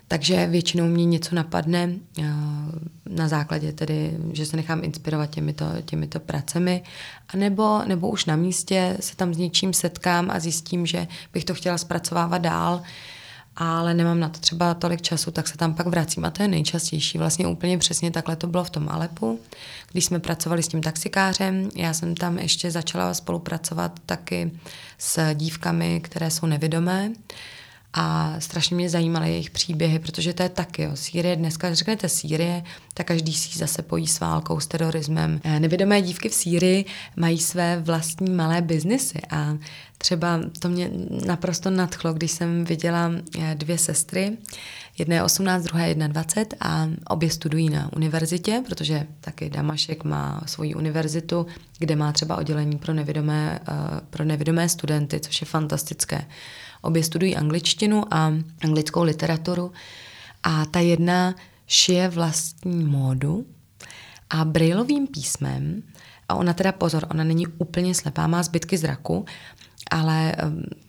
Takže 0.08 0.48
většinou 0.48 0.88
mě 0.88 1.06
něco 1.06 1.36
napadne 1.36 1.90
eh, 2.20 2.24
na 3.10 3.28
základě 3.28 3.74
tedy, 3.74 4.18
že 4.34 4.46
se 4.46 4.58
nechám 4.58 4.84
inspirovat 4.84 5.30
těmito, 5.30 5.66
těmito 5.86 6.20
pracemi, 6.20 6.84
a 7.34 7.38
nebo, 7.38 7.82
nebo 7.86 8.10
už 8.10 8.26
na 8.26 8.36
místě 8.36 8.98
se 9.00 9.16
tam 9.16 9.34
s 9.34 9.38
něčím 9.38 9.74
setkám 9.74 10.32
a 10.32 10.40
zjistím, 10.40 10.86
že 10.86 11.08
bych 11.34 11.46
to 11.46 11.54
chtěla 11.54 11.78
zpracovávat 11.78 12.42
dál, 12.42 12.82
ale 13.56 13.94
nemám 13.94 14.20
na 14.20 14.30
to 14.30 14.40
třeba 14.40 14.74
tolik 14.74 15.02
času, 15.02 15.32
tak 15.32 15.48
se 15.48 15.58
tam 15.58 15.74
pak 15.74 15.88
vracím. 15.88 16.26
A 16.26 16.32
to 16.32 16.42
je 16.42 16.48
nejčastější. 16.48 17.18
Vlastně 17.18 17.48
úplně 17.48 17.78
přesně 17.78 18.12
takhle 18.12 18.36
to 18.36 18.48
bylo 18.48 18.64
v 18.64 18.70
tom 18.70 18.90
Alepu, 18.90 19.40
když 19.92 20.06
jsme 20.06 20.20
pracovali 20.20 20.64
s 20.64 20.68
tím 20.68 20.82
taxikářem. 20.82 21.70
Já 21.76 21.94
jsem 21.94 22.16
tam 22.16 22.40
ještě 22.40 22.72
začala 22.72 23.14
spolupracovat 23.14 23.92
taky 24.06 24.52
s 24.98 25.34
dívkami, 25.34 26.02
které 26.04 26.32
jsou 26.32 26.46
nevidomé 26.46 27.12
a 27.98 28.36
strašně 28.40 28.76
mě 28.76 28.90
zajímaly 28.90 29.30
jejich 29.30 29.50
příběhy, 29.50 30.00
protože 30.00 30.34
to 30.34 30.44
je 30.44 30.50
taky, 30.50 30.82
jo, 30.82 30.92
Sýrie, 30.94 31.36
dneska 31.36 31.74
řeknete 31.74 32.10
Sýrie, 32.10 32.64
tak 32.94 33.08
každý 33.08 33.34
si 33.34 33.60
zase 33.60 33.82
pojí 33.82 34.08
s 34.08 34.20
válkou, 34.20 34.60
s 34.60 34.68
terorismem. 34.68 35.42
Eh, 35.44 35.60
nevědomé 35.60 36.02
dívky 36.02 36.30
v 36.30 36.34
Sýrii 36.34 36.86
mají 37.16 37.40
své 37.40 37.78
vlastní 37.82 38.30
malé 38.30 38.62
biznesy 38.62 39.22
a 39.30 39.58
třeba 39.98 40.40
to 40.60 40.70
mě 40.70 40.92
naprosto 41.26 41.70
nadchlo, 41.70 42.14
když 42.14 42.32
jsem 42.32 42.66
viděla 42.66 43.12
eh, 43.40 43.56
dvě 43.56 43.78
sestry, 43.78 44.38
Jedna 44.98 45.16
je 45.16 45.24
18, 45.24 45.64
druhá 45.64 45.86
je 45.86 45.96
21 45.96 46.58
a 46.62 46.88
obě 47.14 47.30
studují 47.30 47.70
na 47.70 47.94
univerzitě, 47.96 48.64
protože 48.68 49.08
taky 49.22 49.50
Damašek 49.50 50.04
má 50.04 50.42
svoji 50.46 50.76
univerzitu, 50.76 51.46
kde 51.80 51.96
má 51.96 52.12
třeba 52.12 52.38
oddělení 52.38 52.78
pro 52.78 52.94
nevědomé, 52.94 53.60
uh, 53.70 54.00
pro 54.10 54.26
nevědomé 54.26 54.70
studenty, 54.70 55.20
což 55.20 55.42
je 55.42 55.48
fantastické. 55.48 56.26
Obě 56.82 57.04
studují 57.04 57.36
angličtinu 57.36 58.14
a 58.14 58.34
anglickou 58.64 59.04
literaturu 59.04 59.72
a 60.44 60.66
ta 60.66 60.80
jedna 60.80 61.36
šije 61.68 62.10
vlastní 62.10 62.86
módu 62.86 63.46
a 64.30 64.46
brailovým 64.46 65.08
písmem, 65.08 65.84
a 66.30 66.36
ona 66.36 66.54
teda 66.54 66.72
pozor, 66.72 67.06
ona 67.12 67.24
není 67.24 67.48
úplně 67.48 67.96
slepá, 67.96 68.28
má 68.28 68.44
zbytky 68.44 68.78
zraku, 68.78 69.26
ale 69.92 70.36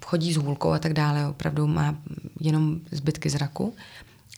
chodí 0.05 0.33
s 0.33 0.37
hůlkou 0.37 0.71
a 0.71 0.79
tak 0.79 0.93
dále, 0.93 1.27
opravdu 1.27 1.67
má 1.67 1.95
jenom 2.41 2.81
zbytky 2.91 3.31
zraku 3.31 3.75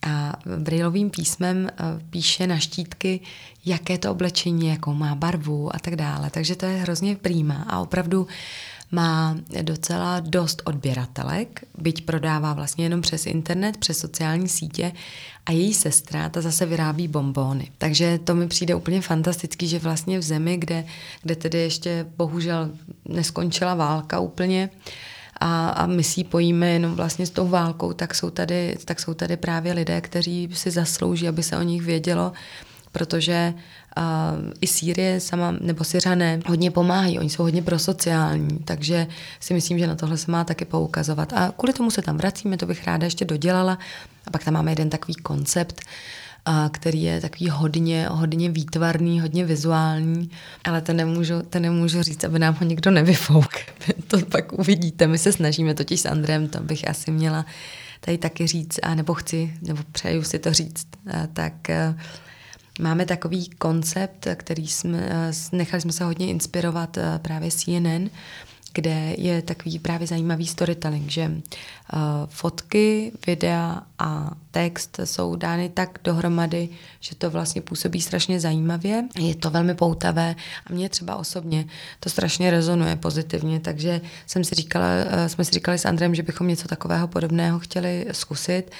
a 0.06 0.32
brailovým 0.58 1.10
písmem 1.10 1.68
eh, 1.68 1.84
píše 2.10 2.46
na 2.46 2.58
štítky, 2.58 3.20
jaké 3.64 3.98
to 3.98 4.10
oblečení, 4.10 4.68
jakou 4.68 4.94
má 4.94 5.14
barvu 5.14 5.76
a 5.76 5.78
tak 5.78 5.96
dále. 5.96 6.30
Takže 6.30 6.56
to 6.56 6.66
je 6.66 6.76
hrozně 6.76 7.16
prýma 7.16 7.66
a 7.68 7.78
opravdu 7.78 8.26
má 8.92 9.36
docela 9.62 10.20
dost 10.20 10.62
odběratelek, 10.64 11.64
byť 11.78 12.04
prodává 12.04 12.52
vlastně 12.52 12.84
jenom 12.84 13.00
přes 13.00 13.26
internet, 13.26 13.76
přes 13.76 13.98
sociální 13.98 14.48
sítě 14.48 14.92
a 15.46 15.52
její 15.52 15.74
sestra, 15.74 16.28
ta 16.28 16.40
zase 16.40 16.66
vyrábí 16.66 17.08
bombóny. 17.08 17.70
Takže 17.78 18.18
to 18.18 18.34
mi 18.34 18.48
přijde 18.48 18.74
úplně 18.74 19.00
fantastický, 19.00 19.68
že 19.68 19.78
vlastně 19.78 20.18
v 20.18 20.22
zemi, 20.22 20.56
kde, 20.56 20.84
kde 21.22 21.36
tedy 21.36 21.58
ještě 21.58 22.06
bohužel 22.16 22.70
neskončila 23.08 23.74
válka 23.74 24.20
úplně, 24.20 24.70
a, 25.40 25.68
a 25.68 25.86
my 25.86 26.04
si 26.04 26.24
pojíme 26.24 26.70
jenom 26.70 26.94
vlastně 26.94 27.26
s 27.26 27.30
tou 27.30 27.48
válkou, 27.48 27.92
tak 27.92 28.14
jsou, 28.14 28.30
tady, 28.30 28.76
tak 28.84 29.00
jsou 29.00 29.14
tady 29.14 29.36
právě 29.36 29.72
lidé, 29.72 30.00
kteří 30.00 30.48
si 30.52 30.70
zaslouží, 30.70 31.28
aby 31.28 31.42
se 31.42 31.56
o 31.56 31.62
nich 31.62 31.82
vědělo, 31.82 32.32
protože 32.92 33.54
i 34.60 34.66
Sýrie 34.66 35.20
sama, 35.20 35.54
nebo 35.60 35.84
Syřané 35.84 36.40
hodně 36.46 36.70
pomáhají, 36.70 37.18
oni 37.18 37.30
jsou 37.30 37.42
hodně 37.42 37.62
prosociální, 37.62 38.58
takže 38.64 39.06
si 39.40 39.54
myslím, 39.54 39.78
že 39.78 39.86
na 39.86 39.94
tohle 39.94 40.16
se 40.16 40.30
má 40.30 40.44
taky 40.44 40.64
poukazovat. 40.64 41.32
A 41.32 41.52
kvůli 41.56 41.72
tomu 41.72 41.90
se 41.90 42.02
tam 42.02 42.16
vracíme, 42.16 42.56
to 42.56 42.66
bych 42.66 42.86
ráda 42.86 43.04
ještě 43.04 43.24
dodělala. 43.24 43.78
A 44.26 44.30
pak 44.30 44.44
tam 44.44 44.54
máme 44.54 44.70
jeden 44.70 44.90
takový 44.90 45.14
koncept, 45.14 45.80
a 46.44 46.68
který 46.72 47.02
je 47.02 47.20
takový 47.20 47.50
hodně, 47.50 48.06
hodně 48.10 48.50
výtvarný, 48.50 49.20
hodně 49.20 49.44
vizuální, 49.44 50.30
ale 50.64 50.80
to 50.80 50.92
nemůžu, 50.92 51.42
to 51.50 51.58
nemůžu 51.58 52.02
říct, 52.02 52.24
aby 52.24 52.38
nám 52.38 52.54
ho 52.54 52.66
někdo 52.66 52.90
nevyfouk. 52.90 53.52
to 54.08 54.18
pak 54.26 54.52
uvidíte. 54.52 55.06
My 55.06 55.18
se 55.18 55.32
snažíme 55.32 55.74
totiž 55.74 56.00
s 56.00 56.06
Andrem, 56.06 56.48
to 56.48 56.60
bych 56.60 56.88
asi 56.88 57.10
měla 57.10 57.46
tady 58.00 58.18
taky 58.18 58.46
říct, 58.46 58.78
a 58.82 58.94
nebo 58.94 59.14
chci, 59.14 59.54
nebo 59.62 59.82
přeju 59.92 60.22
si 60.22 60.38
to 60.38 60.52
říct, 60.52 60.86
a 61.12 61.26
tak 61.26 61.70
e, 61.70 61.94
máme 62.78 63.06
takový 63.06 63.48
koncept, 63.48 64.26
který 64.34 64.66
jsme, 64.66 64.98
e, 64.98 65.32
nechali 65.52 65.80
jsme 65.80 65.92
se 65.92 66.04
hodně 66.04 66.26
inspirovat 66.26 66.98
e, 66.98 67.18
právě 67.18 67.50
CNN, 67.50 68.10
kde 68.72 69.14
je 69.18 69.42
takový 69.42 69.78
právě 69.78 70.06
zajímavý 70.06 70.46
storytelling, 70.46 71.10
že 71.10 71.26
uh, 71.26 71.98
fotky, 72.28 73.12
videa 73.26 73.82
a 73.98 74.30
text 74.50 75.00
jsou 75.04 75.36
dány 75.36 75.68
tak 75.68 75.98
dohromady, 76.04 76.68
že 77.00 77.14
to 77.14 77.30
vlastně 77.30 77.62
působí 77.62 78.00
strašně 78.00 78.40
zajímavě. 78.40 79.04
Je 79.18 79.34
to 79.34 79.50
velmi 79.50 79.74
poutavé 79.74 80.36
a 80.66 80.72
mě 80.72 80.88
třeba 80.88 81.16
osobně 81.16 81.66
to 82.00 82.10
strašně 82.10 82.50
rezonuje 82.50 82.96
pozitivně, 82.96 83.60
takže 83.60 84.00
jsem 84.26 84.44
si 84.44 84.54
říkala, 84.54 84.86
jsme 85.26 85.44
si 85.44 85.52
říkali 85.52 85.78
s 85.78 85.84
Andrem, 85.84 86.14
že 86.14 86.22
bychom 86.22 86.48
něco 86.48 86.68
takového 86.68 87.08
podobného 87.08 87.58
chtěli 87.58 88.06
zkusit. 88.12 88.70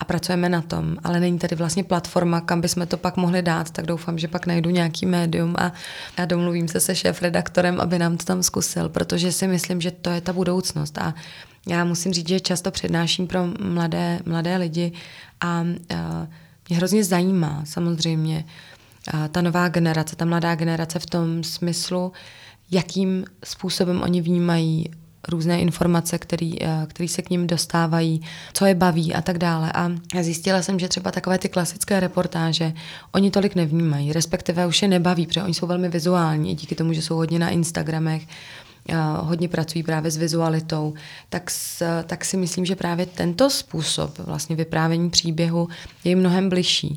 A 0.00 0.04
pracujeme 0.04 0.48
na 0.48 0.60
tom, 0.60 0.96
ale 1.04 1.20
není 1.20 1.38
tady 1.38 1.56
vlastně 1.56 1.84
platforma, 1.84 2.40
kam 2.40 2.60
bychom 2.60 2.86
to 2.86 2.96
pak 2.96 3.16
mohli 3.16 3.42
dát, 3.42 3.70
tak 3.70 3.86
doufám, 3.86 4.18
že 4.18 4.28
pak 4.28 4.46
najdu 4.46 4.70
nějaký 4.70 5.06
médium 5.06 5.54
a, 5.58 5.72
a 6.16 6.24
domluvím 6.24 6.68
se 6.68 6.80
se 6.80 6.94
šéf-redaktorem, 6.94 7.80
aby 7.80 7.98
nám 7.98 8.16
to 8.16 8.24
tam 8.24 8.42
zkusil, 8.42 8.88
protože 8.88 9.32
si 9.32 9.46
myslím, 9.46 9.80
že 9.80 9.90
to 9.90 10.10
je 10.10 10.20
ta 10.20 10.32
budoucnost. 10.32 10.98
A 10.98 11.14
já 11.68 11.84
musím 11.84 12.12
říct, 12.12 12.28
že 12.28 12.40
často 12.40 12.70
přednáším 12.70 13.26
pro 13.26 13.40
mladé, 13.60 14.20
mladé 14.26 14.56
lidi 14.56 14.92
a, 15.40 15.48
a 15.48 15.64
mě 16.68 16.76
hrozně 16.76 17.04
zajímá 17.04 17.62
samozřejmě 17.64 18.44
a 19.12 19.28
ta 19.28 19.42
nová 19.42 19.68
generace, 19.68 20.16
ta 20.16 20.24
mladá 20.24 20.54
generace 20.54 20.98
v 20.98 21.06
tom 21.06 21.44
smyslu, 21.44 22.12
jakým 22.70 23.24
způsobem 23.44 24.02
oni 24.02 24.20
vnímají 24.20 24.90
různé 25.28 25.60
informace, 25.60 26.18
které 26.18 26.52
eh, 26.60 27.08
se 27.08 27.22
k 27.22 27.30
ním 27.30 27.46
dostávají, 27.46 28.20
co 28.52 28.66
je 28.66 28.74
baví 28.74 29.14
a 29.14 29.22
tak 29.22 29.38
dále. 29.38 29.72
A 29.72 29.90
zjistila 30.20 30.62
jsem, 30.62 30.78
že 30.78 30.88
třeba 30.88 31.10
takové 31.10 31.38
ty 31.38 31.48
klasické 31.48 32.00
reportáže 32.00 32.72
oni 33.12 33.30
tolik 33.30 33.54
nevnímají, 33.54 34.12
respektive 34.12 34.66
už 34.66 34.82
je 34.82 34.88
nebaví, 34.88 35.26
protože 35.26 35.42
oni 35.42 35.54
jsou 35.54 35.66
velmi 35.66 35.88
vizuální, 35.88 36.54
díky 36.54 36.74
tomu, 36.74 36.92
že 36.92 37.02
jsou 37.02 37.16
hodně 37.16 37.38
na 37.38 37.48
Instagramech, 37.50 38.26
eh, 38.88 38.96
hodně 39.20 39.48
pracují 39.48 39.82
právě 39.82 40.10
s 40.10 40.16
vizualitou, 40.16 40.94
tak, 41.28 41.50
s, 41.50 42.02
tak 42.04 42.24
si 42.24 42.36
myslím, 42.36 42.64
že 42.64 42.76
právě 42.76 43.06
tento 43.06 43.50
způsob 43.50 44.18
vlastně 44.18 44.56
vyprávění 44.56 45.10
příběhu 45.10 45.68
je 46.04 46.16
mnohem 46.16 46.48
bližší. 46.48 46.94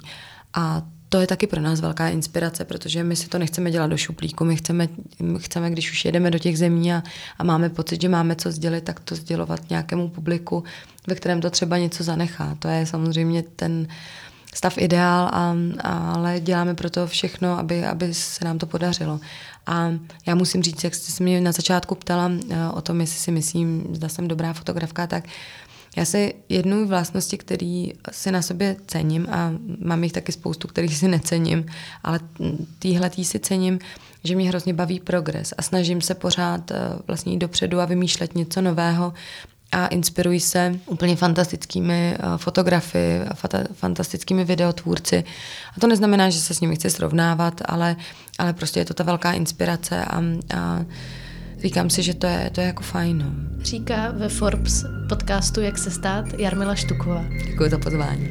A 0.54 0.82
to 1.10 1.22
je 1.22 1.28
taky 1.28 1.48
pro 1.48 1.62
nás 1.62 1.82
velká 1.82 2.10
inspirace, 2.10 2.66
protože 2.66 3.04
my 3.04 3.16
si 3.16 3.28
to 3.28 3.40
nechceme 3.40 3.72
dělat 3.72 3.88
do 3.88 3.98
šuplíku, 3.98 4.46
my 4.46 4.56
chceme, 4.56 4.88
my 5.20 5.40
chceme 5.40 5.72
když 5.72 5.92
už 5.92 6.06
jedeme 6.06 6.32
do 6.32 6.40
těch 6.40 6.58
zemí 6.58 6.94
a, 6.94 7.04
a 7.38 7.44
máme 7.44 7.70
pocit, 7.70 8.02
že 8.02 8.10
máme 8.10 8.36
co 8.36 8.52
sdělit, 8.52 8.84
tak 8.84 9.00
to 9.00 9.16
sdělovat 9.16 9.70
nějakému 9.70 10.10
publiku, 10.10 10.64
ve 11.08 11.16
kterém 11.16 11.42
to 11.42 11.50
třeba 11.50 11.78
něco 11.78 12.04
zanechá. 12.04 12.56
To 12.60 12.68
je 12.68 12.86
samozřejmě 12.86 13.44
ten 13.44 13.88
stav 14.54 14.78
ideál, 14.78 15.30
a, 15.34 15.56
a, 15.80 16.14
ale 16.14 16.40
děláme 16.40 16.76
pro 16.76 16.90
to 16.90 17.08
všechno, 17.08 17.60
aby, 17.60 17.86
aby 17.86 18.14
se 18.14 18.46
nám 18.46 18.58
to 18.58 18.66
podařilo. 18.66 19.20
A 19.68 19.92
já 20.26 20.36
musím 20.36 20.64
říct, 20.64 20.84
jak 20.84 20.96
jste 20.96 21.12
se 21.12 21.24
mě 21.24 21.42
na 21.42 21.52
začátku 21.52 21.96
ptala 21.96 22.32
eh, 22.50 22.70
o 22.74 22.82
tom, 22.82 23.02
jestli 23.02 23.20
si 23.20 23.32
myslím, 23.32 23.88
zda 23.92 24.10
jsem 24.10 24.28
dobrá 24.28 24.54
fotografka, 24.54 25.08
tak 25.08 25.24
já 25.98 26.06
se 26.06 26.32
jednu 26.50 26.88
vlastnosti, 26.88 27.38
který 27.38 27.94
si 28.12 28.32
na 28.32 28.42
sobě 28.42 28.76
cením 28.88 29.28
a 29.30 29.52
mám 29.80 30.04
jich 30.04 30.14
taky 30.14 30.32
spoustu, 30.32 30.68
kterých 30.68 30.98
si 30.98 31.08
necením, 31.08 31.66
ale 32.04 32.20
týhle 32.80 33.10
tý 33.10 33.26
si 33.26 33.40
cením, 33.40 33.80
že 34.24 34.36
mě 34.36 34.50
hrozně 34.50 34.74
baví 34.74 35.00
progres 35.00 35.54
a 35.58 35.62
snažím 35.62 36.02
se 36.02 36.16
pořád 36.16 36.72
eh, 36.72 36.76
vlastně 37.08 37.32
jít 37.34 37.38
dopředu 37.38 37.80
a 37.80 37.86
vymýšlet 37.86 38.36
něco 38.36 38.62
nového 38.62 39.14
a 39.72 39.88
inspiruji 39.88 40.40
se 40.40 40.80
úplně 40.86 41.16
fantastickými 41.16 42.16
eh, 42.16 42.38
fotografy, 42.38 43.20
fantastickými 43.74 44.46
videotvůrci. 44.46 45.24
A 45.78 45.80
to 45.80 45.88
neznamená, 45.88 46.30
že 46.30 46.40
se 46.40 46.54
s 46.54 46.60
nimi 46.60 46.76
chci 46.76 46.90
srovnávat, 46.90 47.62
ale, 47.66 47.96
ale 48.40 48.54
prostě 48.54 48.80
je 48.80 48.86
to 48.86 48.94
ta 48.94 49.04
velká 49.04 49.32
inspirace 49.32 50.06
a, 50.06 50.24
a 50.56 50.86
říkám 51.64 51.90
si, 51.90 52.04
že 52.04 52.14
to 52.14 52.28
je, 52.28 52.50
to 52.54 52.62
je 52.62 52.68
jako 52.68 52.84
fajn. 52.84 53.18
No. 53.18 53.64
Říká 53.64 54.12
ve 54.12 54.30
Forbes 54.30 54.86
podcastu 55.10 55.62
Jak 55.62 55.78
se 55.78 55.92
stát 55.92 56.26
Jarmila 56.38 56.76
Štuková. 56.76 57.26
Děkuji 57.48 57.70
za 57.70 57.78
pozvání. 57.78 58.30